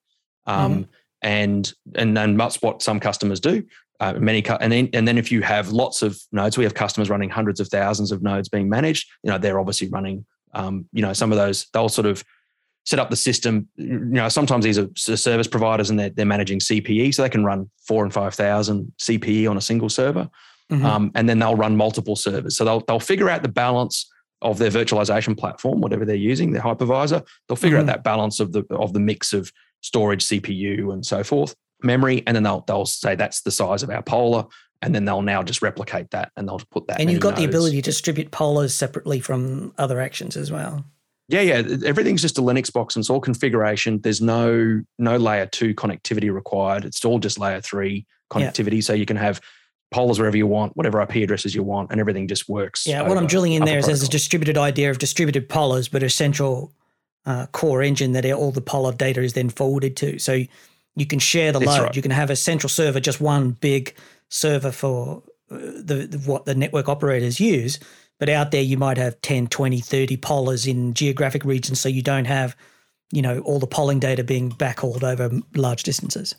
Um, 0.47 0.73
mm-hmm 0.73 0.83
and 1.23 1.73
and 1.95 2.17
then 2.17 2.37
that's 2.37 2.61
what 2.61 2.83
some 2.83 3.01
customers 3.01 3.41
do. 3.41 3.65
Uh, 4.03 4.15
many 4.15 4.45
and 4.61 4.73
then 4.73 4.89
and 4.95 5.07
then 5.07 5.17
if 5.17 5.31
you 5.31 5.43
have 5.43 5.71
lots 5.71 6.03
of 6.03 6.19
nodes, 6.33 6.59
we 6.59 6.65
have 6.65 6.75
customers 6.75 7.09
running 7.09 7.31
hundreds 7.31 7.61
of 7.61 7.69
thousands 7.69 8.11
of 8.11 8.21
nodes 8.21 8.49
being 8.49 8.69
managed. 8.69 9.09
You 9.23 9.31
know, 9.31 9.39
they're 9.39 9.61
obviously 9.61 9.89
running. 9.91 10.27
Um, 10.55 10.87
you 10.93 11.03
know, 11.03 11.13
some 11.13 11.31
of 11.31 11.39
those 11.39 11.69
they'll 11.73 11.89
sort 11.89 12.07
of 12.07 12.25
set 12.85 12.99
up 12.99 13.11
the 13.11 13.17
system. 13.17 13.69
You 13.77 14.01
know, 14.01 14.29
sometimes 14.29 14.65
these 14.65 14.77
are 14.77 14.89
service 14.97 15.47
providers 15.47 15.89
and 15.89 16.01
they're, 16.01 16.11
they're 16.11 16.27
managing 16.27 16.59
CPE, 16.59 17.15
so 17.15 17.23
they 17.23 17.29
can 17.29 17.45
run 17.45 17.71
four 17.87 18.03
and 18.03 18.13
five 18.13 18.35
thousand 18.35 18.93
CPE 18.99 19.49
on 19.49 19.57
a 19.57 19.61
single 19.61 19.89
server, 19.89 20.29
mm-hmm. 20.69 20.85
um, 20.85 21.13
and 21.15 21.29
then 21.29 21.39
they'll 21.39 21.55
run 21.55 21.77
multiple 21.77 22.17
servers. 22.17 22.57
So 22.57 22.65
they'll 22.65 22.81
they'll 22.81 22.99
figure 22.99 23.31
out 23.31 23.45
the 23.45 23.49
balance 23.51 24.11
of 24.41 24.59
their 24.59 24.71
virtualization 24.71 25.39
platform, 25.39 25.81
whatever 25.81 26.05
they're 26.05 26.17
using, 26.17 26.51
their 26.51 26.63
hypervisor. 26.63 27.25
They'll 27.47 27.55
figure 27.55 27.79
mm-hmm. 27.79 27.89
out 27.89 27.93
that 27.93 28.03
balance 28.03 28.41
of 28.41 28.51
the 28.51 28.65
of 28.71 28.95
the 28.95 29.01
mix 29.01 29.33
of 29.33 29.53
storage, 29.81 30.25
CPU, 30.25 30.93
and 30.93 31.07
so 31.07 31.23
forth, 31.23 31.55
memory, 31.85 32.23
and 32.27 32.35
then 32.37 32.43
they'll 32.43 32.65
they'll 32.67 32.87
say 32.87 33.15
that's 33.15 33.43
the 33.43 33.51
size 33.51 33.83
of 33.83 33.91
our 33.91 34.03
poller, 34.03 34.45
and 34.83 34.95
then 34.95 35.05
they'll 35.05 35.23
now 35.23 35.43
just 35.43 35.63
replicate 35.63 36.11
that 36.11 36.33
and 36.37 36.49
they'll 36.49 36.61
put 36.71 36.87
that. 36.89 37.01
And 37.01 37.11
you've 37.11 37.21
got 37.21 37.31
nodes. 37.31 37.41
the 37.41 37.45
ability 37.49 37.77
to 37.77 37.83
distribute 37.83 38.31
pollers 38.33 38.75
separately 38.75 39.21
from 39.21 39.73
other 39.79 40.01
actions 40.01 40.37
as 40.37 40.51
well. 40.51 40.85
Yeah, 41.29 41.41
yeah. 41.41 41.63
Everything's 41.87 42.21
just 42.21 42.37
a 42.37 42.43
Linux 42.43 42.71
box 42.71 42.97
and 42.97 43.03
it's 43.03 43.09
all 43.09 43.21
configuration. 43.21 44.01
There's 44.01 44.21
no 44.21 44.83
no 44.99 45.17
layer 45.17 45.47
two 45.47 45.75
connectivity 45.75 46.33
required. 46.33 46.85
It's 46.85 47.05
all 47.05 47.21
just 47.21 47.39
layer 47.39 47.61
three 47.61 48.07
connectivity. 48.31 48.77
Yeah. 48.77 48.81
So 48.81 48.93
you 48.93 49.07
can 49.07 49.17
have 49.17 49.41
pollers 49.93 50.19
wherever 50.19 50.37
you 50.37 50.47
want, 50.47 50.77
whatever 50.77 51.01
IP 51.01 51.17
addresses 51.17 51.55
you 51.55 51.63
want, 51.63 51.91
and 51.91 52.01
everything 52.01 52.27
just 52.27 52.49
works. 52.49 52.87
Yeah, 52.87 53.03
what 53.03 53.17
I'm 53.17 53.27
drilling 53.27 53.53
in 53.53 53.65
there 53.65 53.79
is 53.79 53.87
there's 53.87 54.03
a 54.03 54.09
distributed 54.09 54.59
idea 54.59 54.91
of 54.91 54.99
distributed 54.99 55.49
pollers, 55.49 55.89
but 55.89 56.03
a 56.03 56.11
central 56.11 56.73
uh, 57.25 57.47
core 57.53 57.83
engine 57.83 58.13
that 58.13 58.31
all 58.33 58.51
the 58.51 58.61
poller 58.61 58.93
data 58.93 59.23
is 59.23 59.35
then 59.35 59.49
forwarded 59.49 59.97
to. 59.99 60.19
So 60.19 60.43
you 60.97 61.07
can 61.07 61.19
share 61.19 61.53
the 61.53 61.59
That's 61.59 61.71
load. 61.71 61.83
Right. 61.85 61.97
You 61.97 62.03
can 62.03 62.11
have 62.11 62.31
a 62.31 62.37
central 62.37 62.69
server, 62.69 63.01
just 63.01 63.21
one 63.21 63.53
big 63.53 63.95
server 64.29 64.73
for 64.73 65.23
uh, 65.51 65.57
the, 65.57 66.07
the, 66.11 66.19
what 66.19 66.45
the 66.45 66.55
network 66.55 66.89
operators 66.89 67.41
use. 67.41 67.79
But 68.19 68.29
out 68.29 68.51
there, 68.51 68.63
you 68.63 68.77
might 68.77 68.99
have 68.99 69.21
10, 69.23 69.49
20, 69.49 69.81
30 69.81 70.17
pollers 70.19 70.67
in 70.67 70.95
geographic 70.95 71.45
regions, 71.45 71.81
so 71.81 71.89
you 71.89 72.03
don't 72.03 72.27
have, 72.27 72.57
you 73.11 73.23
know, 73.23 73.41
all 73.41 73.59
the 73.59 73.67
polling 73.67 73.99
data 73.99 74.23
being 74.23 74.51
backhauled 74.51 75.03
over 75.03 75.31
large 75.57 75.83
distances. 75.83 76.35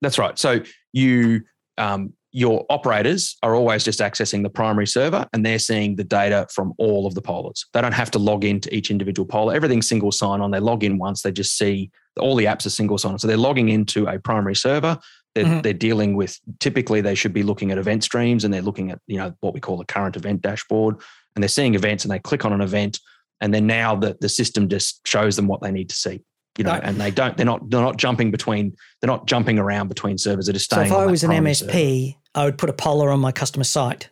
That's 0.00 0.18
right. 0.18 0.38
So 0.38 0.60
you 0.92 1.42
um, 1.78 2.14
your 2.32 2.64
operators 2.70 3.36
are 3.42 3.54
always 3.54 3.84
just 3.84 4.00
accessing 4.00 4.42
the 4.42 4.50
primary 4.50 4.86
server 4.86 5.26
and 5.32 5.44
they're 5.44 5.58
seeing 5.58 5.96
the 5.96 6.04
data 6.04 6.46
from 6.52 6.72
all 6.78 7.06
of 7.06 7.14
the 7.14 7.22
pollers. 7.22 7.66
They 7.72 7.80
don't 7.80 7.92
have 7.92 8.10
to 8.12 8.18
log 8.18 8.44
into 8.44 8.72
each 8.74 8.90
individual 8.90 9.26
poller. 9.26 9.54
Everything's 9.54 9.88
single 9.88 10.12
sign 10.12 10.40
on. 10.40 10.52
They 10.52 10.60
log 10.60 10.84
in 10.84 10.98
once, 10.98 11.22
they 11.22 11.32
just 11.32 11.58
see 11.58 11.90
all 12.18 12.36
the 12.36 12.46
apps 12.46 12.66
are 12.66 12.70
single 12.70 12.98
sign 12.98 13.12
on. 13.12 13.18
So 13.18 13.26
they're 13.26 13.36
logging 13.36 13.68
into 13.68 14.06
a 14.06 14.18
primary 14.18 14.56
server. 14.56 14.98
They're, 15.34 15.44
mm-hmm. 15.44 15.60
they're 15.60 15.72
dealing 15.72 16.16
with 16.16 16.38
typically 16.58 17.00
they 17.00 17.14
should 17.14 17.32
be 17.32 17.44
looking 17.44 17.70
at 17.70 17.78
event 17.78 18.02
streams 18.02 18.44
and 18.44 18.52
they're 18.52 18.62
looking 18.62 18.90
at 18.90 18.98
you 19.06 19.16
know 19.16 19.32
what 19.40 19.54
we 19.54 19.60
call 19.60 19.80
a 19.80 19.84
current 19.84 20.16
event 20.16 20.42
dashboard 20.42 20.96
and 21.36 21.42
they're 21.42 21.48
seeing 21.48 21.76
events 21.76 22.04
and 22.04 22.10
they 22.10 22.18
click 22.18 22.44
on 22.44 22.52
an 22.52 22.60
event 22.60 22.98
and 23.40 23.54
then 23.54 23.64
now 23.64 23.94
the, 23.94 24.16
the 24.20 24.28
system 24.28 24.68
just 24.68 25.06
shows 25.06 25.36
them 25.36 25.46
what 25.46 25.62
they 25.62 25.70
need 25.70 25.88
to 25.88 25.94
see 25.94 26.24
you 26.58 26.64
know, 26.64 26.78
and 26.82 27.00
they 27.00 27.10
don't, 27.10 27.36
they're 27.36 27.46
not, 27.46 27.70
they're 27.70 27.80
not 27.80 27.96
jumping 27.96 28.30
between, 28.30 28.76
they're 29.00 29.08
not 29.08 29.26
jumping 29.26 29.58
around 29.58 29.88
between 29.88 30.18
servers. 30.18 30.46
They're 30.46 30.52
just 30.52 30.66
staying. 30.66 30.88
So 30.88 30.96
if 30.96 31.00
I 31.00 31.06
was 31.06 31.24
an 31.24 31.30
MSP, 31.30 32.08
server. 32.08 32.18
I 32.34 32.44
would 32.44 32.58
put 32.58 32.68
a 32.68 32.74
poller 32.74 33.10
on 33.10 33.20
my 33.20 33.32
customer 33.32 33.64
site, 33.64 34.10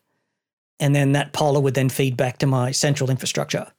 and 0.80 0.94
then 0.94 1.12
that 1.12 1.32
poller 1.32 1.60
would 1.60 1.74
then 1.74 1.88
feed 1.88 2.16
back 2.16 2.38
to 2.38 2.46
my 2.46 2.70
central 2.70 3.10
infrastructure. 3.10 3.70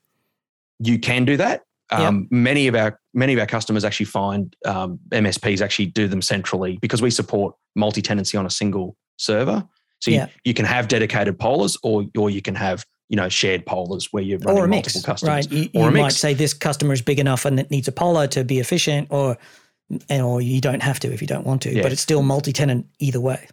You 0.79 0.99
can 0.99 1.25
do 1.25 1.37
that. 1.37 1.63
Um, 1.91 2.21
yep. 2.21 2.31
Many 2.31 2.67
of 2.67 2.75
our 2.75 2.99
many 3.13 3.33
of 3.33 3.39
our 3.39 3.45
customers 3.45 3.83
actually 3.83 4.05
find 4.05 4.55
um, 4.65 4.99
MSPs 5.09 5.61
actually 5.61 5.87
do 5.87 6.07
them 6.07 6.21
centrally 6.21 6.77
because 6.81 7.01
we 7.01 7.09
support 7.09 7.55
multi 7.75 8.01
tenancy 8.01 8.37
on 8.37 8.45
a 8.45 8.49
single 8.49 8.95
server. 9.17 9.67
So 9.99 10.11
you, 10.11 10.25
you 10.45 10.53
can 10.53 10.65
have 10.65 10.87
dedicated 10.87 11.37
pollers, 11.37 11.77
or 11.83 12.05
or 12.17 12.29
you 12.29 12.41
can 12.41 12.55
have 12.55 12.85
you 13.09 13.17
know 13.17 13.27
shared 13.27 13.65
pollers 13.65 14.09
where 14.11 14.23
you're 14.23 14.39
running 14.39 14.61
or 14.61 14.65
a 14.65 14.67
mix, 14.67 14.95
multiple 14.95 15.13
customers. 15.13 15.51
Right, 15.51 15.51
you, 15.51 15.69
you 15.73 15.91
might 15.91 16.13
say 16.13 16.33
this 16.33 16.53
customer 16.53 16.93
is 16.93 17.01
big 17.01 17.19
enough 17.19 17.45
and 17.45 17.59
it 17.59 17.69
needs 17.69 17.87
a 17.87 17.91
poller 17.91 18.27
to 18.27 18.43
be 18.43 18.59
efficient, 18.59 19.07
or 19.11 19.37
or 20.09 20.41
you 20.41 20.61
don't 20.61 20.83
have 20.83 20.99
to 21.01 21.11
if 21.11 21.21
you 21.21 21.27
don't 21.27 21.45
want 21.45 21.63
to, 21.63 21.73
yeah. 21.73 21.81
but 21.81 21.91
it's 21.91 22.01
still 22.01 22.21
multi-tenant 22.21 22.85
either 22.99 23.19
way. 23.19 23.47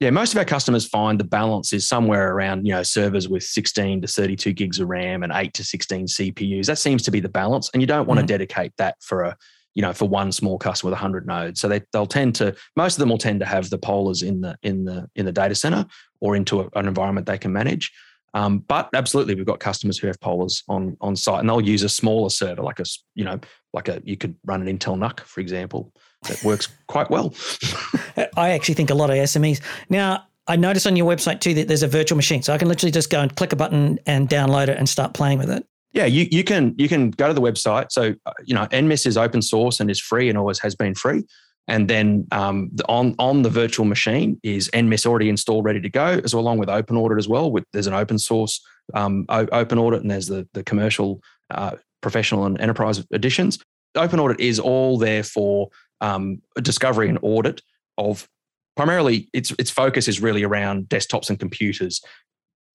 Yeah, 0.00 0.10
most 0.10 0.32
of 0.32 0.38
our 0.38 0.44
customers 0.44 0.86
find 0.86 1.18
the 1.18 1.24
balance 1.24 1.72
is 1.72 1.88
somewhere 1.88 2.32
around 2.32 2.64
you 2.64 2.72
know 2.72 2.84
servers 2.84 3.28
with 3.28 3.42
16 3.42 4.02
to 4.02 4.06
32 4.06 4.52
gigs 4.52 4.78
of 4.78 4.88
RAM 4.88 5.24
and 5.24 5.32
8 5.34 5.52
to 5.54 5.64
16 5.64 6.06
CPUs. 6.06 6.66
That 6.66 6.78
seems 6.78 7.02
to 7.02 7.10
be 7.10 7.20
the 7.20 7.28
balance, 7.28 7.68
and 7.72 7.82
you 7.82 7.86
don't 7.86 8.06
want 8.06 8.18
mm-hmm. 8.18 8.26
to 8.26 8.32
dedicate 8.32 8.72
that 8.78 8.96
for 9.00 9.22
a 9.22 9.36
you 9.74 9.82
know 9.82 9.92
for 9.92 10.08
one 10.08 10.30
small 10.30 10.56
customer 10.56 10.90
with 10.90 10.98
100 10.98 11.26
nodes. 11.26 11.60
So 11.60 11.68
they 11.68 11.82
they'll 11.92 12.06
tend 12.06 12.36
to 12.36 12.54
most 12.76 12.94
of 12.94 13.00
them 13.00 13.08
will 13.08 13.18
tend 13.18 13.40
to 13.40 13.46
have 13.46 13.70
the 13.70 13.78
pollers 13.78 14.22
in 14.22 14.40
the 14.40 14.56
in 14.62 14.84
the 14.84 15.08
in 15.16 15.26
the 15.26 15.32
data 15.32 15.56
center 15.56 15.84
or 16.20 16.36
into 16.36 16.60
a, 16.60 16.68
an 16.76 16.86
environment 16.86 17.26
they 17.26 17.38
can 17.38 17.52
manage. 17.52 17.90
Um, 18.34 18.60
but 18.60 18.90
absolutely, 18.94 19.34
we've 19.34 19.46
got 19.46 19.58
customers 19.58 19.98
who 19.98 20.06
have 20.06 20.20
pollers 20.20 20.62
on 20.68 20.96
on 21.00 21.16
site, 21.16 21.40
and 21.40 21.48
they'll 21.48 21.60
use 21.60 21.82
a 21.82 21.88
smaller 21.88 22.30
server, 22.30 22.62
like 22.62 22.78
a 22.78 22.84
you 23.16 23.24
know, 23.24 23.40
like 23.72 23.88
a 23.88 24.00
you 24.04 24.16
could 24.16 24.36
run 24.44 24.66
an 24.66 24.78
Intel 24.78 24.96
NUC, 24.96 25.20
for 25.20 25.40
example, 25.40 25.92
that 26.22 26.42
works 26.42 26.68
quite 26.86 27.10
well. 27.10 27.34
I 28.36 28.50
actually 28.50 28.74
think 28.74 28.90
a 28.90 28.94
lot 28.94 29.10
of 29.10 29.16
SMEs 29.16 29.60
now. 29.88 30.24
I 30.50 30.56
notice 30.56 30.86
on 30.86 30.96
your 30.96 31.06
website 31.06 31.40
too 31.40 31.52
that 31.54 31.68
there's 31.68 31.82
a 31.82 31.88
virtual 31.88 32.16
machine, 32.16 32.42
so 32.42 32.54
I 32.54 32.58
can 32.58 32.68
literally 32.68 32.90
just 32.90 33.10
go 33.10 33.20
and 33.20 33.34
click 33.36 33.52
a 33.52 33.56
button 33.56 33.98
and 34.06 34.30
download 34.30 34.68
it 34.68 34.78
and 34.78 34.88
start 34.88 35.12
playing 35.12 35.38
with 35.38 35.50
it. 35.50 35.66
Yeah, 35.92 36.06
you, 36.06 36.26
you 36.30 36.42
can 36.42 36.74
you 36.78 36.88
can 36.88 37.10
go 37.10 37.28
to 37.28 37.34
the 37.34 37.40
website. 37.40 37.92
So 37.92 38.14
uh, 38.24 38.32
you 38.44 38.54
know, 38.54 38.66
NMIS 38.66 39.06
is 39.06 39.18
open 39.18 39.42
source 39.42 39.78
and 39.78 39.90
is 39.90 40.00
free 40.00 40.28
and 40.28 40.38
always 40.38 40.58
has 40.60 40.74
been 40.74 40.94
free. 40.94 41.24
And 41.66 41.86
then 41.88 42.26
um, 42.32 42.70
the, 42.72 42.86
on 42.88 43.14
on 43.18 43.42
the 43.42 43.50
virtual 43.50 43.84
machine 43.84 44.40
is 44.42 44.70
NMIS 44.70 45.04
already 45.04 45.28
installed, 45.28 45.66
ready 45.66 45.82
to 45.82 45.90
go, 45.90 46.20
as 46.24 46.34
well, 46.34 46.42
along 46.42 46.58
with 46.58 46.70
Open 46.70 46.96
Audit 46.96 47.18
as 47.18 47.28
well. 47.28 47.50
With 47.50 47.64
there's 47.72 47.86
an 47.86 47.94
open 47.94 48.18
source 48.18 48.60
um, 48.94 49.26
Open 49.28 49.78
Audit, 49.78 50.02
and 50.02 50.10
there's 50.10 50.28
the 50.28 50.48
the 50.54 50.64
commercial, 50.64 51.20
uh, 51.50 51.72
professional, 52.00 52.46
and 52.46 52.60
enterprise 52.60 53.04
editions. 53.12 53.58
Open 53.94 54.20
Audit 54.20 54.40
is 54.40 54.58
all 54.58 54.98
there 54.98 55.22
for 55.22 55.68
um, 56.00 56.42
discovery 56.62 57.08
and 57.08 57.18
audit 57.22 57.62
of 57.96 58.28
primarily 58.76 59.28
its 59.32 59.50
its 59.58 59.70
focus 59.70 60.08
is 60.08 60.20
really 60.20 60.44
around 60.44 60.88
desktops 60.88 61.30
and 61.30 61.38
computers 61.38 62.00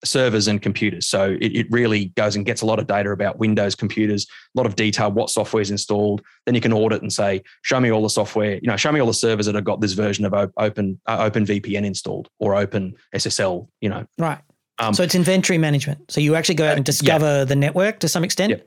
servers 0.03 0.47
and 0.47 0.61
computers. 0.61 1.07
So 1.07 1.37
it, 1.39 1.55
it, 1.55 1.67
really 1.71 2.05
goes 2.15 2.35
and 2.35 2.45
gets 2.45 2.61
a 2.61 2.65
lot 2.65 2.79
of 2.79 2.87
data 2.87 3.11
about 3.11 3.39
Windows 3.39 3.75
computers, 3.75 4.27
a 4.55 4.59
lot 4.59 4.65
of 4.65 4.75
detail, 4.75 5.11
what 5.11 5.29
software 5.29 5.61
is 5.61 5.71
installed. 5.71 6.21
Then 6.45 6.55
you 6.55 6.61
can 6.61 6.73
audit 6.73 7.01
and 7.01 7.11
say, 7.11 7.41
show 7.61 7.79
me 7.79 7.91
all 7.91 8.03
the 8.03 8.09
software, 8.09 8.55
you 8.55 8.67
know, 8.67 8.77
show 8.77 8.91
me 8.91 8.99
all 8.99 9.07
the 9.07 9.13
servers 9.13 9.45
that 9.45 9.55
have 9.55 9.63
got 9.63 9.81
this 9.81 9.93
version 9.93 10.25
of 10.25 10.33
Open 10.57 10.99
uh, 11.07 11.17
Open 11.19 11.45
VPN 11.45 11.85
installed 11.85 12.29
or 12.39 12.55
Open 12.55 12.93
SSL, 13.15 13.67
you 13.81 13.89
know. 13.89 14.05
Right. 14.17 14.39
Um, 14.79 14.93
so 14.93 15.03
it's 15.03 15.15
inventory 15.15 15.57
management. 15.57 16.11
So 16.11 16.19
you 16.19 16.35
actually 16.35 16.55
go 16.55 16.65
out 16.65 16.77
and 16.77 16.81
uh, 16.81 16.91
discover 16.91 17.37
yeah. 17.39 17.43
the 17.45 17.55
network 17.55 17.99
to 17.99 18.09
some 18.09 18.23
extent. 18.23 18.51
Yeah. 18.51 18.57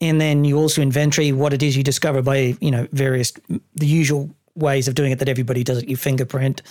And 0.00 0.20
then 0.20 0.44
you 0.44 0.58
also 0.58 0.82
inventory 0.82 1.32
what 1.32 1.52
it 1.52 1.62
is 1.62 1.76
you 1.76 1.82
discover 1.82 2.22
by, 2.22 2.56
you 2.60 2.70
know, 2.70 2.86
various, 2.92 3.32
the 3.74 3.86
usual 3.86 4.30
ways 4.54 4.88
of 4.88 4.94
doing 4.94 5.12
it 5.12 5.18
that 5.20 5.28
everybody 5.28 5.64
does 5.64 5.78
it. 5.78 5.88
You 5.88 5.96
fingerprint, 5.96 6.62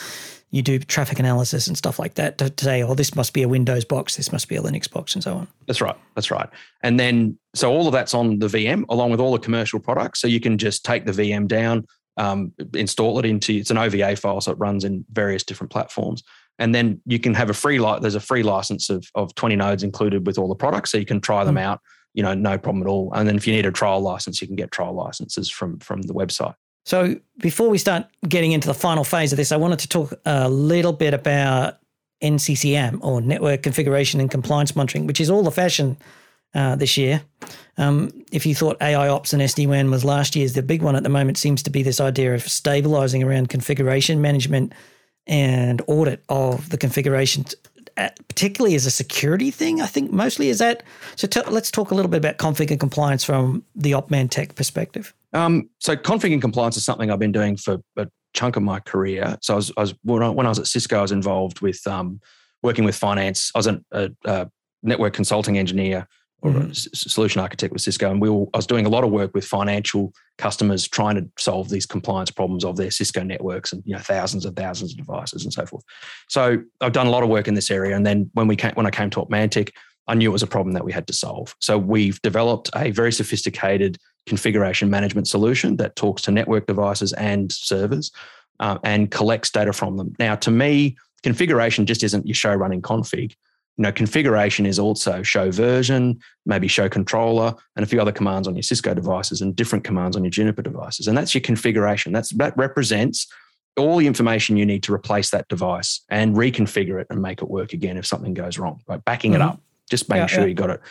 you 0.52 0.62
do 0.62 0.80
traffic 0.80 1.20
analysis 1.20 1.68
and 1.68 1.78
stuff 1.78 2.00
like 2.00 2.16
that 2.16 2.38
to, 2.38 2.50
to, 2.50 2.64
say, 2.64 2.84
oh, 2.84 2.94
this 2.94 3.16
must 3.16 3.34
be 3.34 3.44
a 3.44 3.48
Windows 3.48 3.86
box, 3.86 4.16
this 4.16 4.32
must 4.32 4.48
be 4.48 4.56
a 4.56 4.62
Linux 4.62 4.90
box, 4.90 5.16
and 5.16 5.24
so 5.24 5.34
on. 5.34 5.48
That's 5.68 5.82
right. 5.82 5.96
That's 6.16 6.32
right. 6.32 6.50
And 6.82 7.00
then, 7.00 7.38
so 7.54 7.72
all 7.72 7.88
of 7.88 7.94
that's 7.94 8.14
on 8.14 8.40
the 8.40 8.48
VM 8.48 8.86
along 8.90 9.12
with 9.12 9.20
all 9.20 9.32
the 9.32 9.40
commercial 9.40 9.80
products. 9.80 10.22
So 10.22 10.28
you 10.28 10.40
can 10.40 10.58
just 10.58 10.86
take 10.86 11.06
the 11.06 11.12
VM 11.12 11.48
down, 11.48 11.86
um, 12.18 12.54
install 12.74 13.18
it 13.20 13.26
into 13.26 13.54
it's 13.54 13.72
an 13.72 13.78
OVA 13.78 14.16
file, 14.16 14.42
so 14.42 14.52
it 14.52 14.60
runs 14.60 14.84
in 14.84 15.06
various 15.12 15.44
different 15.44 15.72
platforms. 15.72 16.24
And 16.58 16.74
then 16.74 17.02
you 17.06 17.20
can 17.20 17.34
have 17.34 17.50
a 17.50 17.54
free 17.54 17.80
light. 17.80 18.02
There's 18.02 18.16
a 18.16 18.22
free 18.22 18.44
license 18.44 18.90
of 18.90 19.06
of 19.16 19.36
20 19.36 19.58
nodes 19.58 19.84
included 19.84 20.26
with 20.26 20.38
all 20.38 20.48
the 20.48 20.56
products, 20.56 20.92
so 20.92 20.98
you 20.98 21.06
can 21.06 21.20
try 21.20 21.44
them 21.44 21.56
mm. 21.56 21.64
out. 21.64 21.82
You 22.16 22.24
know, 22.24 22.34
no 22.34 22.58
problem 22.58 22.82
at 22.82 22.90
all. 22.90 23.12
And 23.14 23.28
then 23.28 23.36
if 23.36 23.46
you 23.46 23.54
need 23.54 23.68
a 23.68 23.72
trial 23.72 24.02
license, 24.02 24.42
you 24.42 24.48
can 24.48 24.56
get 24.56 24.72
trial 24.72 24.94
licenses 24.94 25.50
from 25.50 25.78
from 25.80 26.02
the 26.02 26.14
website. 26.14 26.56
So 26.86 27.16
before 27.40 27.70
we 27.70 27.78
start 27.78 28.06
getting 28.28 28.52
into 28.52 28.68
the 28.68 28.74
final 28.74 29.04
phase 29.04 29.34
of 29.34 29.38
this, 29.38 29.52
I 29.52 29.58
wanted 29.58 29.80
to 29.80 29.88
talk 29.88 30.14
a 30.26 30.50
little 30.50 30.94
bit 30.94 31.14
about 31.14 31.78
NCCM 32.24 33.00
or 33.04 33.22
Network 33.22 33.64
Configuration 33.64 34.20
and 34.20 34.32
Compliance 34.32 34.76
Monitoring, 34.76 35.08
which 35.08 35.20
is 35.20 35.30
all 35.30 35.44
the 35.44 35.52
fashion 35.52 35.98
uh, 36.54 36.76
this 36.76 36.96
year. 36.96 37.22
Um, 37.78 38.24
if 38.32 38.46
you 38.46 38.56
thought 38.56 38.82
AI 38.82 39.10
Ops 39.10 39.34
and 39.34 39.42
SD-WAN 39.42 39.92
was 39.92 40.06
last 40.06 40.36
year's, 40.36 40.54
the 40.54 40.64
big 40.64 40.82
one 40.82 40.96
at 40.96 41.04
the 41.04 41.10
moment 41.10 41.38
seems 41.38 41.62
to 41.64 41.70
be 41.70 41.84
this 41.84 42.00
idea 42.00 42.34
of 42.34 42.44
stabilizing 42.44 43.24
around 43.24 43.50
configuration 43.50 44.22
management 44.22 44.72
and 45.28 45.82
audit 45.88 46.24
of 46.30 46.70
the 46.70 46.78
configuration, 46.78 47.46
particularly 47.96 48.76
as 48.76 48.86
a 48.86 48.92
security 48.92 49.52
thing. 49.52 49.82
I 49.82 49.86
think 49.86 50.12
mostly 50.12 50.50
is 50.50 50.60
that. 50.60 50.84
So 51.16 51.28
t- 51.28 51.42
let's 51.50 51.72
talk 51.72 51.92
a 51.92 51.96
little 51.96 52.12
bit 52.12 52.18
about 52.18 52.38
config 52.38 52.72
and 52.72 52.80
compliance 52.80 53.24
from 53.24 53.64
the 53.76 53.92
Opmantek 53.92 54.56
perspective. 54.56 55.14
Um, 55.34 55.70
so 55.80 55.96
config 55.96 56.34
and 56.34 56.42
compliance 56.42 56.78
is 56.78 56.84
something 56.84 57.10
I've 57.10 57.20
been 57.20 57.32
doing 57.32 57.58
for 57.58 57.80
a 57.98 58.08
chunk 58.34 58.56
of 58.56 58.64
my 58.64 58.80
career. 58.80 59.38
So 59.42 59.54
I 59.54 59.58
was, 59.58 59.72
I 59.78 59.82
was 59.82 59.96
when, 60.04 60.24
I, 60.24 60.30
when 60.30 60.46
I 60.46 60.50
was 60.50 60.60
at 60.60 60.68
Cisco, 60.68 61.00
I 61.00 61.02
was 61.02 61.12
involved 61.12 61.62
with 61.62 61.86
um, 61.88 62.20
working 62.62 62.84
with 62.84 62.96
finance. 62.96 63.52
I 63.56 63.60
was 63.60 63.68
a, 63.68 63.82
a 64.26 64.50
network 64.84 65.14
consulting 65.14 65.58
engineer 65.58 66.08
or 66.42 66.52
mm-hmm. 66.52 66.72
a 66.72 66.76
solution 66.76 67.42
architect 67.42 67.74
with 67.74 67.82
Cisco, 67.82 68.12
and 68.12 68.22
we 68.22 68.30
were, 68.30 68.46
I 68.54 68.58
was 68.58 68.68
doing 68.68 68.86
a 68.86 68.90
lot 68.90 69.04
of 69.04 69.12
work 69.12 69.34
with 69.34 69.46
financial 69.46 70.14
customers 70.38 70.88
trying 70.88 71.16
to 71.16 71.28
solve 71.38 71.70
these 71.70 71.86
compliance 71.86 72.30
problems 72.30 72.64
of 72.64 72.78
their 72.78 72.92
Cisco 72.92 73.24
networks 73.24 73.74
and 73.74 73.82
you 73.86 73.94
know 73.94 74.00
thousands 74.00 74.46
and 74.46 74.56
thousands 74.56 74.92
of 74.92 74.98
devices 74.98 75.44
and 75.44 75.54
so 75.54 75.66
forth. 75.66 75.84
So 76.30 76.62
I've 76.82 76.92
done 76.92 77.08
a 77.08 77.12
lot 77.12 77.24
of 77.24 77.30
work 77.30 77.48
in 77.48 77.56
this 77.56 77.72
area, 77.72 77.96
and 77.96 78.06
then 78.06 78.30
when 78.34 78.48
we 78.48 78.56
came 78.56 78.74
when 78.74 78.86
I 78.86 78.92
came 78.92 79.10
to 79.12 79.22
Opmantek, 79.22 79.72
I 80.08 80.16
knew 80.16 80.30
it 80.30 80.34
was 80.34 80.44
a 80.44 80.48
problem 80.48 80.74
that 80.74 80.86
we 80.86 80.92
had 80.92 81.08
to 81.08 81.14
solve. 81.14 81.56
So 81.60 81.78
we've 81.78 82.22
developed 82.22 82.70
a 82.76 82.92
very 82.92 83.12
sophisticated 83.12 83.98
configuration 84.26 84.90
management 84.90 85.28
solution 85.28 85.78
that 85.78 85.96
talks 85.96 86.22
to 86.24 86.32
network 86.32 86.68
devices 86.68 87.14
and 87.14 87.52
servers 87.52 88.12
uh, 88.60 88.78
and 88.84 89.12
collects 89.12 89.50
data 89.50 89.74
from 89.74 89.98
them. 89.98 90.16
Now, 90.20 90.36
to 90.36 90.52
me, 90.52 90.98
configuration 91.24 91.86
just 91.86 92.04
isn't 92.04 92.26
your 92.26 92.36
show 92.36 92.54
running 92.54 92.82
config 92.82 93.36
you 93.78 93.82
know, 93.82 93.92
configuration 93.92 94.66
is 94.66 94.80
also 94.80 95.22
show 95.22 95.52
version, 95.52 96.20
maybe 96.46 96.68
show 96.68 96.88
controller, 96.88 97.54
and 97.76 97.84
a 97.84 97.88
few 97.88 98.00
other 98.00 98.12
commands 98.12 98.48
on 98.48 98.56
your 98.56 98.64
Cisco 98.64 98.94
devices 98.94 99.42
and 99.42 99.56
different 99.56 99.84
commands 99.84 100.16
on 100.16 100.24
your 100.24 100.32
Juniper 100.32 100.62
devices. 100.62 101.08
And 101.08 101.18
that's 101.18 101.36
your 101.36 101.42
configuration. 101.42 102.14
That's 102.14 102.30
that 102.36 102.56
represents 102.58 103.28
all 103.78 103.98
the 103.98 104.08
information 104.08 104.56
you 104.56 104.66
need 104.66 104.84
to 104.84 104.94
replace 104.94 105.32
that 105.32 105.48
device 105.50 106.00
and 106.10 106.36
reconfigure 106.36 107.02
it 107.02 107.08
and 107.10 107.22
make 107.22 107.42
it 107.42 107.50
work 107.50 107.74
again 107.74 107.98
if 107.98 108.06
something 108.06 108.34
goes 108.34 108.58
wrong. 108.58 108.80
Right, 108.88 109.04
backing 109.04 109.34
mm-hmm. 109.34 109.42
it 109.42 109.46
up, 109.46 109.62
just 109.90 110.08
making 110.08 110.22
yeah, 110.22 110.28
sure 110.28 110.44
yeah. 110.44 110.48
you 110.48 110.54
got 110.54 110.70
it. 110.70 110.82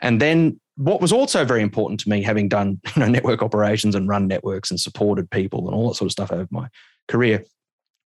And 0.00 0.20
then 0.20 0.58
what 0.76 1.00
was 1.00 1.12
also 1.12 1.44
very 1.44 1.62
important 1.62 2.00
to 2.00 2.08
me, 2.08 2.22
having 2.22 2.48
done 2.48 2.80
you 2.96 3.00
know 3.00 3.08
network 3.08 3.40
operations 3.42 3.94
and 3.94 4.08
run 4.08 4.26
networks 4.26 4.72
and 4.72 4.80
supported 4.80 5.30
people 5.30 5.68
and 5.68 5.76
all 5.76 5.88
that 5.88 5.94
sort 5.94 6.06
of 6.06 6.12
stuff 6.12 6.32
over 6.32 6.48
my 6.50 6.68
career, 7.06 7.44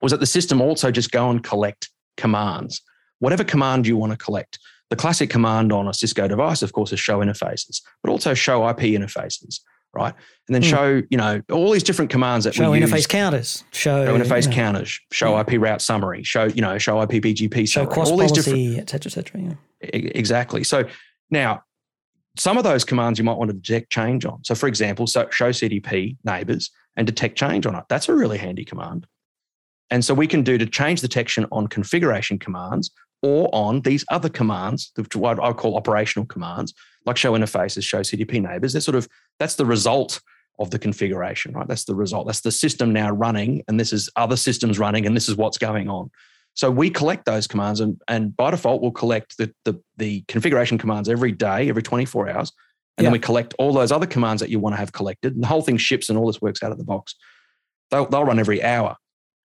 was 0.03 0.11
that 0.11 0.18
the 0.18 0.26
system 0.26 0.61
also 0.61 0.91
just 0.91 1.12
go 1.12 1.30
and 1.30 1.45
collect 1.45 1.89
commands 2.16 2.82
whatever 3.19 3.45
command 3.45 3.87
you 3.87 3.97
want 3.97 4.12
to 4.12 4.19
collect. 4.19 4.59
The 4.91 4.97
classic 4.97 5.31
command 5.31 5.73
on 5.73 5.89
a 5.89 5.95
Cisco 5.95 6.29
device, 6.29 6.62
of 6.62 6.73
course, 6.73 6.93
is 6.93 7.01
show 7.01 7.21
interfaces, 7.21 7.81
but 8.03 8.11
also 8.11 8.35
show 8.35 8.69
IP 8.69 8.79
interfaces, 8.79 9.61
right? 9.95 10.15
And 10.47 10.55
then 10.55 10.62
mm. 10.62 10.71
show, 10.71 11.03
you 11.09 11.17
know, 11.17 11.41
all 11.51 11.71
these 11.71 11.83
different 11.83 12.11
commands 12.11 12.45
that 12.45 12.55
show 12.55 12.71
we 12.71 12.81
interface 12.81 12.97
use. 12.97 13.07
counters, 13.07 13.65
show, 13.73 14.05
show 14.05 14.19
interface 14.19 14.45
you 14.45 14.51
know. 14.51 14.55
counters, 14.55 15.01
show 15.11 15.41
IP 15.41 15.61
route 15.61 15.81
summary, 15.81 16.23
show, 16.23 16.45
you 16.45 16.61
know, 16.61 16.77
show 16.79 17.01
IP 17.01 17.23
BGP 17.23 17.69
show 17.69 17.87
cross 17.87 18.11
all 18.11 18.19
policy, 18.19 18.35
these 18.35 18.45
different, 18.45 18.79
et 18.79 18.91
cetera, 18.91 19.11
et 19.11 19.15
cetera. 19.15 19.41
Yeah. 19.41 19.55
Exactly. 19.81 20.65
So 20.65 20.85
now, 21.31 21.62
some 22.37 22.59
of 22.59 22.65
those 22.65 22.85
commands 22.85 23.19
you 23.19 23.25
might 23.25 23.39
want 23.39 23.51
to 23.51 23.57
detect 23.57 23.91
change 23.91 24.25
on. 24.25 24.43
So, 24.45 24.55
for 24.55 24.67
example, 24.67 25.07
so 25.07 25.29
show 25.31 25.51
CDP 25.51 26.17
neighbors 26.25 26.71
and 26.97 27.07
detect 27.07 27.39
change 27.39 27.67
on 27.67 27.75
it. 27.75 27.85
That's 27.89 28.09
a 28.09 28.15
really 28.15 28.39
handy 28.39 28.65
command. 28.65 29.07
And 29.91 30.05
so 30.05 30.14
we 30.14 30.26
can 30.26 30.43
do 30.43 30.59
to 30.59 30.66
change 30.66 31.01
detection 31.01 31.47
on 31.53 31.66
configuration 31.66 32.39
commands 32.39 32.91
or 33.22 33.49
on 33.55 33.80
these 33.82 34.05
other 34.11 34.28
commands, 34.28 34.93
what 35.14 35.43
I 35.43 35.53
call 35.53 35.76
operational 35.76 36.26
commands, 36.26 36.74
like 37.07 37.16
show 37.16 37.32
interfaces, 37.32 37.82
show 37.82 38.01
CDP 38.01 38.43
neighbors. 38.43 38.72
They're 38.72 38.82
sort 38.82 38.97
of 38.97 39.09
that's 39.39 39.57
the 39.57 39.66
result 39.66 40.20
of 40.59 40.70
the 40.70 40.78
configuration, 40.78 41.53
right? 41.53 41.66
That's 41.66 41.85
the 41.85 41.95
result. 41.95 42.26
That's 42.26 42.43
the 42.43 42.53
system 42.53 42.93
now 42.93 43.11
running, 43.11 43.62
and 43.66 43.78
this 43.78 43.93
is 43.93 44.11
other 44.16 44.37
systems 44.37 44.78
running, 44.78 45.07
and 45.07 45.16
this 45.16 45.28
is 45.28 45.37
what's 45.37 45.59
going 45.59 45.89
on. 45.89 46.11
So 46.55 46.70
we 46.70 46.91
collect 46.91 47.24
those 47.24 47.47
commands, 47.47 47.80
and, 47.80 48.01
and 48.09 48.37
by 48.37 48.53
default, 48.53 48.80
we'll 48.80 48.93
collect 48.93 49.37
the, 49.39 49.53
the, 49.64 49.80
the 49.97 50.22
configuration 50.28 50.78
commands 50.78 51.09
every 51.09 51.32
day, 51.32 51.68
every 51.68 51.82
24 51.82 52.28
hours. 52.28 52.53
And 52.97 53.05
then 53.05 53.12
we 53.12 53.18
collect 53.18 53.55
all 53.59 53.72
those 53.72 53.91
other 53.91 54.07
commands 54.07 54.41
that 54.41 54.51
you 54.51 54.61
want 54.61 54.74
to 54.74 54.78
have 54.78 54.93
collected. 54.93 55.35
And 55.35 55.43
the 55.43 55.49
whole 55.49 55.62
thing 55.62 55.78
ships 55.78 56.09
and 56.09 56.16
all 56.16 56.28
this 56.28 56.41
works 56.41 56.62
out 56.62 56.70
of 56.70 56.78
the 56.78 56.85
box. 56.85 57.16
They'll, 57.91 58.07
they'll 58.07 58.24
run 58.24 58.39
every 58.39 58.62
hour. 58.62 58.97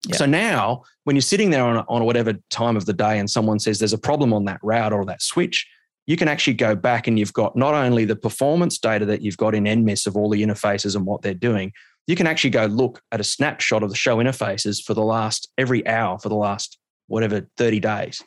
Yeah. 0.09 0.17
So 0.17 0.27
now, 0.27 0.83
when 1.05 1.15
you're 1.15 1.21
sitting 1.21 1.51
there 1.51 1.65
on, 1.65 1.85
on 1.89 2.05
whatever 2.05 2.35
time 2.51 2.77
of 2.77 2.87
the 2.87 2.93
day 2.93 3.19
and 3.19 3.31
someone 3.31 3.59
says 3.59 3.79
there's 3.79 3.93
a 3.93 3.99
problem 3.99 4.33
on 4.33 4.45
that 4.47 4.59
route 4.63 4.93
or 4.93 5.05
that 5.05 5.23
switch, 5.23 5.67
you 6.07 6.17
can 6.17 6.29
actually 6.29 6.55
go 6.55 6.75
back 6.75 7.07
and 7.07 7.19
you've 7.19 7.33
got 7.33 7.55
not 7.57 7.75
only 7.75 8.05
the 8.05 8.17
performance 8.17 8.79
data 8.79 9.05
that 9.07 9.23
you've 9.23 9.37
got 9.37 9.55
in 9.55 9.65
NMIS 9.65 10.07
of 10.07 10.17
all 10.17 10.29
the 10.29 10.43
interfaces 10.43 10.97
and 10.97 11.07
what 11.07 11.23
they're 11.23 11.35
doing, 11.35 11.73
you 12.07 12.17
can 12.17 12.27
actually 12.27 12.51
go 12.51 12.67
look 12.67 13.01
at 13.13 13.21
a 13.21 13.25
snapshot 13.25 13.83
of 13.83 13.91
the 13.91 13.97
show 13.97 14.17
interfaces 14.17 14.83
for 14.83 14.95
the 14.95 15.05
last 15.05 15.49
every 15.57 15.87
hour 15.87 16.19
for 16.19 16.29
the 16.29 16.35
last 16.35 16.79
whatever 17.07 17.49
30 17.57 17.79
days. 17.81 18.23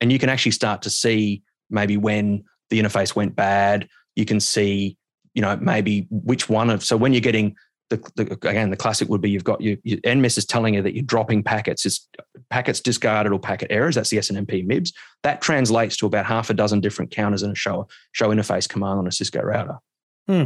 And 0.00 0.12
you 0.12 0.18
can 0.18 0.28
actually 0.28 0.52
start 0.52 0.82
to 0.82 0.90
see 0.90 1.42
maybe 1.70 1.96
when 1.96 2.44
the 2.68 2.80
interface 2.80 3.16
went 3.16 3.34
bad. 3.34 3.88
You 4.14 4.26
can 4.26 4.40
see, 4.40 4.98
you 5.32 5.40
know, 5.40 5.56
maybe 5.56 6.06
which 6.10 6.48
one 6.48 6.68
of, 6.68 6.84
so 6.84 6.96
when 6.96 7.14
you're 7.14 7.20
getting 7.20 7.56
the, 7.88 7.96
the, 8.16 8.32
again, 8.48 8.70
the 8.70 8.76
classic 8.76 9.08
would 9.08 9.20
be 9.20 9.30
you've 9.30 9.44
got 9.44 9.60
your, 9.60 9.76
your 9.84 9.98
NMIS 9.98 10.38
is 10.38 10.44
telling 10.44 10.74
you 10.74 10.82
that 10.82 10.94
you're 10.94 11.04
dropping 11.04 11.42
packets. 11.42 11.86
It's 11.86 12.08
packets 12.50 12.80
discarded 12.80 13.32
or 13.32 13.38
packet 13.38 13.68
errors. 13.70 13.94
That's 13.94 14.10
the 14.10 14.16
SNMP 14.18 14.66
MIBs. 14.66 14.92
That 15.22 15.40
translates 15.40 15.96
to 15.98 16.06
about 16.06 16.26
half 16.26 16.50
a 16.50 16.54
dozen 16.54 16.80
different 16.80 17.10
counters 17.10 17.42
in 17.42 17.50
a 17.50 17.54
show, 17.54 17.86
show 18.12 18.30
interface 18.30 18.68
command 18.68 18.98
on 18.98 19.06
a 19.06 19.12
Cisco 19.12 19.40
router. 19.40 19.78
Hmm. 20.26 20.44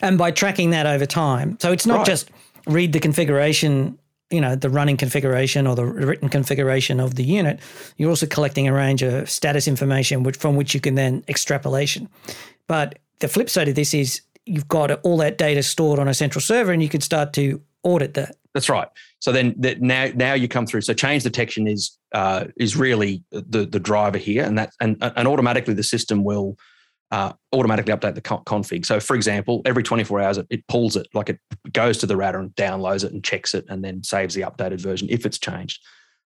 And 0.00 0.18
by 0.18 0.30
tracking 0.30 0.70
that 0.70 0.86
over 0.86 1.06
time, 1.06 1.58
so 1.60 1.72
it's 1.72 1.86
not 1.86 1.98
right. 1.98 2.06
just 2.06 2.30
read 2.66 2.92
the 2.92 3.00
configuration, 3.00 3.98
you 4.30 4.40
know, 4.40 4.54
the 4.54 4.70
running 4.70 4.96
configuration 4.96 5.66
or 5.66 5.74
the 5.74 5.84
written 5.84 6.28
configuration 6.28 7.00
of 7.00 7.16
the 7.16 7.24
unit. 7.24 7.58
You're 7.96 8.10
also 8.10 8.26
collecting 8.26 8.68
a 8.68 8.72
range 8.72 9.02
of 9.02 9.28
status 9.28 9.66
information 9.66 10.22
which, 10.22 10.36
from 10.36 10.56
which 10.56 10.74
you 10.74 10.80
can 10.80 10.94
then 10.94 11.24
extrapolation. 11.26 12.08
But 12.68 12.98
the 13.18 13.28
flip 13.28 13.50
side 13.50 13.68
of 13.68 13.74
this 13.74 13.94
is 13.94 14.20
you've 14.46 14.68
got 14.68 14.90
all 15.02 15.16
that 15.18 15.38
data 15.38 15.62
stored 15.62 15.98
on 15.98 16.08
a 16.08 16.14
central 16.14 16.40
server 16.40 16.72
and 16.72 16.82
you 16.82 16.88
can 16.88 17.00
start 17.00 17.32
to 17.34 17.60
audit 17.82 18.14
that. 18.14 18.36
That's 18.54 18.68
right. 18.68 18.88
So 19.20 19.32
then 19.32 19.54
that 19.58 19.80
now 19.80 20.10
now 20.14 20.34
you 20.34 20.48
come 20.48 20.66
through. 20.66 20.82
So 20.82 20.92
change 20.92 21.22
detection 21.22 21.66
is 21.66 21.96
uh, 22.12 22.46
is 22.56 22.76
really 22.76 23.24
the 23.30 23.64
the 23.64 23.80
driver 23.80 24.18
here, 24.18 24.44
and 24.44 24.58
that 24.58 24.72
and 24.80 24.96
and 25.00 25.26
automatically 25.26 25.74
the 25.74 25.82
system 25.82 26.22
will 26.22 26.58
uh, 27.10 27.32
automatically 27.52 27.94
update 27.94 28.14
the 28.14 28.20
config. 28.20 28.84
So 28.84 29.00
for 29.00 29.16
example, 29.16 29.62
every 29.64 29.82
24 29.82 30.20
hours 30.20 30.38
it, 30.38 30.46
it 30.50 30.66
pulls 30.66 30.96
it 30.96 31.06
like 31.14 31.30
it 31.30 31.38
goes 31.72 31.98
to 31.98 32.06
the 32.06 32.16
router 32.16 32.38
and 32.38 32.50
downloads 32.54 33.04
it 33.04 33.12
and 33.12 33.24
checks 33.24 33.54
it, 33.54 33.64
and 33.68 33.82
then 33.82 34.02
saves 34.02 34.34
the 34.34 34.42
updated 34.42 34.80
version 34.80 35.08
if 35.10 35.24
it's 35.24 35.38
changed. 35.38 35.82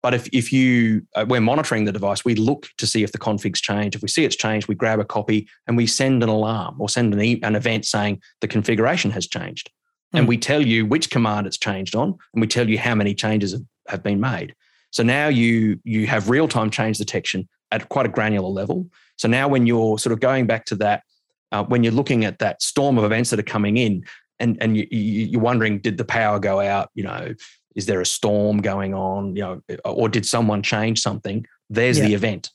But 0.04 0.14
if, 0.14 0.28
if 0.32 0.54
you 0.54 1.06
uh, 1.16 1.26
we're 1.28 1.41
monitoring 1.41 1.86
the 1.86 1.91
device, 1.91 2.24
we 2.24 2.36
look 2.36 2.70
to 2.78 2.86
see 2.86 3.04
if 3.04 3.12
the 3.12 3.18
config's 3.18 3.60
changed. 3.60 3.95
If 3.95 4.02
we 4.02 4.08
see 4.08 4.26
it's 4.26 4.36
changed, 4.36 4.68
we 4.68 4.76
grab 4.76 5.00
a 5.00 5.06
copy 5.06 5.48
and 5.68 5.76
we 5.76 5.88
send 5.88 6.24
an 6.24 6.30
alarm 6.30 6.76
or 6.80 6.88
send 6.88 7.14
an, 7.14 7.22
e- 7.22 7.41
an 7.43 7.56
event 7.56 7.86
saying 7.86 8.22
the 8.41 8.48
configuration 8.48 9.12
has 9.12 9.28
changed. 9.28 9.70
Mm. 10.14 10.20
And 10.20 10.26
hmm. 10.26 10.30
we 10.30 10.38
tell 10.38 10.66
you 10.66 10.86
which 10.86 11.10
command 11.10 11.48
it's 11.48 11.58
changed 11.58 11.95
on, 11.95 12.16
and 12.34 12.41
we 12.41 12.48
tell 12.48 12.70
you 12.70 12.78
how 12.78 12.95
many 12.95 13.14
changes 13.14 13.52
have, 13.52 13.64
have 13.88 14.04
been 14.04 14.20
made. 14.20 14.56
So 14.91 15.04
now 15.04 15.28
you 15.28 15.80
you 15.84 16.08
have 16.08 16.30
real 16.30 16.48
time 16.48 16.70
change 16.70 16.98
detection 16.98 17.48
at 17.72 17.89
quite 17.89 18.06
a 18.06 18.10
granular 18.10 18.50
level. 18.50 18.88
So 19.18 19.28
now 19.28 19.48
when 19.48 19.68
you're 19.68 19.98
sort 19.98 20.14
of 20.14 20.20
going 20.20 20.48
back 20.48 20.66
to 20.66 20.76
that, 20.76 21.04
uh, 21.52 21.64
when 21.64 21.84
you're 21.84 21.93
looking 21.93 22.24
at 22.24 22.39
that 22.39 22.62
storm 22.62 22.98
of 22.98 23.04
events 23.04 23.30
that 23.32 23.39
are 23.39 23.43
coming 23.43 23.78
in, 23.78 24.06
and 24.39 24.58
and 24.62 24.78
you, 24.78 24.88
you, 24.91 25.39
are 25.39 25.41
wondering, 25.41 25.80
did 25.80 25.98
the 25.98 26.06
power 26.06 26.39
go 26.39 26.60
out? 26.60 26.89
You 26.93 27.04
know, 27.04 27.34
is 27.78 27.86
there 27.86 28.01
a 28.01 28.05
storm 28.05 28.57
going 28.57 28.93
on? 28.93 29.36
You 29.36 29.41
know, 29.43 29.78
or 29.86 30.09
did 30.09 30.25
someone 30.25 30.63
change 30.63 30.99
something? 30.99 31.45
There's 31.69 31.99
yeah. 31.99 32.07
the 32.07 32.13
event. 32.15 32.49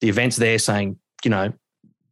The 0.00 0.08
event's 0.08 0.36
there 0.36 0.58
saying, 0.58 0.98
you 1.24 1.30
know, 1.30 1.52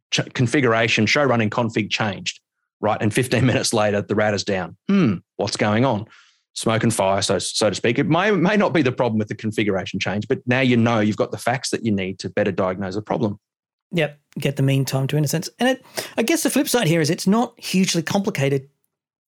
ch- 0.09 0.33
configuration, 0.33 1.05
show 1.05 1.23
running 1.23 1.49
config 1.49 1.91
changed, 1.91 2.39
right? 2.79 2.99
And 2.99 3.13
15 3.13 3.45
minutes 3.45 3.73
later, 3.73 4.01
the 4.01 4.15
router's 4.15 4.45
down. 4.45 4.77
Hmm, 4.87 5.15
what's 5.35 5.57
going 5.57 5.83
on? 5.83 6.05
Smoke 6.53 6.83
and 6.83 6.93
fire, 6.93 7.21
so 7.21 7.37
so 7.37 7.69
to 7.69 7.75
speak. 7.75 7.99
It 7.99 8.07
may 8.07 8.31
may 8.31 8.55
not 8.55 8.71
be 8.71 8.81
the 8.81 8.93
problem 8.93 9.19
with 9.19 9.27
the 9.27 9.35
configuration 9.35 9.99
change, 9.99 10.25
but 10.29 10.39
now 10.45 10.61
you 10.61 10.77
know 10.77 11.01
you've 11.01 11.17
got 11.17 11.31
the 11.31 11.37
facts 11.37 11.71
that 11.71 11.83
you 11.83 11.91
need 11.91 12.17
to 12.19 12.29
better 12.29 12.53
diagnose 12.53 12.95
the 12.95 13.01
problem. 13.01 13.37
Yep, 13.91 14.17
get 14.39 14.55
the 14.55 14.63
mean 14.63 14.85
time 14.85 15.07
to 15.07 15.17
innocence. 15.17 15.49
And 15.59 15.67
it, 15.67 15.85
I 16.17 16.23
guess 16.23 16.43
the 16.43 16.49
flip 16.49 16.69
side 16.69 16.87
here 16.87 17.01
is 17.01 17.09
it's 17.09 17.27
not 17.27 17.59
hugely 17.59 18.01
complicated 18.01 18.69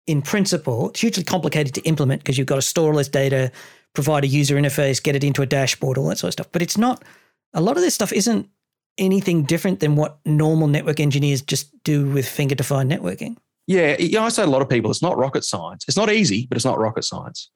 in 0.09 0.23
principle, 0.23 0.89
it's 0.91 1.01
hugely 1.01 1.23
complicated 1.23 1.75
to 1.75 1.83
implement 1.83 2.23
because 2.23 2.39
you've 2.39 2.47
got 2.47 2.57
to 2.57 2.63
store 2.63 2.91
all 2.91 2.97
this 2.97 3.09
data, 3.09 3.53
provide 3.95 4.25
a 4.25 4.27
user 4.27 4.57
interface, 4.57 5.03
get 5.03 5.15
it 5.15 5.23
into 5.23 5.43
a 5.43 5.47
dashboard, 5.47 5.99
all 5.99 6.09
that 6.09 6.19
sort 6.19 6.29
of 6.29 6.33
stuff. 6.33 6.49
But 6.51 6.63
it's 6.63 6.79
not, 6.79 7.05
a 7.53 7.61
lot 7.61 7.77
of 7.77 7.83
this 7.83 7.95
stuff 7.95 8.13
isn't 8.13 8.49
anything 8.97 9.45
different 9.45 9.81
than 9.81 9.97
what 9.97 10.19
normal 10.25 10.67
network 10.67 10.99
engineers 10.99 11.43
just 11.43 11.71
do 11.85 12.11
with 12.11 12.27
finger 12.27 12.55
defined 12.55 12.91
networking. 12.91 13.37
Yeah, 13.67 13.97
you 13.99 14.13
know, 14.13 14.25
I 14.25 14.31
say 14.31 14.43
a 14.43 14.47
lot 14.47 14.63
of 14.63 14.69
people, 14.69 14.91
it's 14.91 15.03
not 15.03 15.19
rocket 15.19 15.45
science. 15.45 15.85
It's 15.87 15.97
not 15.97 16.11
easy, 16.11 16.47
but 16.49 16.57
it's 16.57 16.65
not 16.65 16.79
rocket 16.79 17.05
science. 17.05 17.51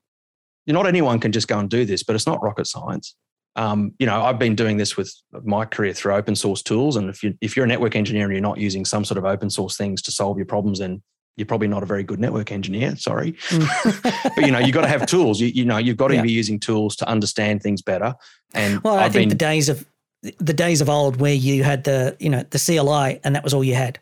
Not 0.67 0.87
anyone 0.87 1.19
can 1.21 1.33
just 1.33 1.49
go 1.49 1.59
and 1.59 1.71
do 1.71 1.87
this, 1.87 2.03
but 2.03 2.15
it's 2.15 2.27
not 2.27 2.43
rocket 2.43 2.67
science. 2.67 3.17
Um, 3.57 3.95
you 3.99 4.07
know, 4.07 4.23
I've 4.23 4.39
been 4.39 4.55
doing 4.55 4.77
this 4.77 4.97
with 4.97 5.13
my 5.43 5.65
career 5.65 5.95
through 5.95 6.15
open 6.15 6.37
source 6.37 6.63
tools, 6.63 6.97
and 6.97 7.11
if 7.11 7.23
you 7.23 7.35
if 7.41 7.57
you're 7.57 7.65
a 7.65 7.69
network 7.69 7.97
engineer 7.97 8.25
and 8.25 8.33
you're 8.33 8.41
not 8.41 8.59
using 8.59 8.85
some 8.85 9.05
sort 9.05 9.19
of 9.19 9.25
open 9.25 9.51
source 9.51 9.77
things 9.77 10.01
to 10.03 10.13
solve 10.13 10.37
your 10.39 10.47
problems, 10.47 10.79
then 10.79 11.03
you're 11.37 11.47
probably 11.47 11.69
not 11.69 11.83
a 11.83 11.87
very 11.87 12.03
good 12.03 12.21
network 12.21 12.53
engineer. 12.53 12.97
Sorry, 12.97 13.33
mm. 13.33 14.35
but 14.35 14.45
you 14.45 14.53
know 14.53 14.59
you've 14.59 14.75
got 14.75 14.83
to 14.83 14.89
have 14.89 15.07
tools. 15.07 15.41
You, 15.41 15.49
you 15.49 15.65
know 15.65 15.79
you've 15.79 15.97
got 15.97 16.09
to 16.09 16.17
yeah. 16.17 16.23
be 16.23 16.33
using 16.33 16.61
tools 16.61 16.97
to 16.97 17.09
understand 17.09 17.63
things 17.63 17.83
better. 17.83 18.15
And 18.55 18.83
well, 18.83 18.95
I've 18.95 19.03
i 19.03 19.09
think 19.09 19.23
been, 19.23 19.29
the 19.31 19.35
days 19.35 19.69
of 19.69 19.87
the 20.39 20.53
days 20.53 20.81
of 20.81 20.89
old 20.89 21.21
where 21.21 21.35
you 21.35 21.65
had 21.65 21.85
the 21.85 22.17
you 22.21 22.31
know 22.31 22.45
the 22.51 22.59
CLI 22.59 23.21
and 23.25 23.35
that 23.35 23.45
was 23.45 23.55
all 23.55 23.65
you 23.65 23.75
had. 23.75 23.99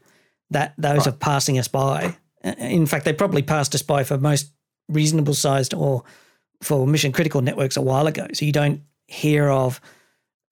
That 0.51 0.75
those 0.77 0.99
right. 0.99 1.09
are 1.09 1.13
passing 1.13 1.59
us 1.59 1.69
by. 1.69 2.17
In 2.43 2.87
fact, 2.87 3.05
they 3.05 3.13
probably 3.13 3.43
passed 3.43 3.75
us 3.75 3.83
by 3.83 4.03
for 4.03 4.19
most 4.19 4.53
reasonable 4.89 5.35
sized 5.35 5.73
or 5.75 6.03
for 6.63 6.87
mission 6.87 7.13
critical 7.13 7.41
networks 7.43 7.77
a 7.77 7.83
while 7.83 8.07
ago. 8.07 8.27
So 8.33 8.45
you 8.45 8.53
don't 8.53 8.83
hear 9.07 9.49
of 9.49 9.81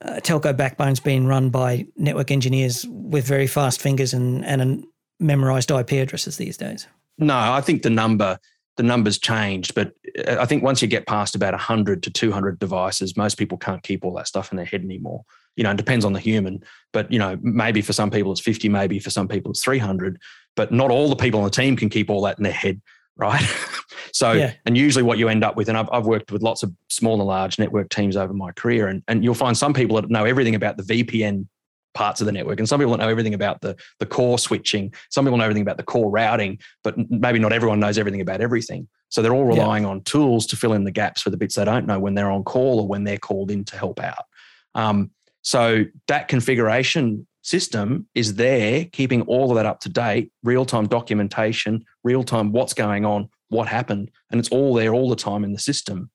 uh, 0.05 0.21
telco 0.23 0.57
backbones 0.57 1.01
being 1.01 1.27
run 1.27 1.51
by 1.51 1.87
network 1.97 2.31
engineers 2.31 2.87
with 2.89 3.27
very 3.27 3.49
fast 3.49 3.81
fingers 3.81 4.15
and 4.15 4.45
and 4.45 4.85
memorized 5.21 5.71
IP 5.71 5.93
addresses 5.93 6.37
these 6.37 6.57
days. 6.57 6.87
No, 7.19 7.37
I 7.37 7.61
think 7.61 7.83
the 7.83 7.91
number 7.91 8.39
the 8.77 8.83
numbers 8.85 9.19
changed, 9.19 9.75
but 9.75 9.93
uh, 10.27 10.37
I 10.39 10.47
think 10.47 10.63
once 10.63 10.81
you 10.81 10.87
get 10.87 11.05
past 11.07 11.35
about 11.35 11.53
100 11.53 12.01
to 12.05 12.11
200 12.11 12.61
devices, 12.61 13.17
most 13.17 13.37
people 13.37 13.59
can't 13.59 13.83
keep 13.83 14.05
all 14.05 14.15
that 14.15 14.29
stuff 14.29 14.53
in 14.53 14.57
their 14.57 14.65
head 14.65 14.83
anymore. 14.83 15.25
You 15.57 15.65
know, 15.65 15.73
it 15.73 15.77
depends 15.77 16.05
on 16.05 16.13
the 16.13 16.21
human, 16.21 16.63
but 16.93 17.11
you 17.11 17.19
know, 17.19 17.37
maybe 17.43 17.83
for 17.83 17.93
some 17.93 18.09
people 18.09 18.31
it's 18.31 18.41
50, 18.41 18.69
maybe 18.69 19.01
for 19.01 19.11
some 19.11 19.27
people 19.27 19.51
it's 19.51 19.65
300, 19.65 20.21
but 20.55 20.71
not 20.71 20.93
all 20.93 21.09
the 21.09 21.17
people 21.17 21.41
on 21.41 21.45
the 21.45 21.51
team 21.51 21.77
can 21.77 21.89
keep 21.89 22.09
all 22.09 22.23
that 22.23 22.39
in 22.39 22.45
their 22.45 22.53
head, 22.53 22.81
right? 23.17 23.45
so, 24.13 24.31
yeah. 24.31 24.53
and 24.65 24.79
usually 24.79 25.03
what 25.03 25.19
you 25.19 25.29
end 25.29 25.43
up 25.43 25.57
with, 25.57 25.69
and 25.69 25.77
I've, 25.77 25.89
I've 25.91 26.07
worked 26.07 26.31
with 26.31 26.43
lots 26.43 26.63
of 26.63 26.73
small 26.89 27.15
and 27.15 27.27
large 27.27 27.59
network 27.59 27.89
teams 27.89 28.17
over 28.17 28.33
my 28.33 28.53
career, 28.53 28.87
and, 28.87 29.03
and 29.09 29.25
you'll 29.25 29.35
find 29.35 29.59
some 29.59 29.75
people 29.75 30.01
that 30.01 30.09
know 30.09 30.25
everything 30.25 30.55
about 30.55 30.77
the 30.77 30.85
VPN 30.85 31.49
parts 31.99 32.21
of 32.21 32.27
the 32.27 32.33
network. 32.33 32.61
And 32.61 32.69
some 32.69 32.79
people 32.79 32.97
know 32.97 33.09
everything 33.09 33.35
about 33.35 33.61
the, 33.61 33.77
the 33.99 34.07
core 34.07 34.39
switching. 34.39 34.95
Some 35.11 35.25
people 35.25 35.37
know 35.37 35.43
everything 35.43 35.63
about 35.63 35.79
the 35.79 35.83
core 35.83 36.09
routing, 36.09 36.61
but 36.85 36.95
maybe 37.11 37.41
not 37.41 37.53
everyone 37.53 37.81
knows 37.81 37.99
everything 37.99 38.21
about 38.21 38.41
everything. 38.41 38.87
So 39.09 39.21
they're 39.21 39.35
all 39.35 39.45
relying 39.45 39.83
yeah. 39.83 39.91
on 39.91 40.03
tools 40.03 40.47
to 40.47 40.57
fill 40.57 40.75
in 40.75 40.85
the 40.85 40.93
gaps 40.93 41.23
for 41.23 41.31
the 41.31 41.37
bits 41.37 41.57
they 41.57 41.65
don't 41.65 41.87
know 41.87 41.99
when 41.99 42.15
they're 42.15 42.31
on 42.31 42.45
call 42.45 42.79
or 42.79 42.87
when 42.87 43.03
they're 43.03 43.19
called 43.19 43.51
in 43.51 43.65
to 43.65 43.77
help 43.77 43.99
out. 43.99 44.25
Um, 44.77 45.11
so 45.43 45.85
that 46.07 46.29
configuration 46.29 47.27
system 47.43 48.07
is 48.15 48.35
there, 48.35 48.85
keeping 48.85 49.23
all 49.23 49.51
of 49.51 49.57
that 49.57 49.67
up 49.67 49.81
to 49.81 49.89
date, 49.89 50.31
real 50.45 50.65
time 50.65 50.87
documentation, 50.87 51.85
real 52.05 52.23
time 52.23 52.53
what's 52.53 52.75
going 52.75 53.05
on, 53.05 53.29
what 53.49 53.67
happened, 53.67 54.13
and 54.31 54.39
it's 54.39 54.51
all 54.51 54.73
there 54.73 54.95
all 54.95 55.09
the 55.09 55.17
time 55.17 55.43
in 55.43 55.53
the 55.53 55.59
system 55.59 56.11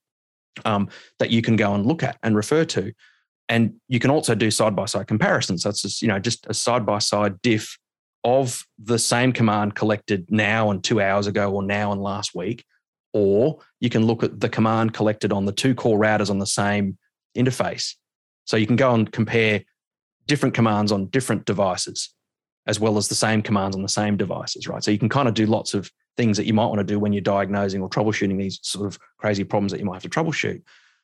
um, 0.64 0.88
that 1.20 1.30
you 1.30 1.42
can 1.42 1.58
go 1.58 1.74
and 1.74 1.86
look 1.86 2.04
at 2.04 2.18
and 2.24 2.38
refer 2.38 2.64
to. 2.64 2.94
And 3.50 3.76
you 3.88 4.00
can 4.00 4.10
also 4.10 4.36
do 4.36 4.50
side 4.50 4.76
by 4.76 4.86
side 4.86 5.08
comparisons. 5.08 5.64
That's 5.64 5.82
just, 5.82 6.02
you 6.02 6.08
know, 6.08 6.20
just 6.20 6.48
a 6.48 6.54
side 6.54 6.86
by 6.86 7.00
side 7.00 7.42
diff 7.42 7.78
of 8.24 8.64
the 8.80 8.98
same 8.98 9.34
command 9.34 9.76
collected 9.76 10.26
now 10.30 10.72
and 10.72 10.84
two 10.84 11.02
hours 11.02 11.28
ago 11.28 11.52
or 11.52 11.62
now 11.62 11.92
and 11.92 12.02
last 12.02 12.34
week. 12.34 12.64
Or 13.12 13.60
you 13.80 13.90
can 13.90 14.06
look 14.06 14.24
at 14.24 14.40
the 14.40 14.50
command 14.50 14.94
collected 14.94 15.32
on 15.34 15.46
the 15.46 15.52
two 15.52 15.76
core 15.76 16.00
routers 16.00 16.30
on 16.30 16.40
the 16.40 16.48
same 16.48 16.98
interface. 17.38 17.96
So 18.46 18.58
you 18.58 18.66
can 18.66 18.76
go 18.76 18.94
and 18.94 19.12
compare 19.12 19.64
different 20.26 20.56
commands 20.56 20.92
on 20.92 21.08
different 21.08 21.46
devices 21.46 22.14
as 22.66 22.80
well 22.80 22.98
as 22.98 23.08
the 23.10 23.16
same 23.16 23.42
commands 23.42 23.76
on 23.76 23.82
the 23.82 23.90
same 23.90 24.16
devices, 24.16 24.68
right? 24.68 24.84
So 24.84 24.92
you 24.92 24.98
can 24.98 25.10
kind 25.10 25.28
of 25.28 25.34
do 25.34 25.46
lots 25.46 25.74
of 25.74 25.92
things 26.16 26.38
that 26.38 26.46
you 26.46 26.54
might 26.54 26.68
want 26.68 26.78
to 26.78 26.84
do 26.84 27.00
when 27.00 27.12
you're 27.12 27.22
diagnosing 27.22 27.82
or 27.82 27.90
troubleshooting 27.90 28.38
these 28.38 28.60
sort 28.64 28.86
of 28.86 28.98
crazy 29.18 29.44
problems 29.44 29.72
that 29.72 29.80
you 29.80 29.86
might 29.86 30.02
have 30.02 30.04
to 30.04 30.10
troubleshoot. 30.10 30.62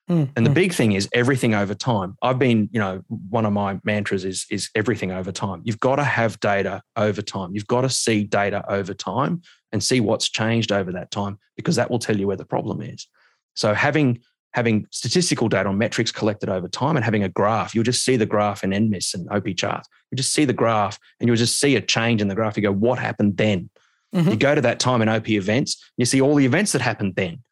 Mm, 0.09 0.29
and 0.35 0.45
the 0.45 0.49
mm. 0.49 0.55
big 0.55 0.73
thing 0.73 0.93
is 0.93 1.07
everything 1.13 1.53
over 1.53 1.75
time. 1.75 2.17
I've 2.23 2.39
been, 2.39 2.67
you 2.71 2.79
know, 2.79 3.03
one 3.07 3.45
of 3.45 3.53
my 3.53 3.79
mantras 3.83 4.25
is 4.25 4.45
is 4.49 4.69
everything 4.73 5.11
over 5.11 5.31
time. 5.31 5.61
You've 5.65 5.79
got 5.79 5.97
to 5.97 6.03
have 6.03 6.39
data 6.39 6.81
over 6.95 7.21
time. 7.21 7.51
You've 7.53 7.67
got 7.67 7.81
to 7.81 7.89
see 7.89 8.23
data 8.23 8.63
over 8.69 8.93
time 8.93 9.41
and 9.71 9.83
see 9.83 9.99
what's 9.99 10.27
changed 10.27 10.71
over 10.71 10.91
that 10.93 11.11
time 11.11 11.37
because 11.55 11.75
that 11.75 11.91
will 11.91 11.99
tell 11.99 12.17
you 12.17 12.25
where 12.25 12.37
the 12.37 12.45
problem 12.45 12.81
is. 12.81 13.07
So 13.53 13.73
having 13.73 14.19
having 14.53 14.87
statistical 14.89 15.47
data 15.47 15.69
on 15.69 15.77
metrics 15.77 16.11
collected 16.11 16.49
over 16.49 16.67
time 16.67 16.95
and 16.95 17.05
having 17.05 17.23
a 17.23 17.29
graph, 17.29 17.75
you'll 17.75 17.83
just 17.83 18.03
see 18.03 18.15
the 18.15 18.25
graph 18.25 18.63
in 18.63 18.71
NMIS 18.71 19.13
and 19.13 19.29
opCharts. 19.29 19.83
You 20.09 20.15
just 20.15 20.33
see 20.33 20.45
the 20.45 20.53
graph 20.53 20.97
and 21.19 21.27
you'll 21.27 21.35
just 21.35 21.59
see 21.59 21.75
a 21.75 21.81
change 21.81 22.19
in 22.19 22.29
the 22.29 22.35
graph. 22.35 22.57
You 22.57 22.63
go, 22.63 22.73
what 22.73 22.97
happened 22.97 23.37
then? 23.37 23.69
Mm-hmm. 24.15 24.31
You 24.31 24.35
go 24.37 24.55
to 24.55 24.61
that 24.61 24.79
time 24.79 25.03
in 25.03 25.07
opEvents, 25.07 25.77
you 25.97 26.05
see 26.05 26.19
all 26.19 26.33
the 26.33 26.45
events 26.45 26.71
that 26.71 26.81
happened 26.81 27.13
then. 27.15 27.43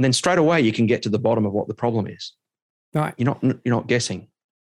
And 0.00 0.04
then 0.06 0.14
straight 0.14 0.38
away 0.38 0.62
you 0.62 0.72
can 0.72 0.86
get 0.86 1.02
to 1.02 1.10
the 1.10 1.18
bottom 1.18 1.44
of 1.44 1.52
what 1.52 1.68
the 1.68 1.74
problem 1.74 2.06
is. 2.06 2.32
Right. 2.94 3.12
You're 3.18 3.26
not 3.26 3.42
you're 3.42 3.74
not 3.74 3.86
guessing. 3.86 4.28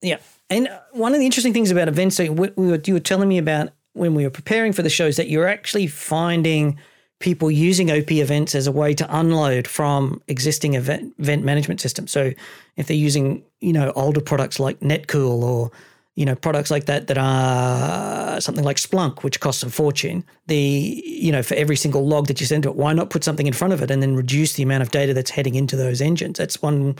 Yeah. 0.03 0.19
And 0.51 0.67
uh, 0.67 0.79
one 0.91 1.15
of 1.15 1.19
the 1.19 1.25
interesting 1.25 1.51
things 1.51 1.71
about 1.71 1.87
events 1.87 2.17
that 2.17 2.31
we 2.31 2.51
were, 2.55 2.79
you 2.85 2.93
were 2.93 2.99
telling 2.99 3.27
me 3.27 3.39
about 3.39 3.69
when 3.93 4.13
we 4.13 4.23
were 4.23 4.29
preparing 4.29 4.71
for 4.71 4.83
the 4.83 4.89
show 4.89 5.07
is 5.07 5.17
that 5.17 5.27
you're 5.27 5.47
actually 5.47 5.87
finding 5.87 6.77
people 7.19 7.49
using 7.49 7.87
opEvents 7.87 8.53
as 8.53 8.67
a 8.67 8.71
way 8.71 8.93
to 8.93 9.19
unload 9.19 9.67
from 9.67 10.21
existing 10.27 10.75
event, 10.75 11.15
event 11.17 11.43
management 11.43 11.81
systems. 11.81 12.11
So 12.11 12.33
if 12.77 12.85
they're 12.85 12.95
using, 12.95 13.43
you 13.61 13.73
know, 13.73 13.91
older 13.95 14.21
products 14.21 14.59
like 14.59 14.79
Netcool 14.81 15.41
or 15.41 15.71
you 16.15 16.25
know 16.25 16.35
products 16.35 16.71
like 16.71 16.85
that 16.85 17.07
that 17.07 17.17
are 17.17 18.39
something 18.41 18.63
like 18.63 18.77
Splunk, 18.77 19.23
which 19.23 19.39
costs 19.39 19.63
a 19.63 19.69
fortune. 19.69 20.23
The 20.47 21.03
you 21.05 21.31
know 21.31 21.43
for 21.43 21.55
every 21.55 21.75
single 21.75 22.07
log 22.07 22.27
that 22.27 22.39
you 22.39 22.47
send 22.47 22.63
to 22.63 22.69
it, 22.69 22.75
why 22.75 22.93
not 22.93 23.09
put 23.09 23.23
something 23.23 23.47
in 23.47 23.53
front 23.53 23.73
of 23.73 23.81
it 23.81 23.91
and 23.91 24.01
then 24.01 24.15
reduce 24.15 24.53
the 24.53 24.63
amount 24.63 24.81
of 24.83 24.91
data 24.91 25.13
that's 25.13 25.31
heading 25.31 25.55
into 25.55 25.75
those 25.75 26.01
engines? 26.01 26.37
That's 26.37 26.61
one 26.61 26.95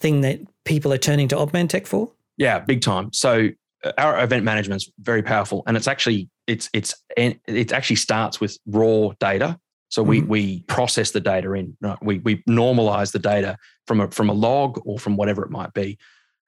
thing 0.00 0.20
that 0.22 0.40
people 0.64 0.92
are 0.92 0.98
turning 0.98 1.28
to 1.28 1.36
Opmantek 1.36 1.86
for. 1.86 2.10
Yeah, 2.36 2.58
big 2.58 2.82
time. 2.82 3.12
So 3.12 3.50
uh, 3.84 3.92
our 3.98 4.22
event 4.22 4.44
management 4.44 4.82
is 4.82 4.90
very 4.98 5.22
powerful, 5.22 5.62
and 5.66 5.76
it's 5.76 5.88
actually 5.88 6.28
it's 6.48 6.68
it's 6.72 6.94
it 7.16 7.72
actually 7.72 7.96
starts 7.96 8.40
with 8.40 8.58
raw 8.66 9.10
data. 9.20 9.60
So 9.88 10.02
we 10.02 10.20
mm-hmm. 10.20 10.28
we 10.28 10.60
process 10.62 11.12
the 11.12 11.20
data 11.20 11.52
in. 11.52 11.76
Right? 11.80 11.98
We 12.02 12.18
we 12.18 12.42
normalize 12.48 13.12
the 13.12 13.20
data 13.20 13.58
from 13.86 14.00
a 14.00 14.10
from 14.10 14.28
a 14.28 14.32
log 14.32 14.80
or 14.84 14.98
from 14.98 15.16
whatever 15.16 15.44
it 15.44 15.50
might 15.50 15.72
be 15.72 15.98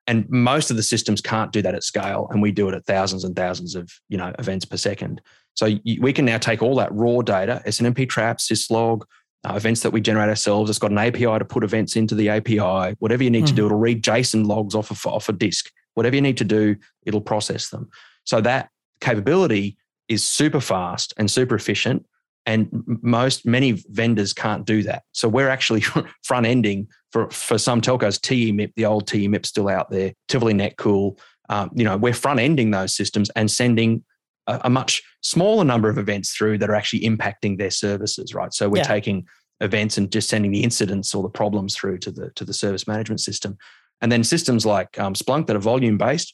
and 0.09 0.27
most 0.27 0.71
of 0.71 0.75
the 0.75 0.81
systems 0.81 1.21
can't 1.21 1.51
do 1.51 1.61
that 1.61 1.75
at 1.75 1.83
scale 1.83 2.27
and 2.31 2.41
we 2.41 2.51
do 2.51 2.67
it 2.67 2.73
at 2.73 2.83
thousands 2.85 3.23
and 3.23 3.35
thousands 3.35 3.75
of 3.75 3.91
you 4.09 4.17
know 4.17 4.33
events 4.39 4.65
per 4.65 4.75
second. 4.75 5.21
So 5.53 5.77
we 6.01 6.11
can 6.13 6.25
now 6.25 6.39
take 6.39 6.63
all 6.63 6.75
that 6.75 6.91
raw 6.91 7.21
data 7.21 7.61
snmp 7.67 8.09
trap 8.09 8.39
syslog 8.39 9.03
uh, 9.47 9.53
events 9.53 9.81
that 9.81 9.91
we 9.91 10.01
generate 10.01 10.29
ourselves 10.29 10.69
it's 10.69 10.79
got 10.79 10.91
an 10.91 10.97
api 10.97 11.25
to 11.25 11.45
put 11.45 11.63
events 11.63 11.95
into 11.95 12.15
the 12.15 12.29
api 12.29 12.95
whatever 12.99 13.23
you 13.23 13.29
need 13.29 13.39
mm-hmm. 13.39 13.47
to 13.47 13.53
do 13.53 13.65
it'll 13.65 13.77
read 13.77 14.01
json 14.01 14.45
logs 14.45 14.73
off 14.73 14.89
of, 14.91 15.05
off 15.05 15.29
a 15.29 15.33
disk. 15.33 15.69
Whatever 15.93 16.15
you 16.15 16.21
need 16.21 16.37
to 16.37 16.43
do 16.43 16.75
it'll 17.05 17.21
process 17.21 17.69
them. 17.69 17.89
So 18.23 18.41
that 18.41 18.69
capability 19.01 19.77
is 20.07 20.23
super 20.23 20.61
fast 20.61 21.13
and 21.17 21.29
super 21.29 21.55
efficient 21.55 22.05
and 22.49 22.67
most 23.03 23.45
many 23.45 23.73
vendors 23.89 24.33
can't 24.33 24.65
do 24.65 24.81
that. 24.81 25.03
So 25.11 25.29
we're 25.29 25.49
actually 25.49 25.81
front 26.23 26.47
ending 26.47 26.87
for 27.11 27.29
for 27.29 27.59
some 27.59 27.79
telcos. 27.79 28.19
TEMIP, 28.19 28.73
the 28.75 28.85
old 28.85 29.07
TEMIP, 29.07 29.45
still 29.45 29.69
out 29.69 29.91
there. 29.91 30.13
Tivoli 30.27 30.55
Netcool. 30.55 31.19
Um, 31.49 31.69
you 31.75 31.83
know, 31.83 31.95
we're 31.95 32.13
front 32.13 32.39
ending 32.39 32.71
those 32.71 32.95
systems 32.95 33.29
and 33.35 33.51
sending 33.51 34.03
a, 34.47 34.61
a, 34.63 34.69
much 34.69 35.03
smaller 35.21 35.63
number 35.63 35.89
of 35.89 35.97
events 35.97 36.31
through 36.31 36.59
that 36.59 36.69
are 36.69 36.75
actually 36.75 37.01
impacting 37.01 37.57
their 37.59 37.71
services. 37.71 38.33
Right. 38.33 38.51
So 38.51 38.67
we're 38.67 38.77
yeah. 38.77 38.83
taking 38.83 39.25
events 39.61 39.99
and 39.99 40.11
just 40.11 40.29
sending 40.29 40.51
the 40.51 40.63
incidents 40.63 41.13
or 41.13 41.21
the 41.21 41.29
problems 41.29 41.75
through 41.75 41.99
to 41.99 42.11
the 42.11 42.31
to 42.31 42.43
the 42.43 42.53
service 42.53 42.87
management 42.87 43.21
system. 43.21 43.59
And 44.01 44.11
then 44.11 44.23
systems 44.23 44.65
like 44.65 44.99
um, 44.99 45.13
Splunk 45.13 45.45
that 45.47 45.55
are 45.55 45.59
volume 45.59 45.99
based, 45.99 46.33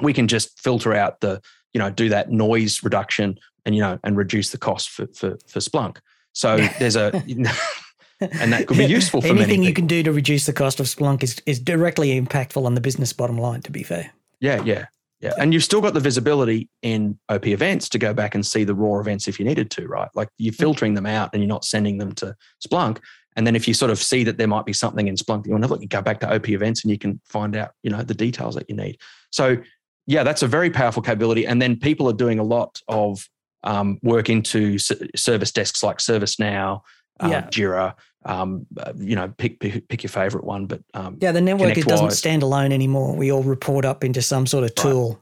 we 0.00 0.14
can 0.14 0.28
just 0.28 0.58
filter 0.58 0.94
out 0.94 1.20
the 1.20 1.42
you 1.74 1.78
know 1.78 1.90
do 1.90 2.08
that 2.08 2.30
noise 2.30 2.82
reduction 2.82 3.38
and 3.64 3.74
you 3.74 3.80
know 3.80 3.98
and 4.04 4.16
reduce 4.16 4.50
the 4.50 4.58
cost 4.58 4.90
for 4.90 5.06
for, 5.08 5.38
for 5.46 5.60
Splunk. 5.60 5.98
So 6.32 6.56
there's 6.78 6.96
a 6.96 7.12
and 8.20 8.52
that 8.52 8.66
could 8.66 8.78
be 8.78 8.84
useful 8.84 9.20
for 9.20 9.28
anything 9.28 9.62
you 9.62 9.74
can 9.74 9.86
do 9.86 10.02
to 10.02 10.12
reduce 10.12 10.46
the 10.46 10.52
cost 10.52 10.80
of 10.80 10.86
Splunk 10.86 11.22
is 11.22 11.40
is 11.46 11.60
directly 11.60 12.20
impactful 12.20 12.64
on 12.64 12.74
the 12.74 12.80
business 12.80 13.12
bottom 13.12 13.38
line. 13.38 13.62
To 13.62 13.70
be 13.70 13.82
fair. 13.82 14.12
Yeah, 14.40 14.62
yeah, 14.64 14.86
yeah, 15.20 15.34
and 15.38 15.54
you've 15.54 15.62
still 15.62 15.80
got 15.80 15.94
the 15.94 16.00
visibility 16.00 16.68
in 16.82 17.18
opEvents 17.30 17.88
to 17.90 17.98
go 17.98 18.12
back 18.12 18.34
and 18.34 18.44
see 18.44 18.64
the 18.64 18.74
raw 18.74 18.98
events 18.98 19.28
if 19.28 19.38
you 19.38 19.44
needed 19.44 19.70
to, 19.72 19.86
right? 19.86 20.08
Like 20.14 20.28
you're 20.36 20.52
filtering 20.52 20.94
them 20.94 21.06
out 21.06 21.30
and 21.32 21.42
you're 21.42 21.48
not 21.48 21.64
sending 21.64 21.98
them 21.98 22.12
to 22.16 22.34
Splunk. 22.66 22.98
And 23.36 23.46
then 23.46 23.56
if 23.56 23.66
you 23.66 23.72
sort 23.72 23.90
of 23.90 23.98
see 23.98 24.24
that 24.24 24.36
there 24.36 24.48
might 24.48 24.66
be 24.66 24.72
something 24.72 25.08
in 25.08 25.14
Splunk 25.14 25.44
that 25.44 25.46
you 25.46 25.52
want 25.52 25.64
to 25.64 25.70
look, 25.70 25.80
you 25.80 25.88
go 25.88 26.02
back 26.02 26.20
to 26.20 26.26
opEvents 26.26 26.82
and 26.82 26.90
you 26.90 26.98
can 26.98 27.20
find 27.24 27.56
out, 27.56 27.70
you 27.82 27.90
know, 27.90 28.02
the 28.02 28.14
details 28.14 28.54
that 28.56 28.68
you 28.68 28.76
need. 28.76 28.98
So 29.30 29.56
yeah, 30.06 30.24
that's 30.24 30.42
a 30.42 30.48
very 30.48 30.70
powerful 30.70 31.02
capability. 31.02 31.46
And 31.46 31.62
then 31.62 31.76
people 31.76 32.08
are 32.08 32.14
doing 32.14 32.38
a 32.38 32.44
lot 32.44 32.80
of 32.88 33.28
um, 33.64 33.98
work 34.02 34.28
into 34.28 34.78
service 34.78 35.52
desks 35.52 35.82
like 35.82 35.98
ServiceNow, 35.98 36.80
um, 37.20 37.30
yeah. 37.30 37.42
Jira. 37.48 37.94
Um, 38.24 38.66
uh, 38.76 38.92
you 38.96 39.16
know, 39.16 39.32
pick, 39.36 39.58
pick, 39.58 39.88
pick 39.88 40.02
your 40.04 40.10
favorite 40.10 40.44
one. 40.44 40.66
But 40.66 40.82
um, 40.94 41.18
yeah, 41.20 41.32
the 41.32 41.40
network 41.40 41.76
it 41.76 41.86
doesn't 41.86 42.12
stand 42.12 42.44
alone 42.44 42.70
anymore. 42.70 43.16
We 43.16 43.32
all 43.32 43.42
report 43.42 43.84
up 43.84 44.04
into 44.04 44.22
some 44.22 44.46
sort 44.46 44.62
of 44.64 44.74
tool. 44.76 45.08
Right. 45.08 45.18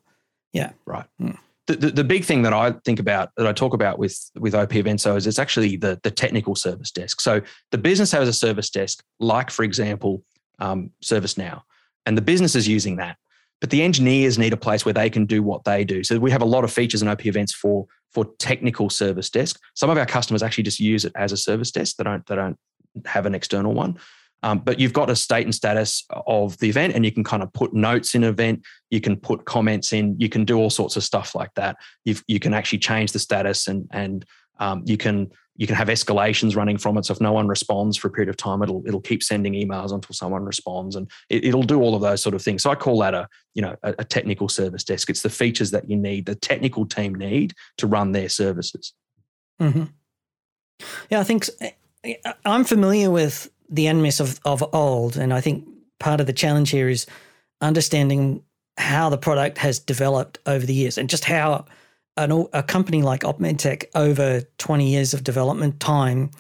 Yeah, 0.53 0.73
right. 0.85 1.07
Mm. 1.21 1.39
The, 1.67 1.77
the, 1.77 1.91
the, 1.91 2.05
big 2.05 2.25
thing 2.25 2.43
that 2.43 2.53
I 2.53 2.73
think 2.85 2.99
about 2.99 3.31
that 3.37 3.47
I 3.47 3.53
talk 3.53 3.75
about 3.75 3.99
with 3.99 4.19
with 4.39 4.55
OP 4.55 4.71
Eventso 4.71 5.17
is 5.17 5.27
it's 5.27 5.39
actually 5.39 5.77
the 5.77 6.01
the 6.03 6.11
technical 6.11 6.57
service 6.57 6.91
desk. 6.91 7.21
So 7.21 7.41
the 7.71 7.79
business 7.79 8.11
has 8.13 8.29
a 8.29 8.33
service 8.33 8.71
desk, 8.71 9.05
like 9.21 9.51
for 9.51 9.63
example, 9.63 10.23
um, 10.59 10.91
ServiceNow, 11.03 11.63
and 12.07 12.19
the 12.19 12.23
business 12.23 12.55
is 12.55 12.67
using 12.67 12.97
that 12.97 13.17
but 13.61 13.71
the 13.71 13.83
engineers 13.83 14.39
need 14.39 14.53
a 14.53 14.57
place 14.57 14.85
where 14.85 14.95
they 14.95 15.11
can 15.11 15.27
do 15.27 15.43
what 15.43 15.65
they 15.65 15.85
do. 15.85 16.03
So 16.03 16.19
we 16.19 16.31
have 16.31 16.43
a 16.43 16.47
lot 16.47 16.65
of 16.65 16.73
features 16.73 17.03
in 17.03 17.09
opEvents 17.09 17.53
for 17.53 17.87
for 18.13 18.25
technical 18.39 18.91
service 18.91 19.31
desk. 19.31 19.61
Some 19.75 19.91
of 19.91 19.97
our 19.97 20.07
customers 20.07 20.43
actually 20.43 20.65
just 20.65 20.81
use 20.81 21.05
it 21.05 21.13
as 21.15 21.31
a 21.33 21.37
service 21.37 21.71
desk. 21.71 21.97
They 21.97 22.05
don't 22.05 22.27
they 22.27 22.37
don't 22.37 22.59
have 23.07 23.27
an 23.27 23.35
external 23.35 23.75
one. 23.75 23.99
Um, 24.43 24.61
but 24.61 24.81
you've 24.81 24.95
got 24.95 25.11
a 25.11 25.17
state 25.17 25.45
and 25.45 25.55
status 25.55 26.05
of 26.27 26.57
the 26.59 26.69
event, 26.71 26.95
and 26.95 27.05
you 27.05 27.13
can 27.13 27.25
kind 27.25 27.43
of 27.43 27.53
put 27.53 27.75
notes 27.75 28.15
in 28.15 28.25
event. 28.25 28.63
You 28.89 29.01
can 29.01 29.17
put 29.17 29.45
comments 29.45 29.93
in. 29.93 30.19
You 30.19 30.31
can 30.31 30.47
do 30.47 30.57
all 30.57 30.71
sorts 30.71 30.97
of 30.97 31.05
stuff 31.05 31.35
like 31.35 31.51
that. 31.57 31.77
you 32.05 32.17
you 32.27 32.41
can 32.41 32.55
actually 32.55 32.79
change 32.79 33.13
the 33.13 33.19
status 33.19 33.69
and 33.69 33.87
and 33.93 34.25
Um, 34.61 34.83
you 34.87 34.97
can 34.97 35.31
you 35.57 35.67
can 35.67 35.77
have 35.77 35.89
escalations 35.89 36.57
running 36.57 36.79
from 36.79 36.97
it. 36.97 37.05
So 37.05 37.13
if 37.13 37.21
no 37.21 37.33
one 37.33 37.47
responds 37.47 37.97
for 37.97 38.09
a 38.09 38.11
period 38.11 38.31
of 38.31 38.37
time, 38.37 38.63
it'll 38.63 38.83
it'll 38.87 39.01
keep 39.01 39.23
sending 39.23 39.53
emails 39.53 39.93
until 39.93 40.15
someone 40.15 40.45
responds, 40.45 40.97
and 40.97 41.11
it, 41.29 41.55
will 41.55 41.63
do 41.63 41.83
all 41.83 41.95
of 41.95 42.01
those 42.01 42.23
sort 42.23 42.35
of 42.35 42.43
things. 42.43 42.63
So 42.63 42.71
I 42.71 42.75
call 42.75 42.99
that 43.01 43.13
a 43.13 43.29
you 43.55 43.63
know 43.63 43.77
a, 43.83 43.95
a, 43.99 44.05
technical 44.05 44.49
service 44.49 44.85
desk. 44.85 45.11
It's 45.11 45.23
the 45.23 45.29
features 45.29 45.71
that 45.73 45.91
you 45.91 45.97
need, 45.97 46.27
the 46.27 46.35
technical 46.35 46.87
team 46.87 47.15
need 47.15 47.53
to 47.77 47.87
run 47.87 48.13
their 48.13 48.29
services. 48.29 48.95
Mm-hmm. 49.61 49.85
Yeah, 51.11 51.21
I 51.21 51.25
think 51.25 51.49
I'm 52.47 52.65
familiar 52.65 53.11
with 53.11 53.51
the 53.69 53.85
NMIS 53.85 54.21
of 54.21 54.41
of 54.47 54.63
old, 54.75 55.19
and 55.19 55.35
I 55.35 55.43
think 55.43 55.69
part 55.99 56.21
of 56.21 56.27
the 56.27 56.33
challenge 56.33 56.71
here 56.71 56.89
is 56.89 57.07
understanding 57.61 58.43
how 58.79 59.11
the 59.11 59.19
product 59.19 59.59
has 59.59 59.79
developed 59.79 60.39
over 60.47 60.65
the 60.65 60.73
years 60.73 60.97
and 60.97 61.11
just 61.11 61.27
how 61.27 61.67
an, 62.25 62.47
a 62.53 62.63
company 62.63 63.03
like 63.03 63.23
Opmantek 63.23 63.85
over 63.95 64.43
20 64.59 64.89
years 64.89 65.15
of 65.15 65.25
development 65.25 65.81
time 65.81 66.31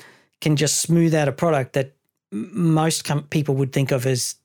can 0.40 0.56
just 0.56 0.80
smooth 0.80 1.14
out 1.14 1.28
a 1.28 1.32
product 1.32 1.74
that 1.74 1.94
most 2.32 3.04
com- 3.04 3.24
people 3.24 3.54
would 3.56 3.72
think 3.72 3.90
of 3.90 4.06
as 4.06 4.36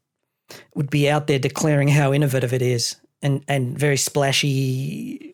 would 0.76 0.90
be 0.90 1.10
out 1.10 1.28
there 1.28 1.40
declaring 1.40 1.88
how 1.88 2.14
innovative 2.14 2.54
it 2.54 2.62
is 2.62 2.96
and 3.22 3.44
and 3.48 3.78
very 3.78 3.98
splashy 3.98 5.34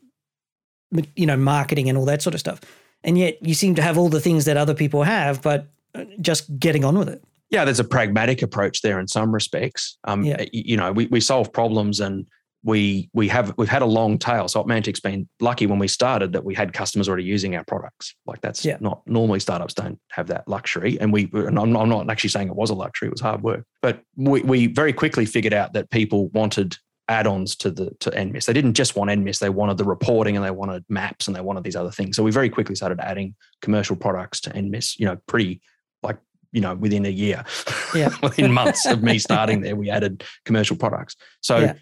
you 1.16 1.26
know 1.26 1.38
marketing 1.38 1.90
and 1.90 1.98
all 1.98 2.06
that 2.06 2.22
sort 2.22 2.34
of 2.34 2.40
stuff. 2.40 2.62
And 3.04 3.18
yet 3.18 3.38
you 3.42 3.54
seem 3.54 3.76
to 3.76 3.82
have 3.82 3.98
all 3.98 4.10
the 4.10 4.22
things 4.22 4.46
that 4.46 4.58
other 4.58 4.74
people 4.74 5.04
have 5.04 5.42
but 5.42 5.68
uh, 5.96 6.06
just 6.20 6.60
getting 6.60 6.86
on 6.86 6.98
with 6.98 7.10
it. 7.10 7.24
Yeah 7.50 7.66
there's 7.66 7.80
a 7.80 7.86
pragmatic 7.86 8.42
approach 8.42 8.82
there 8.82 9.00
in 9.00 9.08
some 9.08 9.34
respects. 9.34 9.98
Um, 10.06 10.24
yeah. 10.24 10.46
you 10.52 10.78
know 10.78 10.92
we, 10.92 11.08
we 11.08 11.20
solve 11.20 11.52
problems 11.52 12.00
and 12.00 12.26
we 12.64 13.10
we 13.14 13.28
have 13.28 13.54
we've 13.58 13.70
had 13.70 13.82
a 13.82 13.88
long 13.88 14.18
tail. 14.18 14.48
So 14.48 14.64
Opmantek's 14.64 15.00
been 15.00 15.28
lucky 15.40 15.66
when 15.66 15.80
we 15.80 15.88
started 15.88 16.34
that 16.34 16.44
we 16.44 16.54
had 16.54 16.74
customers 16.74 17.08
already 17.08 17.24
using 17.24 17.56
our 17.56 17.64
products. 17.64 18.16
Like 18.26 18.42
that's 18.42 18.64
yeah. 18.64 18.78
not 18.80 19.02
normally 19.08 19.40
startups 19.40 19.74
don't 19.74 20.00
have 20.12 20.28
that 20.28 20.48
luxury. 20.48 21.00
And 21.00 21.12
we 21.12 21.30
and 21.34 21.58
I'm, 21.58 21.76
I'm 21.76 21.90
not 21.90 22.10
actually 22.10 22.30
saying 22.30 22.50
it 22.50 22.56
was 22.56 22.70
a 22.70 22.76
luxury; 22.76 23.08
it 23.08 23.12
was 23.12 23.22
hard 23.22 23.42
work. 23.42 23.66
But 23.82 24.04
we 24.16 24.42
we 24.42 24.68
very 24.68 24.94
quickly 24.94 25.26
figured 25.26 25.54
out 25.54 25.74
that 25.74 25.90
people 25.90 26.28
wanted 26.30 26.78
add-ons 27.08 27.56
to 27.58 27.72
the 27.72 27.92
to 28.00 28.12
NMIS. 28.12 28.46
They 28.46 28.54
didn't 28.54 28.76
just 28.76 28.96
want 28.96 29.10
NMIS; 29.10 29.40
they 29.40 29.50
wanted 29.50 29.78
the 29.78 29.86
reporting 29.86 30.36
and 30.36 30.46
they 30.46 30.52
wanted 30.52 30.84
maps 30.88 31.28
and 31.28 31.36
they 31.36 31.42
wanted 31.42 31.64
these 31.64 31.76
other 31.76 31.92
things. 31.92 32.16
So 32.16 32.24
we 32.24 32.32
very 32.32 32.50
quickly 32.50 32.76
started 32.76 33.00
adding 33.00 33.36
commercial 33.62 33.96
products 33.96 34.40
to 34.42 34.52
NMIS. 34.52 35.00
You 35.00 35.08
know, 35.08 35.18
pretty 35.28 35.62
like 36.04 36.20
you 36.52 36.62
know 36.62 36.76
within 36.76 37.08
a 37.08 37.10
year, 37.10 37.44
yeah, 37.96 38.10
within 38.22 38.52
months 38.52 38.86
of 38.86 39.02
me 39.02 39.18
starting 39.18 39.62
there, 39.62 39.76
we 39.76 39.90
added 39.90 40.24
commercial 40.46 40.78
products. 40.78 41.16
So. 41.42 41.58
Yeah 41.58 41.74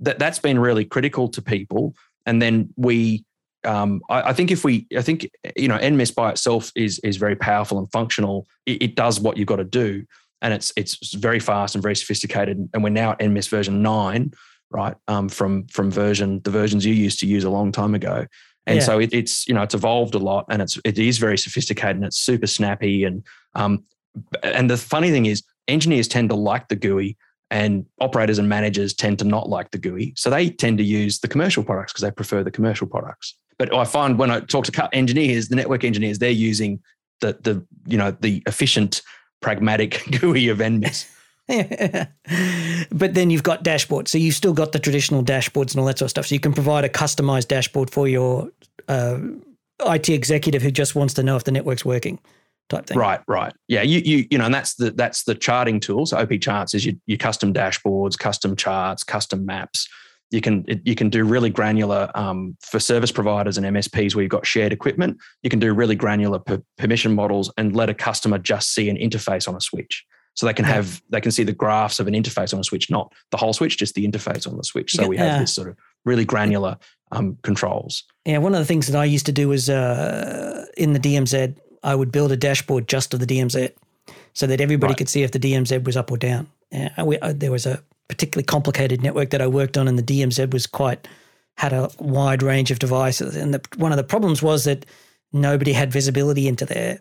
that 0.00 0.18
that's 0.18 0.38
been 0.38 0.58
really 0.58 0.84
critical 0.84 1.28
to 1.28 1.42
people. 1.42 1.94
And 2.26 2.40
then 2.42 2.72
we, 2.76 3.24
um, 3.64 4.00
I, 4.08 4.30
I, 4.30 4.32
think 4.32 4.50
if 4.50 4.64
we, 4.64 4.86
I 4.96 5.02
think 5.02 5.30
you 5.56 5.68
know, 5.68 5.78
NMIS 5.78 6.14
by 6.14 6.30
itself 6.30 6.70
is 6.74 6.98
is 7.00 7.16
very 7.16 7.36
powerful 7.36 7.78
and 7.78 7.90
functional. 7.90 8.46
It, 8.66 8.82
it 8.82 8.94
does 8.94 9.20
what 9.20 9.36
you've 9.36 9.48
got 9.48 9.56
to 9.56 9.64
do, 9.64 10.04
and 10.42 10.54
it's 10.54 10.72
it's 10.76 11.14
very 11.14 11.40
fast 11.40 11.74
and 11.74 11.82
very 11.82 11.96
sophisticated. 11.96 12.68
And 12.72 12.84
we're 12.84 12.90
now 12.90 13.12
at 13.12 13.18
NMIS 13.18 13.48
version 13.48 13.82
nine, 13.82 14.32
right? 14.70 14.94
Um, 15.08 15.28
from 15.28 15.66
from 15.68 15.90
version 15.90 16.40
the 16.44 16.50
versions 16.50 16.84
you 16.84 16.94
used 16.94 17.18
to 17.20 17.26
use 17.26 17.44
a 17.44 17.50
long 17.50 17.72
time 17.72 17.94
ago. 17.94 18.26
And 18.66 18.76
yeah. 18.76 18.84
so 18.84 18.98
it, 18.98 19.14
it's 19.14 19.48
you 19.48 19.54
know 19.54 19.62
it's 19.62 19.74
evolved 19.74 20.14
a 20.14 20.18
lot, 20.18 20.44
and 20.50 20.60
it's 20.60 20.78
it 20.84 20.98
is 20.98 21.18
very 21.18 21.38
sophisticated 21.38 21.96
and 21.96 22.04
it's 22.04 22.18
super 22.18 22.46
snappy. 22.46 23.04
And 23.04 23.24
um, 23.54 23.84
and 24.42 24.70
the 24.70 24.76
funny 24.76 25.10
thing 25.10 25.26
is, 25.26 25.42
engineers 25.66 26.06
tend 26.06 26.28
to 26.28 26.36
like 26.36 26.68
the 26.68 26.76
GUI 26.76 27.16
and 27.50 27.86
operators 28.00 28.38
and 28.38 28.48
managers 28.48 28.92
tend 28.92 29.18
to 29.18 29.24
not 29.24 29.48
like 29.48 29.70
the 29.70 29.78
GUI. 29.78 30.12
So 30.16 30.30
they 30.30 30.50
tend 30.50 30.78
to 30.78 30.84
use 30.84 31.20
the 31.20 31.28
commercial 31.28 31.62
products 31.62 31.92
because 31.92 32.02
they 32.02 32.10
prefer 32.10 32.42
the 32.42 32.50
commercial 32.50 32.86
products. 32.86 33.34
But 33.58 33.74
I 33.74 33.84
find 33.84 34.18
when 34.18 34.30
I 34.30 34.40
talk 34.40 34.66
to 34.66 34.94
engineers, 34.94 35.48
the 35.48 35.56
network 35.56 35.84
engineers, 35.84 36.18
they're 36.18 36.30
using 36.30 36.80
the 37.20 37.38
the 37.40 37.64
you 37.86 37.98
know 37.98 38.12
the 38.12 38.42
efficient, 38.46 39.02
pragmatic 39.40 40.02
GUI 40.20 40.48
of 40.48 40.58
NMIS. 40.58 41.10
but 42.92 43.14
then 43.14 43.30
you've 43.30 43.42
got 43.42 43.64
dashboards. 43.64 44.08
So 44.08 44.18
you've 44.18 44.34
still 44.34 44.52
got 44.52 44.72
the 44.72 44.78
traditional 44.78 45.24
dashboards 45.24 45.72
and 45.72 45.80
all 45.80 45.86
that 45.86 45.98
sort 45.98 46.06
of 46.06 46.10
stuff. 46.10 46.26
So 46.26 46.34
you 46.34 46.40
can 46.40 46.52
provide 46.52 46.84
a 46.84 46.90
customized 46.90 47.48
dashboard 47.48 47.90
for 47.90 48.06
your 48.06 48.50
uh, 48.86 49.18
IT 49.80 50.10
executive 50.10 50.60
who 50.60 50.70
just 50.70 50.94
wants 50.94 51.14
to 51.14 51.22
know 51.22 51.36
if 51.36 51.44
the 51.44 51.52
network's 51.52 51.86
working 51.86 52.20
type 52.68 52.86
thing. 52.86 52.98
Right, 52.98 53.20
right. 53.26 53.52
Yeah, 53.66 53.82
you 53.82 54.00
you 54.04 54.26
you 54.30 54.38
know, 54.38 54.44
and 54.44 54.54
that's 54.54 54.74
the 54.74 54.90
that's 54.90 55.24
the 55.24 55.34
charting 55.34 55.80
tools. 55.80 56.12
OP 56.12 56.30
charts 56.40 56.74
is 56.74 56.86
your, 56.86 56.94
your 57.06 57.18
custom 57.18 57.52
dashboards, 57.52 58.18
custom 58.18 58.56
charts, 58.56 59.04
custom 59.04 59.44
maps. 59.44 59.88
You 60.30 60.40
can 60.40 60.64
you 60.84 60.94
can 60.94 61.08
do 61.08 61.24
really 61.24 61.50
granular 61.50 62.10
um, 62.14 62.56
for 62.60 62.78
service 62.78 63.10
providers 63.10 63.56
and 63.56 63.66
MSPs 63.66 64.14
where 64.14 64.22
you've 64.22 64.30
got 64.30 64.46
shared 64.46 64.72
equipment. 64.72 65.16
You 65.42 65.50
can 65.50 65.58
do 65.58 65.72
really 65.72 65.94
granular 65.94 66.38
per- 66.38 66.62
permission 66.76 67.14
models 67.14 67.50
and 67.56 67.74
let 67.74 67.88
a 67.88 67.94
customer 67.94 68.38
just 68.38 68.74
see 68.74 68.90
an 68.90 68.96
interface 68.96 69.48
on 69.48 69.56
a 69.56 69.60
switch. 69.60 70.04
So 70.34 70.46
they 70.46 70.52
can 70.52 70.66
have 70.66 71.02
they 71.10 71.20
can 71.20 71.32
see 71.32 71.42
the 71.42 71.52
graphs 71.52 71.98
of 71.98 72.06
an 72.06 72.14
interface 72.14 72.54
on 72.54 72.60
a 72.60 72.64
switch, 72.64 72.90
not 72.90 73.12
the 73.30 73.36
whole 73.36 73.52
switch, 73.52 73.76
just 73.76 73.94
the 73.94 74.06
interface 74.06 74.46
on 74.46 74.56
the 74.56 74.62
switch. 74.62 74.92
So 74.92 75.08
we 75.08 75.16
have 75.16 75.40
this 75.40 75.54
sort 75.54 75.68
of 75.68 75.76
really 76.04 76.24
granular 76.24 76.76
um, 77.10 77.38
controls. 77.42 78.04
Yeah, 78.24 78.38
one 78.38 78.54
of 78.54 78.60
the 78.60 78.66
things 78.66 78.86
that 78.86 78.96
I 78.96 79.04
used 79.04 79.26
to 79.26 79.32
do 79.32 79.48
was 79.48 79.68
uh, 79.68 80.66
in 80.76 80.92
the 80.92 81.00
DMZ 81.00 81.58
I 81.82 81.94
would 81.94 82.12
build 82.12 82.32
a 82.32 82.36
dashboard 82.36 82.88
just 82.88 83.14
of 83.14 83.20
the 83.20 83.26
DMZ 83.26 83.72
so 84.32 84.46
that 84.46 84.60
everybody 84.60 84.92
right. 84.92 84.98
could 84.98 85.08
see 85.08 85.22
if 85.22 85.32
the 85.32 85.40
DMZ 85.40 85.84
was 85.84 85.96
up 85.96 86.10
or 86.10 86.16
down. 86.16 86.48
Uh, 86.72 87.04
we, 87.04 87.18
uh, 87.18 87.32
there 87.34 87.50
was 87.50 87.66
a 87.66 87.82
particularly 88.08 88.44
complicated 88.44 89.02
network 89.02 89.30
that 89.30 89.42
I 89.42 89.46
worked 89.46 89.76
on, 89.76 89.88
and 89.88 89.98
the 89.98 90.02
DMZ 90.02 90.52
was 90.52 90.66
quite 90.66 91.08
had 91.56 91.72
a 91.72 91.90
wide 91.98 92.42
range 92.42 92.70
of 92.70 92.78
devices. 92.78 93.36
And 93.36 93.52
the, 93.52 93.60
one 93.76 93.92
of 93.92 93.96
the 93.96 94.04
problems 94.04 94.42
was 94.42 94.64
that 94.64 94.86
nobody 95.32 95.72
had 95.72 95.92
visibility 95.92 96.46
into 96.48 96.64
there, 96.64 97.00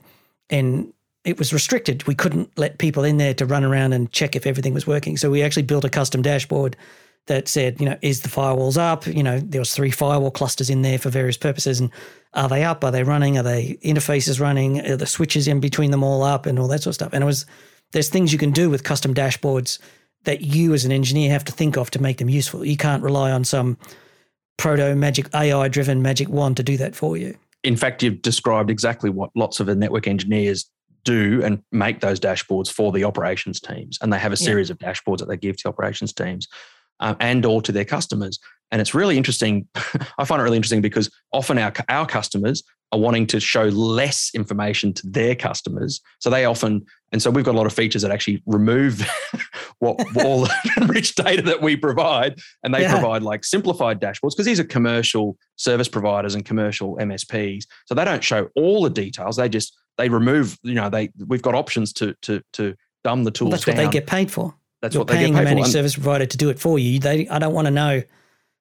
and 0.49 0.91
it 1.23 1.37
was 1.37 1.53
restricted. 1.53 2.07
We 2.07 2.15
couldn't 2.15 2.57
let 2.57 2.77
people 2.77 3.03
in 3.03 3.17
there 3.17 3.33
to 3.35 3.45
run 3.45 3.63
around 3.63 3.93
and 3.93 4.11
check 4.11 4.35
if 4.35 4.47
everything 4.47 4.73
was 4.73 4.87
working. 4.87 5.17
So 5.17 5.29
we 5.29 5.43
actually 5.43 5.63
built 5.63 5.85
a 5.85 5.89
custom 5.89 6.21
dashboard 6.21 6.75
that 7.27 7.47
said, 7.47 7.79
you 7.79 7.85
know, 7.85 7.97
is 8.01 8.21
the 8.21 8.29
firewalls 8.29 8.77
up? 8.77 9.05
You 9.05 9.23
know, 9.23 9.39
there 9.39 9.61
was 9.61 9.73
three 9.73 9.91
firewall 9.91 10.31
clusters 10.31 10.69
in 10.69 10.81
there 10.81 10.97
for 10.97 11.09
various 11.09 11.37
purposes, 11.37 11.79
and 11.79 11.91
are 12.33 12.49
they 12.49 12.63
up? 12.63 12.83
Are 12.83 12.91
they 12.91 13.03
running? 13.03 13.37
Are 13.37 13.43
they 13.43 13.77
interfaces 13.83 14.39
running? 14.39 14.81
Are 14.85 14.97
the 14.97 15.05
switches 15.05 15.47
in 15.47 15.59
between 15.59 15.91
them 15.91 16.03
all 16.03 16.23
up, 16.23 16.45
and 16.45 16.57
all 16.59 16.67
that 16.69 16.83
sort 16.83 16.91
of 16.91 16.95
stuff? 16.95 17.13
And 17.13 17.23
it 17.23 17.27
was 17.27 17.45
there's 17.91 18.09
things 18.09 18.33
you 18.33 18.39
can 18.39 18.51
do 18.51 18.69
with 18.69 18.83
custom 18.83 19.13
dashboards 19.13 19.79
that 20.23 20.41
you 20.41 20.73
as 20.73 20.83
an 20.83 20.91
engineer 20.91 21.31
have 21.31 21.45
to 21.45 21.51
think 21.51 21.77
of 21.77 21.89
to 21.91 22.01
make 22.01 22.17
them 22.17 22.29
useful. 22.29 22.65
You 22.65 22.75
can't 22.75 23.03
rely 23.03 23.31
on 23.31 23.43
some 23.43 23.77
proto 24.57 24.95
magic 24.95 25.33
AI 25.33 25.67
driven 25.67 26.01
magic 26.01 26.27
wand 26.27 26.57
to 26.57 26.63
do 26.63 26.75
that 26.77 26.95
for 26.95 27.15
you. 27.15 27.37
In 27.63 27.77
fact, 27.77 28.03
you've 28.03 28.21
described 28.21 28.69
exactly 28.69 29.09
what 29.09 29.29
lots 29.35 29.59
of 29.59 29.67
the 29.67 29.75
network 29.75 30.07
engineers 30.07 30.69
do 31.03 31.41
and 31.43 31.63
make 31.71 32.01
those 32.01 32.19
dashboards 32.19 32.71
for 32.71 32.91
the 32.91 33.03
operations 33.03 33.61
teams. 33.61 33.97
And 34.01 34.11
they 34.11 34.19
have 34.19 34.33
a 34.33 34.37
series 34.37 34.69
yeah. 34.69 34.73
of 34.73 34.79
dashboards 34.79 35.19
that 35.19 35.29
they 35.29 35.37
give 35.37 35.57
to 35.57 35.69
operations 35.69 36.11
teams 36.11 36.47
um, 36.99 37.15
and 37.19 37.45
or 37.45 37.61
to 37.61 37.71
their 37.71 37.85
customers. 37.85 38.39
And 38.71 38.81
it's 38.81 38.93
really 38.93 39.17
interesting. 39.17 39.67
I 40.17 40.25
find 40.25 40.41
it 40.41 40.43
really 40.43 40.57
interesting 40.57 40.81
because 40.81 41.09
often 41.31 41.57
our, 41.57 41.73
our 41.89 42.05
customers 42.05 42.63
are 42.91 42.99
wanting 42.99 43.27
to 43.27 43.39
show 43.39 43.63
less 43.63 44.31
information 44.33 44.93
to 44.93 45.07
their 45.09 45.35
customers. 45.35 45.99
So 46.19 46.29
they 46.29 46.45
often, 46.45 46.85
and 47.11 47.21
so 47.21 47.29
we've 47.29 47.43
got 47.43 47.55
a 47.55 47.57
lot 47.57 47.65
of 47.65 47.73
features 47.73 48.01
that 48.01 48.11
actually 48.11 48.41
remove 48.45 49.05
what 49.79 49.99
all 50.25 50.41
the 50.41 50.87
rich 50.87 51.15
data 51.15 51.41
that 51.43 51.61
we 51.61 51.75
provide. 51.75 52.39
And 52.63 52.73
they 52.73 52.81
yeah. 52.81 52.93
provide 52.93 53.23
like 53.23 53.43
simplified 53.43 53.99
dashboards 53.99 54.31
because 54.31 54.45
these 54.45 54.59
are 54.59 54.65
commercial 54.65 55.37
service 55.57 55.89
providers 55.89 56.35
and 56.35 56.45
commercial 56.45 56.95
MSPs. 56.97 57.65
So 57.85 57.95
they 57.95 58.05
don't 58.05 58.23
show 58.23 58.49
all 58.55 58.83
the 58.83 58.89
details. 58.89 59.35
They 59.35 59.49
just, 59.49 59.75
they 59.97 60.07
remove, 60.07 60.57
you 60.63 60.75
know, 60.75 60.89
they, 60.89 61.09
we've 61.27 61.41
got 61.41 61.55
options 61.55 61.91
to, 61.93 62.15
to, 62.21 62.41
to 62.53 62.75
dumb 63.03 63.25
the 63.25 63.31
tools 63.31 63.49
well, 63.49 63.51
that's 63.51 63.65
down. 63.65 63.75
what 63.75 63.85
they 63.85 63.91
get 63.91 64.07
paid 64.07 64.31
for. 64.31 64.55
That's 64.81 64.93
You're 64.93 65.01
what 65.01 65.07
they 65.07 65.15
paying 65.15 65.33
get 65.33 65.41
a 65.41 65.45
managed 65.45 65.67
for. 65.67 65.71
service 65.71 65.93
provider 65.95 66.25
to 66.25 66.37
do 66.37 66.49
it 66.49 66.59
for 66.59 66.77
you. 66.77 66.99
They, 66.99 67.27
I 67.27 67.39
don't 67.39 67.53
want 67.53 67.65
to 67.65 67.71
know. 67.71 68.03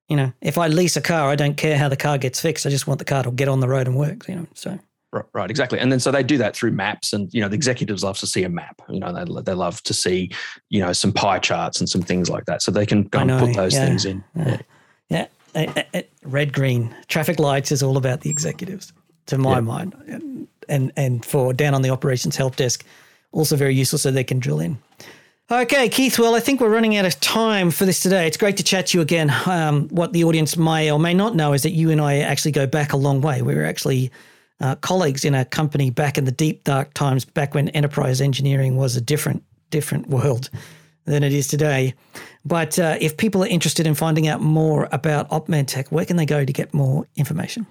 You 0.09 0.17
know, 0.17 0.33
if 0.41 0.57
I 0.57 0.69
lease 0.69 0.97
a 0.97 1.01
car, 1.01 1.31
I 1.31 1.35
don't 1.35 1.57
care 1.57 1.77
how 1.77 1.89
the 1.89 1.97
car 1.97 2.17
gets 2.17 2.41
fixed. 2.41 2.64
I 2.64 2.71
just 2.71 2.87
want 2.87 3.01
the 3.01 3.05
car 3.05 3.25
to 3.25 3.31
get 3.33 3.49
on 3.49 3.59
the 3.59 3.69
road 3.69 3.89
and 3.89 3.97
work. 3.97 4.29
You 4.29 4.37
know, 4.37 4.47
so 4.55 4.79
Right, 5.17 5.25
right, 5.33 5.51
exactly. 5.51 5.79
And 5.79 5.91
then 5.91 6.01
so 6.01 6.11
they 6.11 6.23
do 6.23 6.37
that 6.39 6.57
through 6.57 6.73
maps, 6.73 7.12
and 7.12 7.33
you 7.33 7.41
know 7.41 7.49
the 7.49 7.55
executives 7.55 8.03
love 8.03 8.19
to 8.19 8.27
see 8.27 8.43
a 8.43 8.49
map. 8.49 8.83
You 8.89 9.01
know, 9.01 9.12
they 9.12 9.43
they 9.43 9.55
love 9.55 9.83
to 9.85 9.95
see 9.95 10.31
you 10.69 10.81
know 10.81 10.93
some 10.93 11.12
pie 11.12 11.39
charts 11.39 11.81
and 11.81 11.89
some 11.89 12.03
things 12.03 12.29
like 12.29 12.45
that, 12.47 12.61
so 12.62 12.71
they 12.71 12.87
can 12.87 13.05
go 13.05 13.21
and 13.21 13.31
put 13.39 13.55
those 13.55 13.75
yeah, 13.75 13.87
things 13.87 14.05
in. 14.05 14.25
Yeah, 14.35 14.61
yeah. 15.09 15.27
yeah. 15.55 16.03
red 16.25 16.53
green 16.53 16.95
traffic 17.09 17.39
lights 17.39 17.71
is 17.71 17.83
all 17.83 17.97
about 17.97 18.23
the 18.23 18.31
executives, 18.31 18.93
to 19.27 19.39
my 19.39 19.61
mind, 19.61 19.95
and, 20.09 20.49
and 20.69 20.93
and 20.97 21.25
for 21.25 21.53
down 21.53 21.75
on 21.75 21.83
the 21.83 21.91
operations 21.91 22.37
help 22.37 22.57
desk, 22.57 22.85
also 23.33 23.57
very 23.57 23.75
useful 23.75 23.99
so 23.99 24.11
they 24.11 24.25
can 24.25 24.41
drill 24.41 24.61
in. 24.61 24.77
Okay, 25.49 25.88
Keith. 25.88 26.18
Well, 26.18 26.34
I 26.34 26.40
think 26.40 26.61
we're 26.61 26.74
running 26.74 26.97
out 26.97 27.05
of 27.05 27.20
time 27.20 27.70
for 27.70 27.84
this 27.84 28.01
today. 28.01 28.26
It's 28.26 28.36
great 28.36 28.57
to 28.57 28.64
chat 28.64 28.88
to 28.88 28.99
you 28.99 29.03
again. 29.03 29.32
Um, 29.47 29.86
what 29.90 30.12
the 30.12 30.24
audience 30.24 30.57
may 30.57 30.90
or 30.90 30.99
may 30.99 31.14
not 31.14 31.36
know 31.36 31.53
is 31.53 31.62
that 31.62 31.70
you 31.70 31.92
and 31.92 32.01
I 32.01 32.18
actually 32.18 32.51
go 32.51 32.66
back 32.66 32.92
a 32.92 32.97
long 32.97 33.20
way. 33.20 33.42
We 33.42 33.55
were 33.55 33.64
actually 33.64 34.11
uh, 34.59 34.74
colleagues 34.74 35.24
in 35.24 35.36
a 35.36 35.44
company 35.44 35.90
back 35.90 36.18
in 36.18 36.24
the 36.24 36.32
deep 36.32 36.64
dark 36.64 36.94
times, 36.94 37.24
back 37.24 37.55
when 37.55 37.68
enterprise 37.68 38.20
engineering 38.20 38.76
was 38.76 38.97
a 38.97 39.01
different 39.01 39.44
different 39.70 40.09
world 40.09 40.51
than 41.05 41.22
it 41.22 41.32
is 41.32 41.47
today. 41.47 41.94
But 42.44 42.76
uh, 42.76 42.97
if 43.01 43.16
people 43.16 43.44
are 43.44 43.49
interested 43.49 43.86
in 43.86 43.94
finding 43.94 44.26
out 44.26 44.40
more 44.40 44.88
about 44.90 45.30
Opmantek, 45.30 45.92
where 45.92 46.05
can 46.05 46.16
they 46.16 46.26
go 46.26 46.44
to 46.44 46.53
get 46.53 46.74
more 46.74 47.07
information? 47.14 47.68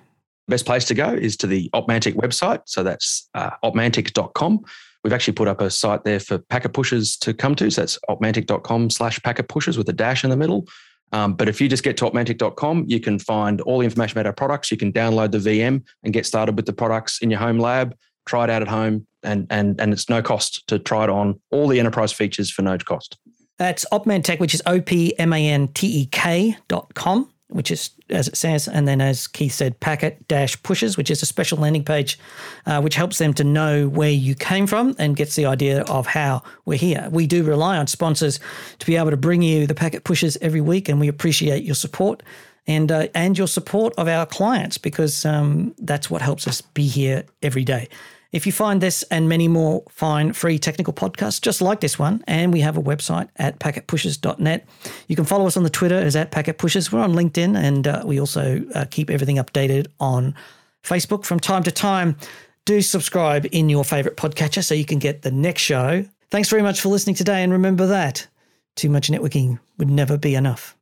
best 0.47 0.65
place 0.65 0.85
to 0.85 0.93
go 0.93 1.09
is 1.09 1.35
to 1.37 1.47
the 1.47 1.69
Opmantek 1.73 2.15
website. 2.15 2.61
So 2.65 2.83
that's 2.83 3.27
uh, 3.33 3.51
opmantek.com. 3.63 4.63
We've 5.05 5.13
actually 5.13 5.33
put 5.33 5.47
up 5.47 5.61
a 5.61 5.69
site 5.69 6.03
there 6.03 6.19
for 6.19 6.39
packet 6.39 6.73
pushers 6.73 7.15
to 7.17 7.31
come 7.31 7.53
to. 7.57 7.69
So 7.69 7.81
that's 7.81 7.99
opmantek.com 8.09 8.89
slash 8.89 9.21
packet 9.21 9.47
pushers 9.47 9.77
with 9.77 9.87
a 9.87 9.93
dash 9.93 10.23
in 10.23 10.31
the 10.31 10.35
middle. 10.35 10.67
Um, 11.11 11.35
but 11.35 11.47
if 11.47 11.61
you 11.61 11.69
just 11.69 11.83
get 11.83 11.95
to 11.97 12.05
opmantek.com, 12.05 12.85
you 12.87 12.99
can 12.99 13.19
find 13.19 13.61
all 13.61 13.77
the 13.77 13.85
information 13.85 14.17
about 14.17 14.25
our 14.25 14.33
products. 14.33 14.71
You 14.71 14.77
can 14.77 14.91
download 14.91 15.29
the 15.29 15.37
VM 15.37 15.83
and 16.03 16.11
get 16.11 16.25
started 16.25 16.55
with 16.55 16.65
the 16.65 16.73
products 16.73 17.19
in 17.21 17.29
your 17.29 17.39
home 17.39 17.59
lab, 17.59 17.95
try 18.25 18.45
it 18.45 18.49
out 18.49 18.63
at 18.63 18.67
home, 18.67 19.05
and, 19.21 19.45
and, 19.51 19.79
and 19.79 19.93
it's 19.93 20.09
no 20.09 20.23
cost 20.23 20.65
to 20.69 20.79
try 20.79 21.03
it 21.03 21.11
on 21.11 21.39
all 21.51 21.67
the 21.67 21.79
enterprise 21.79 22.11
features 22.11 22.49
for 22.49 22.63
no 22.63 22.75
cost. 22.79 23.15
That's 23.59 23.85
Opmantek, 23.91 24.39
which 24.39 24.55
is 24.55 24.63
O 24.65 24.81
P 24.81 25.17
M 25.19 25.33
A 25.33 25.47
N 25.47 25.67
T 25.67 26.01
E 26.01 26.05
K 26.07 26.57
dot 26.67 26.95
com 26.95 27.29
which 27.55 27.71
is 27.71 27.91
as 28.09 28.27
it 28.27 28.35
says, 28.35 28.67
and 28.67 28.85
then 28.85 28.99
as 28.99 29.27
Keith 29.27 29.53
said, 29.53 29.79
packet 29.79 30.27
dash 30.27 30.61
pushes, 30.61 30.97
which 30.97 31.09
is 31.09 31.23
a 31.23 31.25
special 31.25 31.57
landing 31.57 31.85
page, 31.85 32.19
uh, 32.65 32.81
which 32.81 32.95
helps 32.95 33.17
them 33.17 33.33
to 33.33 33.45
know 33.45 33.87
where 33.87 34.11
you 34.11 34.35
came 34.35 34.67
from 34.67 34.93
and 34.99 35.15
gets 35.15 35.35
the 35.35 35.45
idea 35.45 35.83
of 35.83 36.05
how 36.05 36.43
we're 36.65 36.77
here. 36.77 37.07
We 37.11 37.27
do 37.27 37.43
rely 37.43 37.77
on 37.77 37.87
sponsors 37.87 38.41
to 38.79 38.85
be 38.85 38.97
able 38.97 39.11
to 39.11 39.17
bring 39.17 39.41
you 39.41 39.67
the 39.67 39.73
packet 39.73 40.03
pushes 40.03 40.37
every 40.41 40.59
week, 40.59 40.89
and 40.89 40.99
we 40.99 41.07
appreciate 41.07 41.63
your 41.63 41.75
support 41.75 42.21
and 42.67 42.91
uh, 42.91 43.07
and 43.15 43.37
your 43.37 43.47
support 43.47 43.93
of 43.97 44.09
our 44.09 44.25
clients 44.25 44.77
because 44.77 45.23
um, 45.23 45.73
that's 45.77 46.09
what 46.09 46.21
helps 46.21 46.47
us 46.47 46.59
be 46.59 46.87
here 46.87 47.23
every 47.41 47.63
day. 47.63 47.87
If 48.35 48.45
you 48.45 48.51
find 48.51 48.81
this 48.81 49.01
and 49.03 49.29
many 49.29 49.47
more 49.47 49.81
fine 49.87 50.33
free 50.33 50.59
technical 50.59 50.91
podcasts 50.91 51.39
just 51.39 51.61
like 51.61 51.79
this 51.79 51.97
one, 51.97 52.21
and 52.27 52.51
we 52.51 52.59
have 52.59 52.75
a 52.75 52.81
website 52.81 53.29
at 53.37 53.59
packetpushers.net, 53.59 54.67
you 55.07 55.15
can 55.15 55.23
follow 55.23 55.47
us 55.47 55.55
on 55.55 55.63
the 55.63 55.69
Twitter 55.69 55.97
as 55.97 56.17
at 56.17 56.31
packetpushers. 56.31 56.91
We're 56.91 56.99
on 56.99 57.13
LinkedIn, 57.13 57.55
and 57.57 57.87
uh, 57.87 58.03
we 58.05 58.19
also 58.19 58.61
uh, 58.75 58.87
keep 58.91 59.09
everything 59.09 59.37
updated 59.37 59.87
on 60.01 60.35
Facebook 60.83 61.23
from 61.23 61.39
time 61.39 61.63
to 61.63 61.71
time. 61.71 62.17
Do 62.65 62.81
subscribe 62.81 63.47
in 63.53 63.69
your 63.69 63.85
favorite 63.85 64.17
podcatcher 64.17 64.65
so 64.65 64.75
you 64.75 64.83
can 64.83 64.99
get 64.99 65.21
the 65.21 65.31
next 65.31 65.61
show. 65.61 66.03
Thanks 66.29 66.49
very 66.49 66.61
much 66.61 66.81
for 66.81 66.89
listening 66.89 67.15
today, 67.15 67.41
and 67.41 67.53
remember 67.53 67.85
that 67.87 68.27
too 68.75 68.89
much 68.89 69.07
networking 69.07 69.59
would 69.77 69.89
never 69.89 70.17
be 70.17 70.35
enough. 70.35 70.73